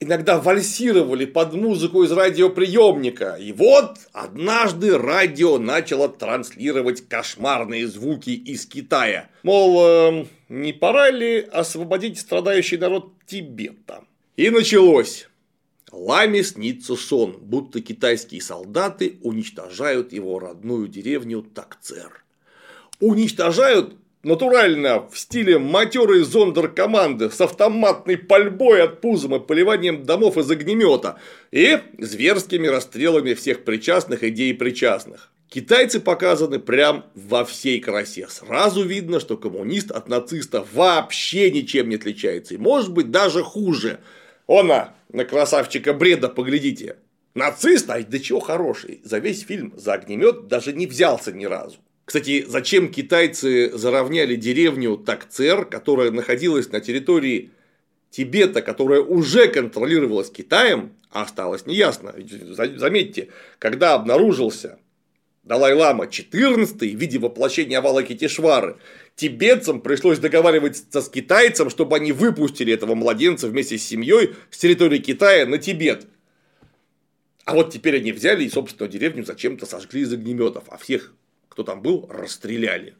иногда 0.00 0.38
вальсировали 0.38 1.24
под 1.24 1.54
музыку 1.54 2.04
из 2.04 2.12
радиоприемника. 2.12 3.36
И 3.40 3.52
вот 3.52 3.98
однажды 4.12 4.96
радио 4.96 5.58
начало 5.58 6.08
транслировать 6.08 7.08
кошмарные 7.08 7.86
звуки 7.86 8.30
из 8.30 8.66
Китая. 8.66 9.28
Мол, 9.42 9.80
э, 9.84 10.26
не 10.48 10.72
пора 10.72 11.10
ли 11.10 11.40
освободить 11.40 12.18
страдающий 12.18 12.76
народ 12.76 13.12
Тибета? 13.26 14.04
И 14.36 14.50
началось. 14.50 15.28
Ламе 15.90 16.44
снится 16.44 16.96
сон, 16.96 17.38
будто 17.40 17.80
китайские 17.80 18.42
солдаты 18.42 19.18
уничтожают 19.22 20.12
его 20.12 20.38
родную 20.38 20.86
деревню 20.86 21.42
Такцер. 21.42 22.24
Уничтожают 23.00 23.96
натурально 24.22 25.08
в 25.08 25.18
стиле 25.18 25.58
матерой 25.58 26.22
зондер 26.22 26.68
команды 26.68 27.30
с 27.30 27.40
автоматной 27.40 28.16
пальбой 28.16 28.82
от 28.82 29.00
пузом 29.00 29.36
и 29.36 29.40
поливанием 29.40 30.04
домов 30.04 30.36
из 30.36 30.50
огнемета 30.50 31.18
и 31.50 31.78
зверскими 31.98 32.66
расстрелами 32.66 33.34
всех 33.34 33.64
причастных 33.64 34.24
идей 34.24 34.54
причастных. 34.54 35.30
Китайцы 35.48 35.98
показаны 36.00 36.58
прям 36.58 37.06
во 37.14 37.44
всей 37.44 37.80
красе. 37.80 38.28
Сразу 38.28 38.84
видно, 38.84 39.18
что 39.18 39.38
коммунист 39.38 39.90
от 39.90 40.06
нациста 40.08 40.66
вообще 40.74 41.50
ничем 41.50 41.88
не 41.88 41.94
отличается. 41.94 42.54
И 42.54 42.58
может 42.58 42.92
быть 42.92 43.10
даже 43.10 43.42
хуже. 43.42 44.00
Она, 44.46 44.94
на 45.10 45.24
красавчика 45.24 45.94
Бреда 45.94 46.28
поглядите. 46.28 46.96
Нацист, 47.34 47.88
ай, 47.88 48.04
да 48.04 48.18
чего 48.18 48.40
хороший. 48.40 49.00
За 49.04 49.18
весь 49.18 49.42
фильм 49.42 49.72
за 49.74 49.94
огнемет 49.94 50.48
даже 50.48 50.74
не 50.74 50.86
взялся 50.86 51.32
ни 51.32 51.46
разу. 51.46 51.78
Кстати, 52.08 52.46
зачем 52.48 52.90
китайцы 52.90 53.70
заровняли 53.76 54.34
деревню 54.34 54.96
Такцер, 54.96 55.66
которая 55.66 56.10
находилась 56.10 56.72
на 56.72 56.80
территории 56.80 57.50
Тибета, 58.08 58.62
которая 58.62 59.02
уже 59.02 59.46
контролировалась 59.46 60.30
Китаем, 60.30 60.94
а 61.10 61.24
осталось 61.24 61.66
неясно. 61.66 62.14
Заметьте, 62.76 63.28
когда 63.58 63.92
обнаружился 63.92 64.78
Далай-Лама 65.42 66.06
XIV 66.06 66.78
в 66.78 66.82
виде 66.98 67.18
воплощения 67.18 67.76
Авалакитишвары, 67.76 68.78
тибетцам 69.14 69.82
пришлось 69.82 70.18
договариваться 70.18 71.02
с 71.02 71.10
китайцем, 71.10 71.68
чтобы 71.68 71.96
они 71.96 72.12
выпустили 72.12 72.72
этого 72.72 72.94
младенца 72.94 73.48
вместе 73.48 73.76
с 73.76 73.86
семьей 73.86 74.34
с 74.50 74.56
территории 74.56 74.98
Китая 74.98 75.44
на 75.44 75.58
Тибет. 75.58 76.06
А 77.44 77.52
вот 77.52 77.70
теперь 77.70 77.96
они 77.96 78.12
взяли 78.12 78.44
и 78.44 78.48
собственную 78.48 78.90
деревню 78.90 79.26
зачем-то 79.26 79.66
сожгли 79.66 80.00
из 80.00 80.12
огнеметов, 80.14 80.64
а 80.68 80.78
всех 80.78 81.12
кто 81.58 81.64
там 81.64 81.82
был, 81.82 82.06
расстреляли. 82.08 82.94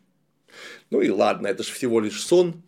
Ну 0.90 1.00
и 1.00 1.10
ладно, 1.10 1.46
это 1.46 1.62
же 1.62 1.72
всего 1.72 2.00
лишь 2.00 2.20
сон. 2.20 2.64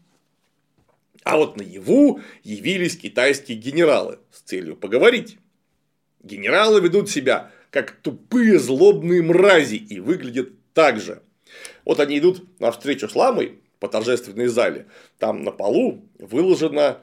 А 1.24 1.36
вот 1.36 1.56
наяву 1.56 2.20
явились 2.44 2.96
китайские 2.96 3.58
генералы 3.58 4.20
с 4.30 4.38
целью 4.42 4.76
поговорить. 4.76 5.38
Генералы 6.22 6.80
ведут 6.80 7.10
себя 7.10 7.50
как 7.70 7.90
тупые 7.90 8.60
злобные 8.60 9.20
мрази 9.20 9.74
и 9.74 9.98
выглядят 9.98 10.50
так 10.74 11.00
же. 11.00 11.24
Вот 11.84 11.98
они 11.98 12.20
идут 12.20 12.60
навстречу 12.60 13.08
с 13.08 13.16
ламой 13.16 13.58
по 13.80 13.88
торжественной 13.88 14.46
зале. 14.46 14.86
Там 15.18 15.42
на 15.42 15.50
полу 15.50 16.08
выложена 16.20 17.00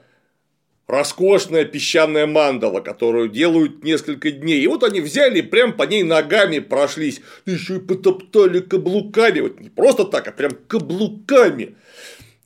роскошная 0.87 1.65
песчаная 1.65 2.25
мандала, 2.25 2.79
которую 2.79 3.29
делают 3.29 3.83
несколько 3.83 4.31
дней. 4.31 4.61
И 4.61 4.67
вот 4.67 4.83
они 4.83 5.01
взяли 5.01 5.41
прям 5.41 5.73
по 5.73 5.83
ней 5.83 6.03
ногами 6.03 6.59
прошлись. 6.59 7.21
Еще 7.45 7.75
и 7.75 7.79
потоптали 7.79 8.59
каблуками. 8.59 9.41
Вот 9.41 9.59
не 9.59 9.69
просто 9.69 10.05
так, 10.05 10.27
а 10.27 10.31
прям 10.31 10.51
каблуками. 10.67 11.75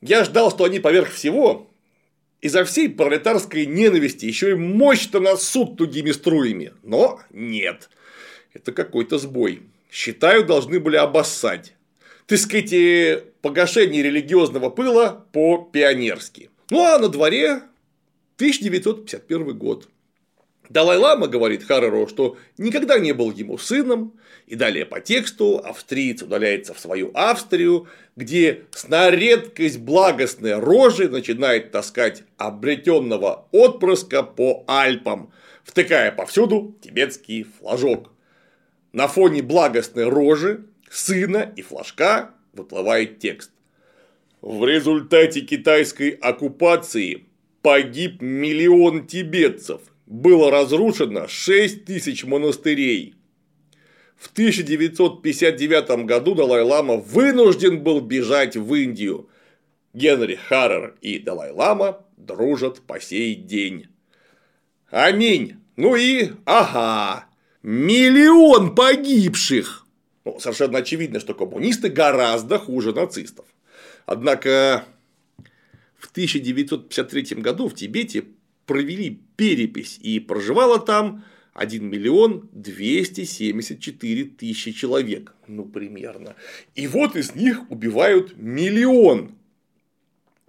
Я 0.00 0.24
ждал, 0.24 0.50
что 0.50 0.64
они 0.64 0.80
поверх 0.80 1.10
всего 1.10 1.70
из-за 2.40 2.64
всей 2.64 2.90
пролетарской 2.90 3.66
ненависти 3.66 4.26
еще 4.26 4.50
и 4.50 4.54
мощно 4.54 5.20
насут 5.20 5.76
тугими 5.76 6.10
струями. 6.10 6.72
Но 6.82 7.20
нет. 7.30 7.88
Это 8.52 8.72
какой-то 8.72 9.18
сбой. 9.18 9.62
Считаю, 9.90 10.44
должны 10.44 10.80
были 10.80 10.96
обоссать. 10.96 11.74
Так 12.26 12.38
сказать, 12.38 13.24
погашение 13.42 14.02
религиозного 14.02 14.70
пыла 14.70 15.24
по-пионерски. 15.32 16.50
Ну 16.70 16.82
а 16.82 16.98
на 16.98 17.08
дворе 17.08 17.62
1951 18.42 19.56
год. 19.56 19.88
Далай-лама 20.68 21.28
говорит 21.28 21.62
Хараро, 21.62 22.08
что 22.08 22.36
никогда 22.58 22.98
не 22.98 23.12
был 23.12 23.30
ему 23.30 23.56
сыном, 23.56 24.18
и 24.48 24.56
далее 24.56 24.84
по 24.84 25.00
тексту 25.00 25.58
австриец 25.64 26.22
удаляется 26.22 26.74
в 26.74 26.80
свою 26.80 27.12
Австрию, 27.14 27.86
где 28.16 28.64
с 28.72 28.88
на 28.88 29.10
редкость 29.12 29.78
благостной 29.78 30.58
рожи 30.58 31.08
начинает 31.08 31.70
таскать 31.70 32.24
обретенного 32.36 33.46
отпрыска 33.52 34.24
по 34.24 34.64
Альпам, 34.66 35.32
втыкая 35.62 36.10
повсюду 36.10 36.76
тибетский 36.82 37.46
флажок. 37.60 38.10
На 38.92 39.06
фоне 39.06 39.42
благостной 39.42 40.08
рожи, 40.08 40.66
сына 40.90 41.52
и 41.54 41.62
флажка 41.62 42.32
выплывает 42.54 43.20
текст. 43.20 43.52
В 44.40 44.66
результате 44.66 45.42
китайской 45.42 46.10
оккупации 46.10 47.26
погиб 47.62 48.20
миллион 48.20 49.06
тибетцев, 49.06 49.80
было 50.06 50.50
разрушено 50.50 51.26
6 51.28 51.84
тысяч 51.84 52.24
монастырей. 52.24 53.14
В 54.16 54.30
1959 54.30 56.04
году 56.04 56.34
Далай-Лама 56.34 56.96
вынужден 56.96 57.82
был 57.82 58.00
бежать 58.00 58.56
в 58.56 58.74
Индию. 58.74 59.28
Генри 59.94 60.36
Харрер 60.36 60.96
и 61.00 61.18
Далай-Лама 61.18 62.04
дружат 62.16 62.80
по 62.82 63.00
сей 63.00 63.34
день. 63.34 63.88
Аминь. 64.90 65.56
Ну 65.76 65.96
и 65.96 66.30
ага, 66.44 67.26
миллион 67.62 68.74
погибших. 68.74 69.86
Ну, 70.24 70.38
совершенно 70.38 70.78
очевидно, 70.78 71.18
что 71.18 71.34
коммунисты 71.34 71.88
гораздо 71.88 72.58
хуже 72.58 72.92
нацистов. 72.92 73.46
Однако 74.06 74.84
в 76.02 76.10
1953 76.10 77.36
году 77.40 77.68
в 77.68 77.74
Тибете 77.74 78.24
провели 78.66 79.20
перепись 79.36 79.98
и 80.02 80.18
проживало 80.18 80.80
там 80.80 81.24
1 81.54 81.88
миллион 81.88 82.48
274 82.52 84.24
тысячи 84.24 84.72
человек, 84.72 85.32
ну 85.46 85.64
примерно. 85.64 86.34
И 86.74 86.88
вот 86.88 87.14
из 87.14 87.34
них 87.36 87.70
убивают 87.70 88.36
миллион. 88.36 89.36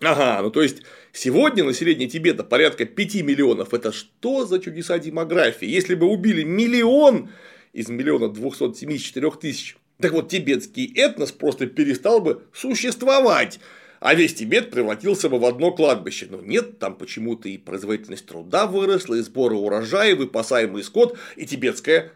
Ага, 0.02 0.42
ну 0.42 0.50
то 0.50 0.64
есть 0.64 0.82
сегодня 1.12 1.64
население 1.64 2.10
Тибета 2.10 2.44
порядка 2.44 2.86
5 2.86 3.16
миллионов. 3.22 3.76
Это 3.76 3.92
что 3.92 4.46
за 4.46 4.60
чудеса 4.60 4.98
демографии? 4.98 5.68
Если 5.68 5.94
бы 5.94 6.08
убили 6.08 6.44
миллион 6.44 7.30
из 7.74 7.90
миллиона 7.90 8.28
274 8.28 9.32
тысяч, 9.32 9.78
так 10.00 10.14
вот 10.14 10.30
тибетский 10.30 10.92
этнос 10.96 11.32
просто 11.32 11.68
перестал 11.68 12.22
бы 12.22 12.44
существовать 12.52 13.60
а 14.04 14.16
весь 14.16 14.34
Тибет 14.34 14.70
превратился 14.70 15.30
бы 15.30 15.40
в 15.40 15.46
одно 15.46 15.72
кладбище. 15.72 16.28
Но 16.30 16.42
нет, 16.42 16.78
там 16.78 16.94
почему-то 16.96 17.48
и 17.48 17.58
производительность 17.58 18.26
труда 18.26 18.68
выросла, 18.68 19.16
и 19.16 19.22
сборы 19.22 19.56
урожая, 19.56 20.12
и 20.12 20.14
выпасаемый 20.14 20.84
скот, 20.84 21.18
и 21.38 21.46
тибетская 21.46 22.12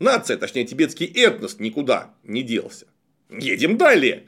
нация, 0.00 0.36
точнее 0.36 0.64
тибетский 0.64 1.06
этнос 1.06 1.60
никуда 1.60 2.12
не 2.24 2.42
делся. 2.42 2.86
Едем 3.30 3.78
далее. 3.78 4.26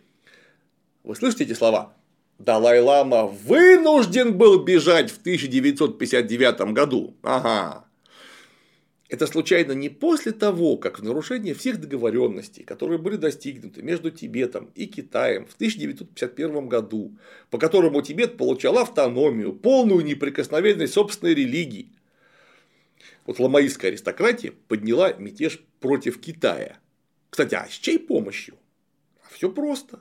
Вы 1.02 1.16
слышите 1.16 1.42
эти 1.42 1.54
слова? 1.54 1.92
Далай-лама 2.38 3.24
вынужден 3.24 4.38
был 4.38 4.62
бежать 4.62 5.10
в 5.10 5.18
1959 5.18 6.72
году. 6.72 7.16
Ага. 7.24 7.84
Это 9.12 9.26
случайно 9.26 9.72
не 9.72 9.90
после 9.90 10.32
того, 10.32 10.78
как 10.78 10.98
в 10.98 11.04
нарушение 11.04 11.52
всех 11.52 11.78
договоренностей, 11.78 12.62
которые 12.62 12.98
были 12.98 13.16
достигнуты 13.16 13.82
между 13.82 14.10
Тибетом 14.10 14.70
и 14.74 14.86
Китаем 14.86 15.44
в 15.44 15.52
1951 15.54 16.66
году, 16.66 17.18
по 17.50 17.58
которому 17.58 18.00
Тибет 18.00 18.38
получал 18.38 18.78
автономию, 18.78 19.52
полную 19.52 20.02
неприкосновенность 20.02 20.94
собственной 20.94 21.34
религии. 21.34 21.92
Вот 23.26 23.38
ламаистская 23.38 23.90
аристократия 23.90 24.54
подняла 24.66 25.12
мятеж 25.12 25.62
против 25.78 26.18
Китая. 26.18 26.78
Кстати, 27.28 27.54
а 27.54 27.68
с 27.68 27.72
чьей 27.72 27.98
помощью? 27.98 28.54
А 29.26 29.34
все 29.34 29.52
просто. 29.52 30.00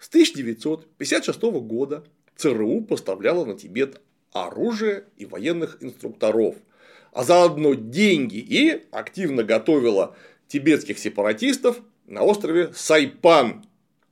С 0.00 0.08
1956 0.08 1.40
года 1.40 2.04
ЦРУ 2.34 2.80
поставляла 2.80 3.44
на 3.44 3.54
Тибет 3.54 4.00
оружие 4.32 5.04
и 5.16 5.24
военных 5.24 5.76
инструкторов– 5.80 6.56
а 7.12 7.24
заодно 7.24 7.74
деньги 7.74 8.36
и 8.36 8.84
активно 8.90 9.42
готовила 9.42 10.16
тибетских 10.48 10.98
сепаратистов 10.98 11.80
на 12.06 12.22
острове 12.22 12.70
Сайпан. 12.74 13.64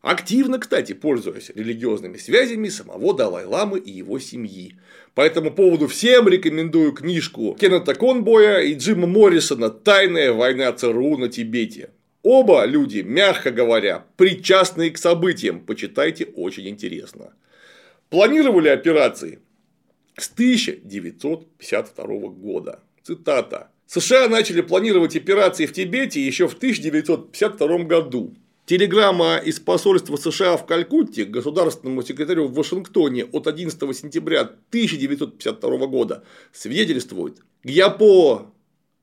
Активно, 0.03 0.59
кстати, 0.59 0.93
пользуясь 0.93 1.51
религиозными 1.55 2.17
связями 2.17 2.69
самого 2.69 3.13
Далай-Ламы 3.13 3.81
и 3.81 3.91
его 3.91 4.21
семьи. 4.21 4.77
По 5.15 5.23
этому 5.23 5.51
поводу 5.51 5.89
всем 5.89 6.29
рекомендую 6.29 6.93
книжку 6.93 7.57
Кеннета 7.59 7.95
Конбоя 7.95 8.61
и 8.61 8.75
Джима 8.75 9.09
Моррисона 9.09 9.71
«Тайная 9.71 10.33
война 10.33 10.73
ЦРУ 10.73 11.17
на 11.17 11.29
Тибете». 11.29 11.91
Оба 12.23 12.65
люди, 12.67 13.01
мягко 13.01 13.51
говоря, 13.51 14.05
причастные 14.17 14.91
к 14.91 14.99
событиям. 14.99 15.61
Почитайте, 15.61 16.25
очень 16.25 16.69
интересно. 16.69 17.33
Планировали 18.11 18.69
операции 18.69 19.41
с 20.17 20.31
1952 20.31 22.07
года. 22.31 22.81
Цитата. 23.07 23.69
США 23.87 24.29
начали 24.29 24.63
планировать 24.63 25.15
операции 25.15 25.67
в 25.67 25.73
Тибете 25.73 26.21
еще 26.21 26.49
в 26.49 26.55
1952 26.55 27.85
году. 27.85 28.35
Телеграмма 28.65 29.37
из 29.37 29.61
посольства 29.61 30.17
США 30.17 30.57
в 30.57 30.67
Калькутте 30.67 31.25
государственному 31.25 32.03
секретарю 32.03 32.49
в 32.49 32.55
Вашингтоне 32.55 33.25
от 33.27 33.47
11 33.47 33.97
сентября 33.97 34.41
1952 34.41 35.87
года 35.87 36.25
свидетельствует, 36.53 37.37
Гьяпо 37.63 38.53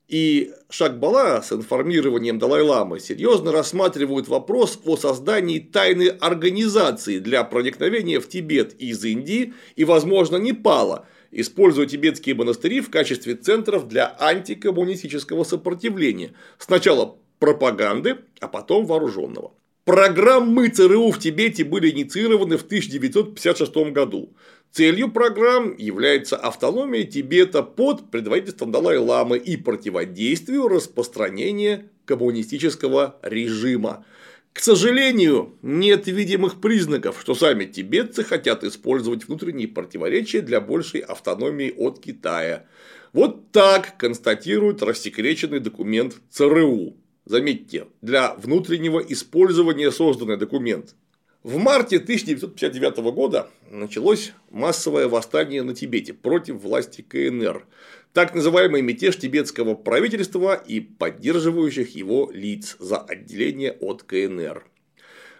и 0.10 0.52
Шакбала 0.70 1.42
с 1.42 1.54
информированием 1.54 2.40
Далай-Ламы 2.40 3.00
серьезно 3.00 3.54
рассматривают 3.54 4.28
вопрос 4.28 4.82
о 4.84 4.98
создании 4.98 5.60
тайной 5.60 6.10
организации 6.10 7.20
для 7.20 7.46
проникновения 7.46 8.20
в 8.20 8.28
Тибет 8.28 8.74
из 8.74 9.06
Индии 9.06 9.54
и, 9.78 9.86
возможно, 9.86 10.36
Непала– 10.36 11.06
используя 11.34 11.86
тибетские 11.86 12.36
монастыри 12.36 12.82
в 12.82 12.90
качестве 12.90 13.36
центров 13.36 13.88
для 13.88 14.16
антикоммунистического 14.20 15.44
сопротивления. 15.44 16.34
Сначала 16.58 17.18
пропаганды, 17.40 18.20
а 18.40 18.48
потом 18.48 18.86
вооруженного. 18.86 19.52
Программы 19.86 20.70
ЦРУ 20.70 21.12
в 21.12 21.20
Тибете 21.20 21.66
были 21.66 21.92
инициированы 21.92 22.58
в 22.58 22.64
1956 22.64 23.76
году. 23.92 24.34
Целью 24.72 25.12
программ 25.12 25.76
является 25.78 26.38
автономия 26.38 27.04
Тибета 27.04 27.64
под 27.64 28.10
предводительством 28.10 28.72
Далай-Ламы 28.72 29.38
и 29.38 29.58
противодействию 29.58 30.70
распространения 30.70 31.90
коммунистического 32.06 33.20
режима. 33.24 34.06
К 34.54 34.60
сожалению, 34.60 35.58
нет 35.64 36.06
видимых 36.06 36.62
признаков, 36.62 37.18
что 37.20 37.34
сами 37.34 37.66
тибетцы 37.66 38.24
хотят 38.24 38.64
использовать 38.64 39.28
внутренние 39.28 39.68
противоречия 39.68 40.42
для 40.42 40.62
большей 40.62 41.02
автономии 41.02 41.74
от 41.76 42.00
Китая. 42.00 42.66
Вот 43.14 43.52
так 43.52 43.98
констатирует 43.98 44.84
рассекреченный 44.84 45.60
документ 45.60 46.18
ЦРУ. 46.30 46.96
Заметьте, 47.26 47.88
для 48.02 48.36
внутреннего 48.36 49.00
использования 49.00 49.92
созданный 49.92 50.38
документ. 50.38 50.96
В 51.44 51.58
марте 51.58 51.98
1959 51.98 52.98
года 53.14 53.50
началось 53.70 54.32
массовое 54.50 55.10
восстание 55.10 55.62
на 55.62 55.76
Тибете 55.76 56.14
против 56.14 56.62
власти 56.62 57.02
КНР 57.02 57.66
так 58.14 58.34
называемый 58.34 58.82
мятеж 58.82 59.18
тибетского 59.18 59.74
правительства 59.74 60.54
и 60.54 60.80
поддерживающих 60.80 61.96
его 61.96 62.30
лиц 62.32 62.78
за 62.80 62.98
отделение 62.98 63.74
от 63.74 64.04
КНР. 64.04 64.64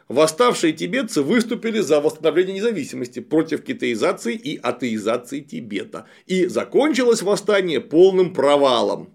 Восставшие 0.10 0.74
тибетцы 0.74 1.22
выступили 1.22 1.80
за 1.80 2.02
восстановление 2.02 2.56
независимости 2.56 3.20
против 3.20 3.64
китаизации 3.64 4.36
и 4.36 4.58
атеизации 4.58 5.40
Тибета. 5.40 6.08
И 6.26 6.48
закончилось 6.48 7.22
восстание 7.22 7.80
полным 7.80 8.34
провалом. 8.34 9.14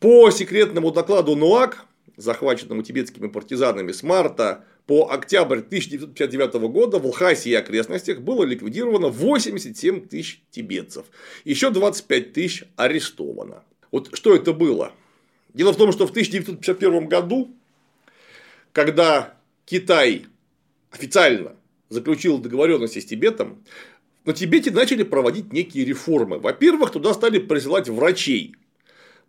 По 0.00 0.30
секретному 0.30 0.90
докладу 0.90 1.34
НУАК, 1.34 1.86
захваченному 2.18 2.82
тибетскими 2.82 3.28
партизанами 3.28 3.92
с 3.92 4.02
марта 4.02 4.64
по 4.86 5.10
октябрь 5.10 5.58
1959 5.58 6.54
года 6.70 6.98
в 6.98 7.06
Лхасе 7.06 7.50
и 7.50 7.54
окрестностях 7.54 8.20
было 8.20 8.44
ликвидировано 8.44 9.08
87 9.08 10.06
тысяч 10.06 10.40
тибетцев. 10.50 11.06
Еще 11.44 11.70
25 11.70 12.32
тысяч 12.32 12.64
арестовано. 12.76 13.64
Вот 13.90 14.16
что 14.16 14.34
это 14.34 14.52
было? 14.52 14.92
Дело 15.54 15.72
в 15.72 15.76
том, 15.76 15.90
что 15.92 16.06
в 16.06 16.10
1951 16.10 17.08
году, 17.08 17.50
когда 18.72 19.34
Китай 19.64 20.26
официально 20.90 21.56
заключил 21.88 22.38
договоренности 22.38 23.00
с 23.00 23.06
Тибетом, 23.06 23.64
на 24.24 24.32
Тибете 24.32 24.70
начали 24.70 25.02
проводить 25.02 25.52
некие 25.52 25.84
реформы. 25.84 26.38
Во-первых, 26.38 26.90
туда 26.90 27.14
стали 27.14 27.38
присылать 27.38 27.88
врачей. 27.88 28.54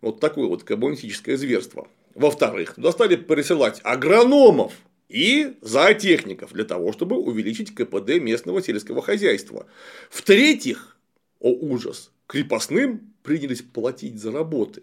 Вот 0.00 0.20
такое 0.20 0.46
вот 0.46 0.64
коммунистическое 0.64 1.36
зверство. 1.36 1.88
Во-вторых, 2.14 2.74
туда 2.74 2.92
стали 2.92 3.16
присылать 3.16 3.80
агрономов, 3.84 4.72
и 5.08 5.56
зоотехников 5.62 6.52
для 6.52 6.64
того, 6.64 6.92
чтобы 6.92 7.16
увеличить 7.16 7.74
КПД 7.74 8.20
местного 8.20 8.62
сельского 8.62 9.02
хозяйства. 9.02 9.66
В-третьих, 10.10 10.96
о 11.40 11.50
ужас, 11.50 12.12
крепостным 12.26 13.14
принялись 13.22 13.62
платить 13.62 14.20
за 14.20 14.32
работы. 14.32 14.82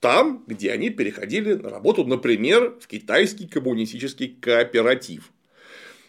Там, 0.00 0.44
где 0.46 0.70
они 0.70 0.90
переходили 0.90 1.54
на 1.54 1.70
работу, 1.70 2.04
например, 2.04 2.76
в 2.80 2.86
китайский 2.86 3.48
коммунистический 3.48 4.28
кооператив. 4.28 5.32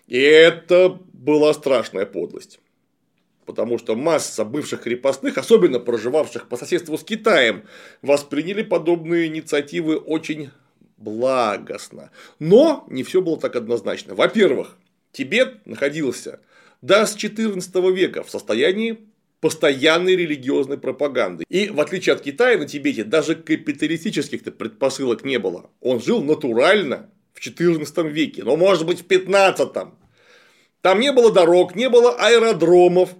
И 0.08 0.20
это 0.20 1.00
была 1.14 1.54
страшная 1.54 2.06
подлость. 2.06 2.60
Потому 3.46 3.78
что 3.78 3.96
масса 3.96 4.44
бывших 4.44 4.82
крепостных, 4.82 5.38
особенно 5.38 5.80
проживавших 5.80 6.50
по 6.50 6.58
соседству 6.58 6.98
с 6.98 7.04
Китаем, 7.04 7.64
восприняли 8.02 8.64
подобные 8.64 9.28
инициативы 9.28 9.98
очень 9.98 10.50
благостно. 10.98 12.12
Но 12.40 12.86
не 12.90 13.04
все 13.04 13.22
было 13.22 13.40
так 13.40 13.56
однозначно. 13.56 14.16
Во-первых, 14.16 14.78
Тибет 15.12 15.66
находился 15.66 16.40
до 16.82 17.06
с 17.06 17.16
XIV 17.16 17.92
века 17.94 18.24
в 18.24 18.30
состоянии 18.30 19.00
постоянной 19.42 20.16
религиозной 20.16 20.78
пропаганды. 20.78 21.44
И 21.50 21.70
в 21.70 21.80
отличие 21.80 22.14
от 22.14 22.22
Китая 22.22 22.58
на 22.58 22.66
Тибете 22.66 23.04
даже 23.04 23.36
капиталистических-то 23.36 24.52
предпосылок 24.52 25.24
не 25.24 25.38
было. 25.38 25.70
Он 25.82 26.02
жил 26.02 26.24
натурально 26.24 27.10
в 27.34 27.46
XIV 27.46 28.10
веке, 28.10 28.44
но 28.44 28.56
может 28.56 28.86
быть 28.86 29.02
в 29.02 29.08
XV. 29.08 29.90
Там 30.82 31.00
не 31.00 31.12
было 31.12 31.32
дорог, 31.32 31.76
не 31.76 31.90
было 31.90 32.16
аэродромов, 32.16 33.16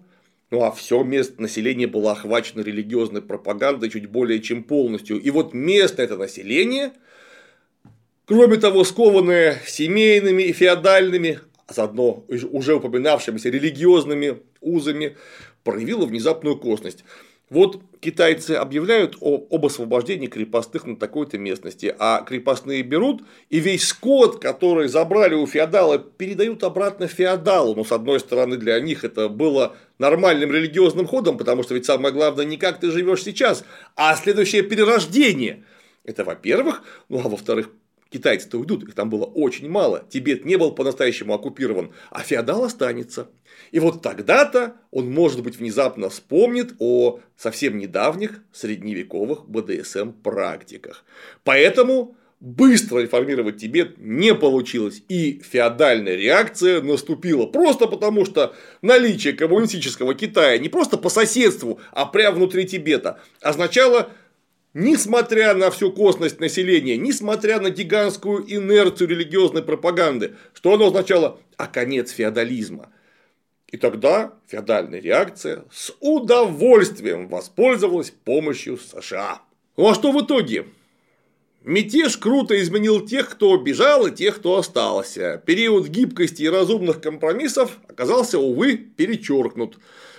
ну 0.52 0.64
а 0.64 0.72
все 0.72 1.04
местное 1.04 1.44
население 1.44 1.88
было 1.88 2.14
охвачено 2.14 2.62
религиозной 2.62 3.22
пропагандой 3.22 3.90
чуть 3.90 4.08
более 4.08 4.40
чем 4.40 4.64
полностью. 4.64 5.20
И 5.20 5.30
вот 5.32 5.54
местное 5.54 6.06
это 6.06 6.18
население– 6.18 6.94
Кроме 8.28 8.58
того, 8.58 8.84
скованные 8.84 9.62
семейными 9.68 10.44
и 10.44 10.52
феодальными, 10.52 11.42
а 11.68 11.74
заодно 11.74 12.26
уже 12.28 12.76
упоминавшимися 12.76 13.50
религиозными 13.50 14.40
узами, 14.62 15.16
проявила 15.64 16.06
внезапную 16.08 16.58
косность. 16.58 17.04
Вот 17.52 17.80
китайцы 18.00 18.52
объявляют 18.52 19.18
об 19.22 19.64
освобождении 19.64 20.26
крепостных 20.26 20.88
на 20.88 20.96
такой-то 20.96 21.38
местности, 21.38 21.96
а 22.00 22.24
крепостные 22.24 22.82
берут 22.82 23.22
и 23.52 23.60
весь 23.60 23.88
скот, 23.88 24.42
который 24.42 24.88
забрали 24.88 25.36
у 25.36 25.46
феодала, 25.46 26.00
передают 26.00 26.64
обратно 26.64 27.08
феодалу. 27.08 27.76
Но 27.76 27.84
с 27.84 27.92
одной 27.92 28.20
стороны 28.20 28.58
для 28.58 28.80
них 28.80 29.04
это 29.04 29.30
было 29.30 29.76
нормальным 30.00 30.52
религиозным 30.52 31.06
ходом, 31.06 31.38
потому 31.38 31.62
что 31.62 31.76
ведь 31.76 31.86
самое 31.86 32.12
главное 32.12 32.46
не 32.46 32.58
как 32.58 32.80
ты 32.80 32.90
живешь 32.90 33.24
сейчас, 33.24 33.64
а 33.96 34.16
следующее 34.16 34.64
перерождение. 34.64 35.64
Это 36.04 36.24
во-первых, 36.24 36.82
ну 37.10 37.22
а 37.24 37.30
во-вторых, 37.30 37.70
Китайцы-то 38.16 38.60
уйдут, 38.60 38.84
их 38.84 38.96
там 38.96 39.10
было 39.10 39.26
очень 39.26 39.70
мало, 39.70 40.06
Тибет 40.10 40.46
не 40.46 40.56
был 40.56 40.72
по-настоящему 40.72 41.34
оккупирован, 41.34 41.92
а 42.12 42.22
феодал 42.22 42.64
останется. 42.64 43.30
И 43.72 43.80
вот 43.80 44.02
тогда-то 44.02 44.78
он, 44.90 45.12
может 45.12 45.44
быть, 45.44 45.58
внезапно 45.58 46.10
вспомнит 46.10 46.76
о 46.80 47.20
совсем 47.36 47.78
недавних 47.78 48.42
средневековых 48.54 49.50
БДСМ-практиках. 49.50 51.04
Поэтому 51.44 52.16
быстро 52.40 53.00
реформировать 53.00 53.58
Тибет 53.58 53.98
не 53.98 54.34
получилось, 54.34 55.04
и 55.10 55.42
феодальная 55.44 56.16
реакция 56.16 56.82
наступила 56.82 57.48
просто 57.48 57.86
потому, 57.88 58.24
что 58.24 58.56
наличие 58.82 59.34
коммунистического 59.34 60.16
Китая 60.16 60.58
не 60.58 60.70
просто 60.70 60.98
по 60.98 61.10
соседству, 61.10 61.82
а 61.92 62.06
прямо 62.06 62.38
внутри 62.38 62.66
Тибета 62.66 63.20
означало 63.42 64.10
Несмотря 64.78 65.54
на 65.54 65.72
всю 65.72 65.90
косность 65.90 66.42
населения, 66.42 66.98
несмотря 66.98 67.62
на 67.62 67.70
гигантскую 67.70 68.44
инерцию 68.46 69.08
религиозной 69.08 69.64
пропаганды, 69.64 70.36
что 70.54 70.74
оно 70.74 70.88
означало? 70.88 71.40
А 71.56 71.68
конец 71.68 72.12
феодализма. 72.12 72.92
И 73.70 73.78
тогда 73.78 74.34
феодальная 74.48 75.00
реакция 75.00 75.64
с 75.72 75.96
удовольствием 76.02 77.30
воспользовалась 77.30 78.12
помощью 78.12 78.78
США. 78.78 79.42
Ну 79.78 79.90
а 79.90 79.96
что 79.96 80.12
в 80.12 80.22
итоге? 80.22 80.66
Мятеж 81.64 82.18
круто 82.18 82.62
изменил 82.62 83.06
тех, 83.06 83.30
кто 83.30 83.56
бежал, 83.56 84.08
и 84.08 84.12
тех, 84.12 84.36
кто 84.36 84.58
остался. 84.58 85.42
Период 85.46 85.88
гибкости 85.88 86.44
и 86.44 86.50
разумных 86.50 87.00
компромиссов 87.00 87.80
оказался, 87.88 88.40
увы, 88.40 88.76
перечеркнут. 88.76 89.78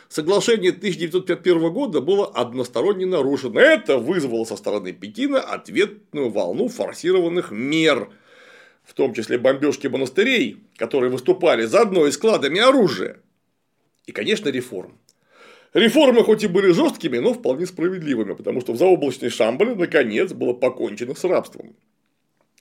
Соглашение 0.08 0.70
1951 0.70 1.72
года 1.72 2.00
было 2.00 2.26
односторонне 2.26 3.06
нарушено. 3.06 3.60
Это 3.60 3.98
вызвало 3.98 4.44
со 4.44 4.56
стороны 4.56 4.92
Пекина 4.92 5.40
ответную 5.40 6.30
волну 6.30 6.68
форсированных 6.68 7.50
мер, 7.50 8.10
в 8.84 8.94
том 8.94 9.14
числе 9.14 9.38
бомбежки 9.38 9.88
монастырей, 9.88 10.58
которые 10.76 11.10
выступали 11.10 11.64
заодно 11.64 12.06
и 12.06 12.12
складами 12.12 12.60
оружия. 12.60 13.20
И, 14.06 14.12
конечно, 14.12 14.48
реформ. 14.48 14.98
Реформы 15.74 16.22
хоть 16.22 16.44
и 16.44 16.46
были 16.46 16.70
жесткими, 16.70 17.18
но 17.18 17.34
вполне 17.34 17.66
справедливыми, 17.66 18.34
потому 18.34 18.60
что 18.60 18.72
в 18.72 18.78
заоблачной 18.78 19.28
Шамбале 19.28 19.74
наконец 19.74 20.32
было 20.32 20.52
покончено 20.52 21.14
с 21.14 21.24
рабством. 21.24 21.74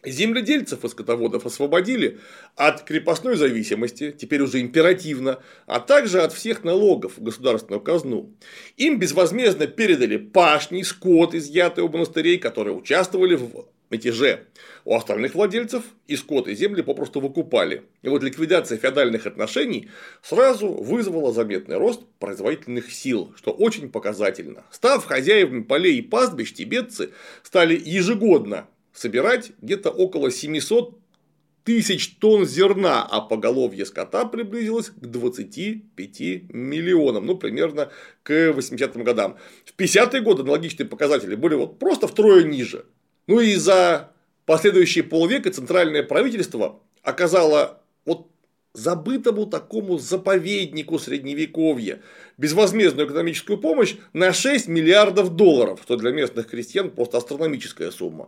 Земледельцев 0.06 0.84
и 0.84 0.90
скотоводов 0.90 1.46
освободили 1.46 2.20
от 2.56 2.84
крепостной 2.84 3.36
зависимости, 3.36 4.12
теперь 4.12 4.42
уже 4.42 4.62
императивно, 4.62 5.40
а 5.66 5.80
также 5.80 6.22
от 6.22 6.34
всех 6.34 6.64
налогов 6.64 7.18
в 7.18 7.24
государственную 7.24 7.82
казну. 7.82 8.34
Им 8.78 9.00
безвозмездно 9.00 9.68
передали 9.68 10.18
пашни, 10.18 10.82
скот, 10.82 11.34
изъятый 11.34 11.84
у 11.84 11.90
монастырей, 11.90 12.38
которые 12.38 12.76
участвовали 12.76 13.36
в 13.36 13.66
мятеже. 13.90 14.46
У 14.84 14.96
остальных 14.96 15.36
владельцев 15.36 15.84
и 16.08 16.16
скот, 16.16 16.48
и 16.48 16.56
земли 16.56 16.82
попросту 16.82 17.20
выкупали. 17.20 17.84
И 18.02 18.10
вот 18.10 18.24
ликвидация 18.24 18.78
феодальных 18.78 19.26
отношений 19.26 19.90
сразу 20.22 20.68
вызвала 20.68 21.34
заметный 21.34 21.78
рост 21.78 22.02
производительных 22.20 22.92
сил, 22.92 23.34
что 23.38 23.52
очень 23.52 23.90
показательно. 23.90 24.64
Став 24.72 25.06
хозяевами 25.06 25.64
полей 25.64 25.98
и 25.98 26.02
пастбищ, 26.02 26.54
тибетцы 26.54 27.12
стали 27.44 27.80
ежегодно 27.84 28.68
собирать 28.96 29.52
где-то 29.62 29.92
около 29.92 30.32
700 30.32 30.98
тысяч 31.66 32.16
тонн 32.20 32.46
зерна, 32.46 33.04
а 33.04 33.22
поголовье 33.22 33.86
скота 33.86 34.26
приблизилось 34.26 34.90
к 34.90 35.06
25 35.06 36.20
миллионам, 36.50 37.26
ну, 37.26 37.36
примерно 37.36 37.90
к 38.24 38.32
80-м 38.32 39.04
годам. 39.04 39.38
В 39.66 39.78
50-е 39.78 40.22
годы 40.22 40.44
аналогичные 40.44 40.88
показатели 40.88 41.36
были 41.36 41.56
вот 41.56 41.80
просто 41.80 42.08
втрое 42.08 42.44
ниже. 42.44 42.86
Ну 43.28 43.40
и 43.40 43.56
за 43.56 44.12
последующие 44.46 45.04
полвека 45.04 45.52
центральное 45.52 46.04
правительство 46.04 46.80
оказало 47.02 47.82
вот 48.06 48.28
забытому 48.74 49.48
такому 49.48 49.98
заповеднику 49.98 51.00
средневековья 51.00 52.02
безвозмездную 52.38 53.08
экономическую 53.08 53.58
помощь 53.58 53.96
на 54.14 54.34
6 54.34 54.68
миллиардов 54.68 55.36
долларов, 55.36 55.80
что 55.84 55.96
для 55.96 56.12
местных 56.12 56.48
крестьян 56.48 56.92
просто 56.92 57.18
астрономическая 57.18 57.90
сумма. 57.90 58.28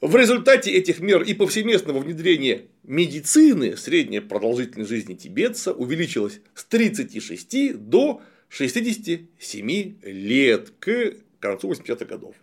В 0.00 0.14
результате 0.14 0.70
этих 0.70 1.00
мер 1.00 1.22
и 1.22 1.34
повсеместного 1.34 1.98
внедрения 1.98 2.66
медицины 2.84 3.76
средняя 3.76 4.20
продолжительность 4.20 4.90
жизни 4.90 5.14
тибетца 5.14 5.72
увеличилась 5.72 6.40
с 6.54 6.64
36 6.64 7.76
до 7.76 8.22
67 8.48 9.94
лет 10.02 10.70
к 10.78 11.14
концу 11.40 11.72
80-х 11.72 12.04
годов. 12.04 12.36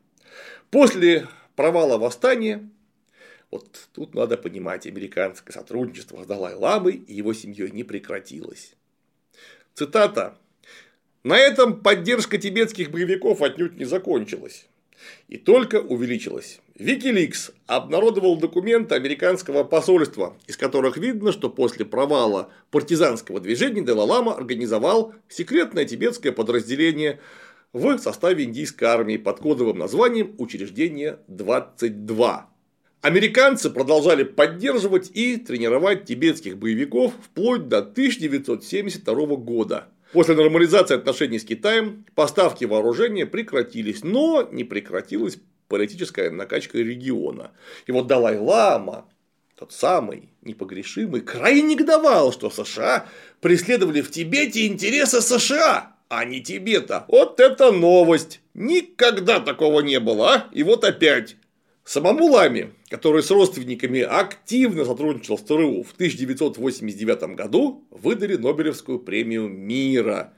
После 0.70 1.30
провала 1.56 1.98
восстания 1.98 2.70
вот 3.52 3.88
тут 3.94 4.16
надо 4.16 4.36
понимать, 4.36 4.86
американское 4.86 5.54
сотрудничество 5.54 6.22
с 6.24 6.28
Далай-Ламой 6.28 6.96
и 6.96 7.14
его 7.14 7.34
семьей 7.34 7.72
не 7.72 7.86
прекратилось. 7.86 8.74
Цитата. 9.74 10.38
На 11.24 11.38
этом 11.38 11.82
поддержка 11.82 12.38
тибетских 12.38 12.92
боевиков 12.92 13.42
отнюдь 13.42 13.78
не 13.78 13.86
закончилась. 13.86 14.68
И 15.30 15.38
только 15.38 15.80
увеличилась. 15.80 16.60
Wikileaks 16.78 17.54
обнародовал 17.68 18.36
документы 18.36 18.96
американского 18.96 19.64
посольства, 19.64 20.38
из 20.46 20.58
которых 20.58 20.98
видно, 20.98 21.32
что 21.32 21.50
после 21.50 21.86
провала 21.86 22.50
партизанского 22.70 23.40
движения 23.40 23.82
Далай-Лама 23.82 24.36
организовал 24.36 25.14
секретное 25.30 25.86
тибетское 25.86 26.34
подразделение 26.34 27.22
в 27.72 27.98
составе 28.00 28.44
индийской 28.44 28.90
армии 28.90 29.16
под 29.16 29.40
кодовым 29.40 29.78
названием 29.78 30.36
«Учреждение 30.38 31.20
22». 31.30 32.42
Американцы 33.02 33.70
продолжали 33.70 34.24
поддерживать 34.24 35.12
и 35.14 35.38
тренировать 35.38 36.04
тибетских 36.04 36.58
боевиков 36.58 37.14
вплоть 37.24 37.70
до 37.70 37.78
1972 37.78 39.26
года. 39.38 39.88
После 40.12 40.36
нормализации 40.36 40.96
отношений 40.96 41.40
с 41.40 41.46
Китаем 41.46 42.06
поставки 42.16 42.66
вооружения 42.66 43.26
прекратились, 43.26 44.04
но 44.04 44.48
не 44.52 44.66
прекратилась 44.66 45.38
политическая 45.68 46.30
накачка 46.30 46.78
региона. 46.78 47.52
И 47.88 47.92
вот 47.92 48.08
Далай-Лама, 48.08 49.06
тот 49.56 49.72
самый 49.72 50.30
непогрешимый, 50.42 51.22
крайне 51.22 51.76
негодовал, 51.76 52.32
что 52.32 52.50
США 52.50 53.08
преследовали 53.42 54.02
в 54.02 54.12
Тибете 54.12 54.68
интересы 54.68 55.22
США, 55.22 55.96
а 56.10 56.26
не 56.26 56.42
Тибета. 56.42 57.06
Вот 57.08 57.40
это 57.40 57.72
новость! 57.72 58.42
Никогда 58.54 59.40
такого 59.40 59.82
не 59.82 60.00
было, 60.00 60.34
а? 60.34 60.50
И 60.54 60.64
вот 60.64 60.84
опять 60.84 61.36
Самому 61.86 62.26
Ламе, 62.26 62.72
который 62.90 63.22
с 63.22 63.30
родственниками 63.30 64.02
активно 64.02 64.86
сотрудничал 64.86 65.38
с 65.38 65.44
ТРУ, 65.44 65.84
в 65.84 65.94
1989 65.94 67.36
году 67.36 67.86
выдали 67.92 68.38
Нобелевскую 68.38 68.98
премию 68.98 69.48
мира. 69.48 70.34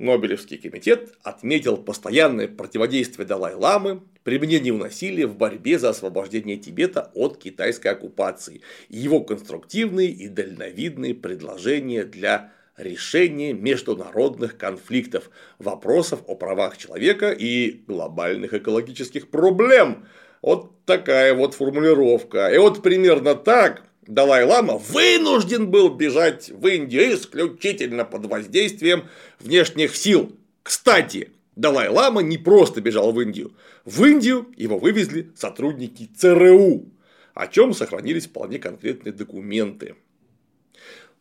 Нобелевский 0.00 0.56
комитет 0.56 1.12
отметил 1.22 1.76
постоянное 1.76 2.48
противодействие 2.48 3.26
Далай-ламы, 3.26 4.00
применение 4.24 4.72
насилия 4.72 5.26
в 5.26 5.36
борьбе 5.36 5.78
за 5.78 5.90
освобождение 5.90 6.56
Тибета 6.56 7.10
от 7.14 7.36
китайской 7.36 7.88
оккупации 7.88 8.62
и 8.88 8.96
его 8.96 9.20
конструктивные 9.20 10.08
и 10.08 10.28
дальновидные 10.28 11.14
предложения 11.14 12.04
для 12.04 12.50
решения 12.78 13.52
международных 13.52 14.56
конфликтов, 14.56 15.30
вопросов 15.58 16.20
о 16.26 16.34
правах 16.34 16.78
человека 16.78 17.30
и 17.30 17.82
глобальных 17.86 18.54
экологических 18.54 19.28
проблем– 19.28 20.06
вот 20.42 20.84
такая 20.86 21.34
вот 21.34 21.54
формулировка. 21.54 22.48
И 22.48 22.58
вот 22.58 22.82
примерно 22.82 23.34
так 23.34 23.82
Далай-Лама 24.10 24.76
вынужден 24.76 25.70
был 25.70 25.88
бежать 25.88 26.50
в 26.50 26.66
Индию 26.66 27.14
исключительно 27.14 28.04
под 28.04 28.26
воздействием 28.26 29.04
внешних 29.38 29.94
сил. 29.94 30.36
Кстати, 30.64 31.30
Далай-Лама 31.54 32.20
не 32.20 32.36
просто 32.36 32.80
бежал 32.80 33.12
в 33.12 33.20
Индию. 33.20 33.54
В 33.84 34.04
Индию 34.04 34.48
его 34.56 34.80
вывезли 34.80 35.30
сотрудники 35.36 36.10
ЦРУ, 36.16 36.86
о 37.34 37.46
чем 37.46 37.72
сохранились 37.72 38.26
вполне 38.26 38.58
конкретные 38.58 39.12
документы. 39.12 39.94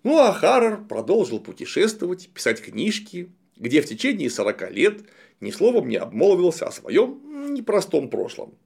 Ну 0.01 0.17
а 0.17 0.33
Харрер 0.33 0.79
продолжил 0.89 1.39
путешествовать, 1.39 2.29
писать 2.29 2.59
книжки, 2.59 3.31
где 3.55 3.83
в 3.83 3.85
течение 3.85 4.31
40 4.31 4.71
лет 4.71 5.01
ни 5.41 5.51
словом 5.51 5.89
не 5.89 5.97
обмолвился 5.97 6.65
о 6.65 6.71
своем 6.71 7.53
непростом 7.53 8.09
прошлом. 8.09 8.57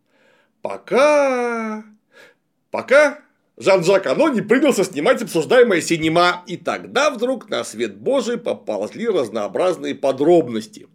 Пока... 0.61 1.83
Пока 2.71 3.22
Жан-Жак 3.57 4.07
Оно 4.07 4.29
не 4.29 4.41
принялся 4.41 4.83
снимать 4.83 5.21
обсуждаемое 5.21 5.81
синема, 5.81 6.43
и 6.47 6.57
тогда 6.57 7.11
вдруг 7.11 7.49
на 7.49 7.63
свет 7.63 7.95
Божий 7.95 8.37
поползли 8.37 9.07
разнообразные 9.07 9.93
подробности. 9.93 10.87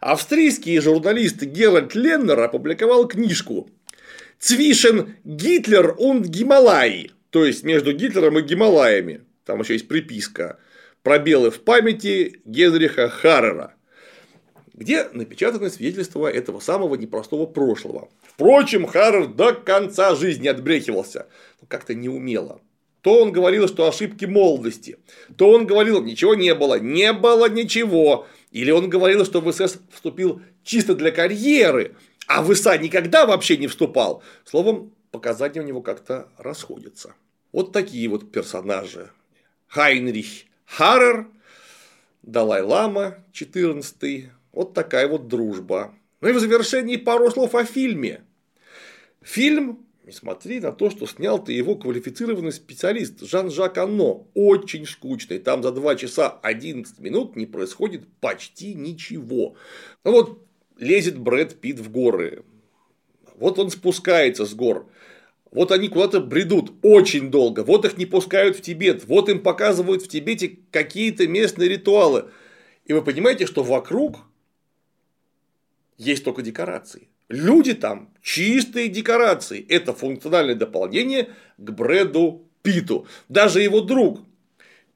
Австрийский 0.00 0.78
журналист 0.78 1.42
Геральт 1.42 1.96
Леннер 1.96 2.38
опубликовал 2.38 3.08
книжку 3.08 3.68
«Цвишен 4.38 5.16
Гитлер 5.24 5.96
und 5.98 6.28
Гималаи», 6.28 7.10
то 7.30 7.44
есть 7.44 7.64
между 7.64 7.92
Гитлером 7.92 8.38
и 8.38 8.42
Гималаями, 8.42 9.22
там 9.44 9.60
еще 9.60 9.72
есть 9.72 9.88
приписка, 9.88 10.58
пробелы 11.02 11.50
в 11.50 11.60
памяти 11.62 12.40
Генриха 12.44 13.08
Харрера 13.08 13.74
где 14.78 15.08
напечатаны 15.12 15.70
свидетельства 15.70 16.28
этого 16.28 16.60
самого 16.60 16.94
непростого 16.94 17.46
прошлого. 17.46 18.08
Впрочем, 18.22 18.86
Харрер 18.86 19.26
до 19.26 19.52
конца 19.52 20.14
жизни 20.14 20.46
отбрехивался, 20.46 21.26
как-то 21.68 21.94
неумело. 21.94 22.60
То 23.02 23.22
он 23.22 23.32
говорил, 23.32 23.68
что 23.68 23.88
ошибки 23.88 24.24
молодости, 24.24 24.98
то 25.36 25.50
он 25.50 25.66
говорил, 25.66 26.02
ничего 26.02 26.34
не 26.34 26.54
было, 26.54 26.78
не 26.78 27.12
было 27.12 27.48
ничего. 27.48 28.26
Или 28.50 28.70
он 28.70 28.90
говорил, 28.90 29.24
что 29.24 29.40
в 29.40 29.52
СС 29.52 29.78
вступил 29.92 30.42
чисто 30.64 30.94
для 30.94 31.10
карьеры, 31.10 31.94
а 32.26 32.42
в 32.42 32.52
ИСА 32.52 32.76
никогда 32.76 33.24
вообще 33.24 33.56
не 33.56 33.68
вступал. 33.68 34.22
Словом, 34.44 34.92
показания 35.10 35.60
у 35.60 35.64
него 35.64 35.80
как-то 35.80 36.28
расходятся. 36.38 37.14
Вот 37.52 37.72
такие 37.72 38.08
вот 38.08 38.32
персонажи. 38.32 39.10
Хайнрих 39.68 40.44
Харрер, 40.64 41.28
Далай-Лама 42.22 43.24
14 43.32 44.30
вот 44.52 44.74
такая 44.74 45.06
вот 45.08 45.28
дружба. 45.28 45.94
Ну 46.20 46.28
и 46.28 46.32
в 46.32 46.40
завершении 46.40 46.96
пару 46.96 47.30
слов 47.30 47.54
о 47.54 47.64
фильме. 47.64 48.24
Фильм, 49.22 49.86
несмотря 50.08 50.60
на 50.62 50.72
то, 50.72 50.88
что 50.88 51.06
снял 51.06 51.42
ты 51.42 51.52
его 51.52 51.76
квалифицированный 51.76 52.52
специалист 52.52 53.20
Жан-Жак 53.20 53.76
Анно, 53.76 54.26
очень 54.34 54.86
скучный. 54.86 55.38
Там 55.38 55.62
за 55.62 55.70
2 55.70 55.96
часа 55.96 56.30
11 56.42 56.98
минут 56.98 57.36
не 57.36 57.44
происходит 57.44 58.08
почти 58.20 58.74
ничего. 58.74 59.54
Ну 60.04 60.12
вот 60.12 60.42
лезет 60.78 61.18
Брэд 61.18 61.60
Питт 61.60 61.78
в 61.80 61.90
горы. 61.90 62.42
Вот 63.36 63.58
он 63.58 63.70
спускается 63.70 64.46
с 64.46 64.54
гор. 64.54 64.90
Вот 65.50 65.72
они 65.72 65.88
куда-то 65.88 66.20
бредут 66.20 66.72
очень 66.82 67.30
долго. 67.30 67.62
Вот 67.62 67.84
их 67.84 67.98
не 67.98 68.06
пускают 68.06 68.56
в 68.56 68.62
Тибет. 68.62 69.04
Вот 69.04 69.28
им 69.28 69.40
показывают 69.42 70.02
в 70.02 70.08
Тибете 70.08 70.58
какие-то 70.70 71.28
местные 71.28 71.68
ритуалы. 71.68 72.30
И 72.86 72.94
вы 72.94 73.02
понимаете, 73.02 73.46
что 73.46 73.62
вокруг 73.62 74.18
есть 75.98 76.24
только 76.24 76.42
декорации. 76.42 77.08
Люди 77.28 77.74
там 77.74 78.10
чистые 78.22 78.88
декорации. 78.88 79.64
Это 79.68 79.92
функциональное 79.92 80.54
дополнение 80.54 81.28
к 81.58 81.70
Брэду 81.70 82.42
Питу. 82.62 83.06
Даже 83.28 83.60
его 83.60 83.80
друг 83.80 84.20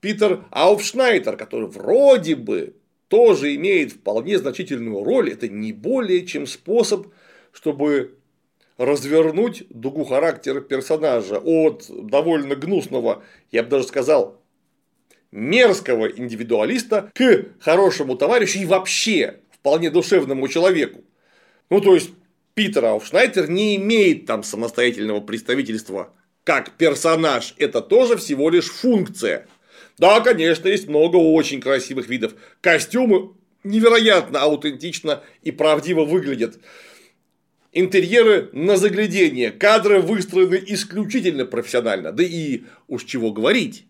Питер 0.00 0.44
Ауфшнайтер, 0.50 1.36
который 1.36 1.68
вроде 1.68 2.34
бы 2.34 2.74
тоже 3.08 3.54
имеет 3.54 3.92
вполне 3.92 4.38
значительную 4.38 5.04
роль, 5.04 5.30
это 5.30 5.48
не 5.48 5.72
более 5.72 6.26
чем 6.26 6.46
способ, 6.46 7.08
чтобы 7.52 8.16
развернуть 8.78 9.64
дугу 9.68 10.04
характера 10.04 10.60
персонажа 10.60 11.38
от 11.38 11.84
довольно 11.88 12.56
гнусного, 12.56 13.22
я 13.50 13.62
бы 13.62 13.68
даже 13.68 13.84
сказал, 13.84 14.40
мерзкого 15.30 16.06
индивидуалиста 16.06 17.10
к 17.14 17.46
хорошему 17.60 18.16
товарищу 18.16 18.58
и 18.58 18.66
вообще 18.66 19.40
вполне 19.50 19.90
душевному 19.90 20.48
человеку. 20.48 21.02
Ну, 21.70 21.80
то 21.80 21.94
есть, 21.94 22.10
Питер 22.54 22.84
Ауфшнайтер 22.84 23.48
не 23.48 23.76
имеет 23.76 24.26
там 24.26 24.42
самостоятельного 24.42 25.20
представительства 25.20 26.12
как 26.44 26.72
персонаж. 26.72 27.54
Это 27.58 27.80
тоже 27.80 28.16
всего 28.16 28.50
лишь 28.50 28.70
функция. 28.70 29.46
Да, 29.98 30.20
конечно, 30.20 30.68
есть 30.68 30.88
много 30.88 31.16
очень 31.16 31.60
красивых 31.60 32.08
видов. 32.08 32.34
Костюмы 32.60 33.34
невероятно 33.64 34.40
аутентично 34.40 35.22
и 35.42 35.50
правдиво 35.50 36.04
выглядят. 36.04 36.58
Интерьеры 37.72 38.50
на 38.52 38.76
заглядение, 38.76 39.50
кадры 39.50 40.00
выстроены 40.00 40.62
исключительно 40.66 41.46
профессионально. 41.46 42.12
Да 42.12 42.22
и 42.22 42.64
уж 42.88 43.04
чего 43.04 43.32
говорить. 43.32 43.86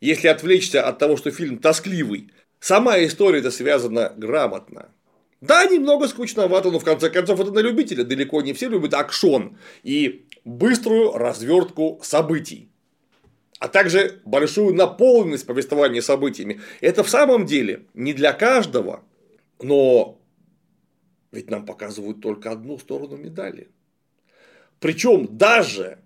Если 0.00 0.28
отвлечься 0.28 0.86
от 0.86 0.98
того, 0.98 1.16
что 1.16 1.30
фильм 1.30 1.58
тоскливый, 1.58 2.30
Сама 2.64 3.04
история-то 3.04 3.50
связана 3.50 4.14
грамотно. 4.16 4.88
Да, 5.46 5.66
немного 5.66 6.08
скучновато, 6.08 6.70
но 6.70 6.78
в 6.78 6.84
конце 6.84 7.10
концов 7.10 7.38
это 7.38 7.50
на 7.50 7.58
любителя. 7.58 8.02
Далеко 8.02 8.40
не 8.40 8.54
все 8.54 8.68
любят 8.70 8.94
акшон 8.94 9.58
и 9.82 10.26
быструю 10.44 11.12
развертку 11.12 12.00
событий. 12.02 12.70
А 13.58 13.68
также 13.68 14.22
большую 14.24 14.74
наполненность 14.74 15.46
повествования 15.46 16.00
событиями. 16.00 16.62
Это 16.80 17.04
в 17.04 17.10
самом 17.10 17.44
деле 17.44 17.84
не 17.92 18.14
для 18.14 18.32
каждого, 18.32 19.04
но 19.60 20.18
ведь 21.30 21.50
нам 21.50 21.66
показывают 21.66 22.22
только 22.22 22.50
одну 22.50 22.78
сторону 22.78 23.18
медали. 23.18 23.68
Причем 24.80 25.28
даже 25.36 25.98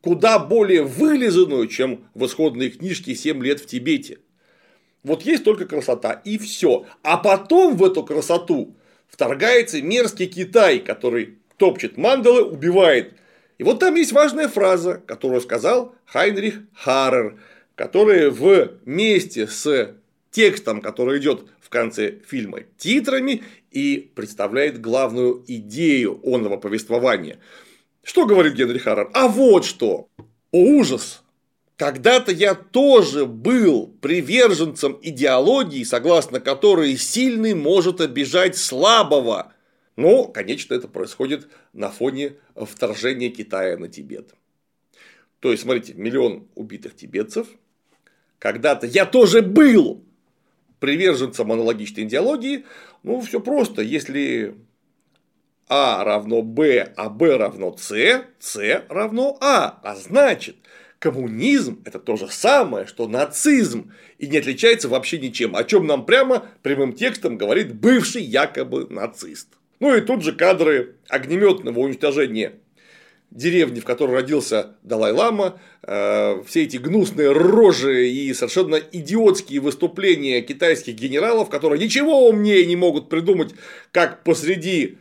куда 0.00 0.38
более 0.38 0.84
вылизанную, 0.84 1.66
чем 1.66 2.08
в 2.14 2.24
исходной 2.24 2.70
книжке 2.70 3.12
«7 3.12 3.42
лет 3.42 3.60
в 3.60 3.66
Тибете». 3.66 4.20
Вот 5.02 5.22
есть 5.22 5.44
только 5.44 5.66
красота, 5.66 6.12
и 6.24 6.38
все. 6.38 6.86
А 7.02 7.16
потом 7.16 7.76
в 7.76 7.84
эту 7.84 8.04
красоту 8.04 8.76
вторгается 9.08 9.80
мерзкий 9.82 10.26
Китай, 10.26 10.78
который 10.78 11.38
топчет 11.56 11.96
мандалы, 11.96 12.44
убивает. 12.44 13.14
И 13.58 13.62
вот 13.62 13.78
там 13.80 13.94
есть 13.94 14.12
важная 14.12 14.48
фраза, 14.48 15.02
которую 15.06 15.40
сказал 15.40 15.94
Хайнрих 16.06 16.60
Харрер, 16.74 17.38
которая 17.74 18.30
вместе 18.30 19.46
с 19.46 19.94
текстом, 20.30 20.80
который 20.80 21.18
идет 21.18 21.46
в 21.60 21.68
конце 21.68 22.18
фильма, 22.26 22.60
титрами 22.78 23.42
и 23.70 24.10
представляет 24.14 24.80
главную 24.80 25.44
идею 25.46 26.20
онного 26.24 26.56
повествования. 26.56 27.38
Что 28.02 28.26
говорит 28.26 28.54
Генри 28.54 28.78
Харрер? 28.78 29.10
А 29.12 29.28
вот 29.28 29.64
что! 29.64 30.08
О, 30.52 30.58
ужас! 30.58 31.22
Когда-то 31.80 32.30
я 32.30 32.54
тоже 32.54 33.24
был 33.24 33.86
приверженцем 34.02 34.98
идеологии, 35.00 35.82
согласно 35.82 36.38
которой 36.38 36.94
сильный 36.98 37.54
может 37.54 38.02
обижать 38.02 38.58
слабого. 38.58 39.54
Но, 39.96 40.26
конечно, 40.26 40.74
это 40.74 40.88
происходит 40.88 41.48
на 41.72 41.88
фоне 41.88 42.34
вторжения 42.54 43.30
Китая 43.30 43.78
на 43.78 43.88
Тибет. 43.88 44.34
То 45.38 45.52
есть, 45.52 45.62
смотрите, 45.62 45.94
миллион 45.94 46.48
убитых 46.54 46.94
тибетцев. 46.94 47.46
Когда-то 48.38 48.86
я 48.86 49.06
тоже 49.06 49.40
был 49.40 50.04
приверженцем 50.80 51.50
аналогичной 51.50 52.04
идеологии. 52.04 52.66
Ну, 53.02 53.22
все 53.22 53.40
просто. 53.40 53.80
Если 53.80 54.54
А 55.66 56.04
равно 56.04 56.42
Б, 56.42 56.92
а 56.94 57.08
Б 57.08 57.38
равно 57.38 57.74
С, 57.78 58.22
С 58.38 58.84
равно 58.90 59.38
А. 59.40 59.80
А 59.82 59.96
значит, 59.96 60.56
коммунизм– 61.00 61.82
это 61.84 61.98
то 61.98 62.16
же 62.16 62.28
самое, 62.28 62.86
что 62.86 63.08
нацизм, 63.08 63.90
и 64.18 64.28
не 64.28 64.38
отличается 64.38 64.88
вообще 64.88 65.18
ничем, 65.18 65.56
о 65.56 65.64
чем 65.64 65.86
нам 65.86 66.06
прямо 66.06 66.46
прямым 66.62 66.92
текстом 66.92 67.38
говорит 67.38 67.74
бывший 67.74 68.22
якобы 68.22 68.86
нацист. 68.88 69.48
Ну 69.80 69.96
и 69.96 70.02
тут 70.02 70.22
же 70.22 70.32
кадры 70.32 70.96
огнеметного 71.08 71.80
уничтожения 71.80 72.52
деревни, 73.30 73.80
в 73.80 73.84
которой 73.84 74.12
родился 74.12 74.76
Далай-Лама, 74.82 75.58
э, 75.82 76.42
все 76.46 76.64
эти 76.64 76.76
гнусные 76.76 77.32
рожи 77.32 78.08
и 78.08 78.34
совершенно 78.34 78.74
идиотские 78.74 79.60
выступления 79.60 80.42
китайских 80.42 80.96
генералов, 80.96 81.48
которые 81.48 81.82
ничего 81.82 82.28
умнее 82.28 82.66
не 82.66 82.76
могут 82.76 83.08
придумать, 83.08 83.54
как 83.90 84.22
посреди, 84.22 84.98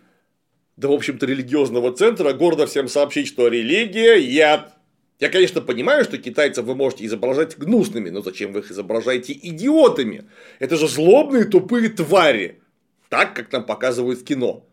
да, 0.78 0.88
в 0.88 0.94
общем-то, 0.94 1.26
религиозного 1.26 1.92
центра 1.92 2.32
гордо 2.32 2.68
всем 2.68 2.88
сообщить, 2.88 3.28
что 3.28 3.50
религия– 3.50 4.16
яд. 4.18 4.79
Я, 5.20 5.30
конечно, 5.30 5.60
понимаю, 5.60 6.06
что 6.06 6.18
китайцев 6.18 6.64
вы 6.66 6.76
можете 6.76 7.06
изображать 7.06 7.58
гнусными, 7.58 8.10
но 8.10 8.22
зачем 8.22 8.54
вы 8.54 8.60
их 8.60 8.72
изображаете 8.72 9.34
идиотами? 9.34 10.24
Это 10.60 10.78
же 10.78 10.88
злобные 10.88 11.44
тупые 11.44 11.90
твари. 11.90 12.62
Так, 13.10 13.36
как 13.36 13.52
нам 13.52 13.66
показывают 13.66 14.20
в 14.20 14.24
кино. 14.24 14.66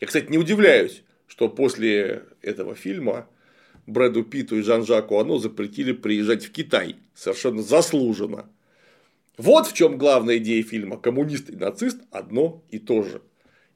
Я, 0.00 0.08
кстати, 0.08 0.28
не 0.28 0.38
удивляюсь, 0.38 1.04
что 1.28 1.48
после 1.48 2.24
этого 2.40 2.74
фильма 2.74 3.28
Брэду 3.86 4.24
Питу 4.24 4.56
и 4.56 4.62
Жан-Жаку 4.62 5.20
Оно 5.20 5.38
запретили 5.38 5.92
приезжать 5.92 6.46
в 6.46 6.50
Китай. 6.50 6.96
Совершенно 7.14 7.62
заслуженно. 7.62 8.50
Вот 9.36 9.68
в 9.68 9.72
чем 9.72 9.98
главная 9.98 10.38
идея 10.38 10.64
фильма. 10.64 10.96
Коммунист 10.96 11.48
и 11.48 11.56
нацист 11.56 12.00
одно 12.10 12.64
и 12.70 12.80
то 12.80 13.04
же. 13.04 13.22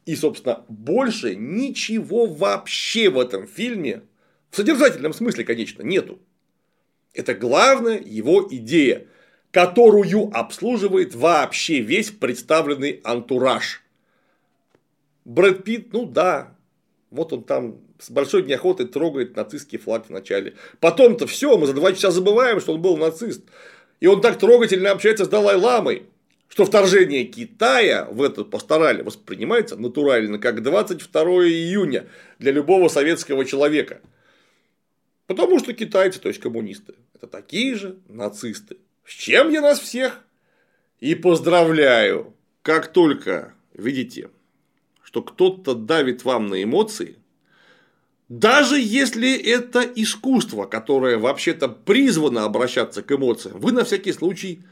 И, 0.06 0.16
собственно, 0.16 0.64
больше 0.68 1.36
ничего 1.36 2.26
вообще 2.26 3.10
в 3.10 3.18
этом 3.18 3.46
фильме, 3.46 4.02
в 4.50 4.56
содержательном 4.56 5.12
смысле, 5.12 5.44
конечно, 5.44 5.82
нету. 5.82 6.18
Это 7.14 7.34
главная 7.34 7.98
его 7.98 8.46
идея, 8.50 9.06
которую 9.50 10.30
обслуживает 10.34 11.14
вообще 11.14 11.80
весь 11.80 12.10
представленный 12.10 13.00
антураж. 13.04 13.82
Брэд 15.24 15.64
Питт, 15.64 15.92
ну 15.92 16.04
да, 16.04 16.54
вот 17.10 17.32
он 17.32 17.42
там 17.42 17.80
с 17.98 18.10
большой 18.10 18.42
неохотой 18.42 18.86
трогает 18.86 19.36
нацистский 19.36 19.78
флаг 19.78 20.06
в 20.06 20.10
начале. 20.10 20.54
Потом-то 20.80 21.26
все, 21.26 21.56
мы 21.56 21.66
за 21.66 21.72
два 21.72 21.92
часа 21.92 22.10
забываем, 22.10 22.60
что 22.60 22.74
он 22.74 22.82
был 22.82 22.96
нацист. 22.96 23.44
И 24.00 24.06
он 24.06 24.20
так 24.20 24.38
трогательно 24.38 24.90
общается 24.90 25.24
с 25.24 25.28
Далай-Ламой, 25.28 26.04
что 26.48 26.64
вторжение 26.64 27.24
Китая 27.24 28.06
в 28.10 28.22
этот 28.22 28.50
пастораль 28.50 29.02
воспринимается 29.02 29.76
натурально 29.76 30.38
как 30.38 30.62
22 30.62 31.22
июня 31.46 32.06
для 32.38 32.52
любого 32.52 32.88
советского 32.88 33.44
человека. 33.44 34.00
Потому 35.26 35.58
что 35.58 35.72
китайцы, 35.72 36.20
то 36.20 36.28
есть 36.28 36.40
коммунисты, 36.40 36.94
это 37.14 37.26
такие 37.26 37.74
же 37.74 37.98
нацисты. 38.08 38.78
С 39.04 39.12
чем 39.12 39.50
я 39.50 39.60
нас 39.60 39.80
всех? 39.80 40.24
И 41.00 41.14
поздравляю, 41.14 42.34
как 42.62 42.92
только 42.92 43.54
видите 43.74 44.30
что 45.06 45.22
кто-то 45.22 45.74
давит 45.74 46.24
вам 46.24 46.48
на 46.48 46.62
эмоции, 46.62 47.16
даже 48.28 48.78
если 48.78 49.34
это 49.34 49.80
искусство, 49.80 50.66
которое 50.66 51.16
вообще-то 51.16 51.68
призвано 51.68 52.44
обращаться 52.44 53.02
к 53.02 53.12
эмоциям, 53.12 53.58
вы 53.58 53.72
на 53.72 53.84
всякий 53.84 54.12
случай 54.12 54.64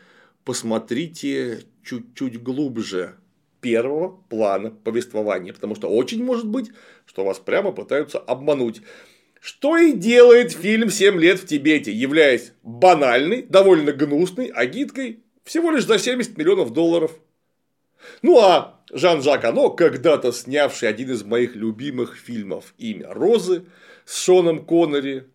посмотрите 0.45 1.63
чуть-чуть 1.83 2.43
глубже 2.43 3.15
первого 3.61 4.19
плана 4.29 4.71
повествования, 4.71 5.55
потому 5.55 5.77
что 5.77 5.89
очень 5.89 6.23
может 6.23 6.47
быть, 6.47 6.73
что 7.07 7.25
вас 7.25 7.39
прямо 7.39 7.71
пытаются 7.71 8.19
обмануть. 8.19 8.83
Что 9.45 9.77
и 9.77 9.93
делает 9.93 10.53
фильм 10.53 10.89
«7 10.89 11.19
лет 11.19 11.39
в 11.39 11.47
Тибете», 11.47 11.93
являясь 11.93 12.53
банальной, 12.63 13.43
довольно 13.43 13.93
гнусной 13.93 14.47
агиткой 14.47 15.21
всего 15.45 15.71
лишь 15.71 15.85
за 15.85 15.99
70 15.99 16.39
миллионов 16.39 16.73
долларов. 16.73 17.13
Ну 18.23 18.41
а 18.41 18.81
Жан-Жак 18.91 19.45
Ано, 19.45 19.69
когда-то 19.69 20.33
снявший 20.33 20.89
один 20.89 21.11
из 21.11 21.25
моих 21.25 21.57
любимых 21.57 22.17
фильмов 22.17 22.73
«Имя 22.79 23.13
Розы» 23.13 23.67
с 24.07 24.25
Шоном 24.25 24.65
Коннери, 24.65 25.27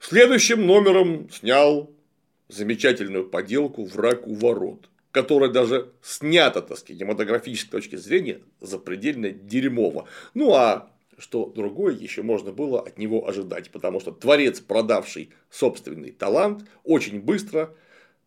следующим 0.00 0.66
номером 0.66 1.30
снял 1.30 1.90
замечательную 2.48 3.26
поделку 3.26 3.86
«Враг 3.86 4.26
у 4.26 4.34
ворот», 4.34 4.90
которая 5.12 5.48
даже 5.48 5.88
снята 6.02 6.60
с 6.76 6.82
кинематографической 6.82 7.80
точки 7.80 7.96
зрения 7.96 8.42
запредельно 8.60 9.30
дерьмово. 9.30 10.06
Ну 10.34 10.52
а 10.52 10.90
что 11.20 11.46
другое 11.46 11.94
еще 11.94 12.22
можно 12.22 12.50
было 12.50 12.80
от 12.80 12.98
него 12.98 13.28
ожидать, 13.28 13.70
потому 13.70 14.00
что 14.00 14.10
творец, 14.10 14.60
продавший 14.60 15.30
собственный 15.50 16.12
талант, 16.12 16.66
очень 16.82 17.20
быстро 17.20 17.74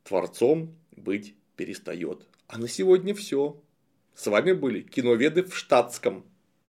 творцом 0.04 0.76
быть 0.96 1.36
перестает. 1.56 2.28
А 2.48 2.58
на 2.58 2.68
сегодня 2.68 3.16
все. 3.16 3.60
С 4.14 4.28
вами 4.28 4.52
были 4.54 4.82
киноведы 4.82 5.44
в 5.44 5.56
штатском. 5.58 6.24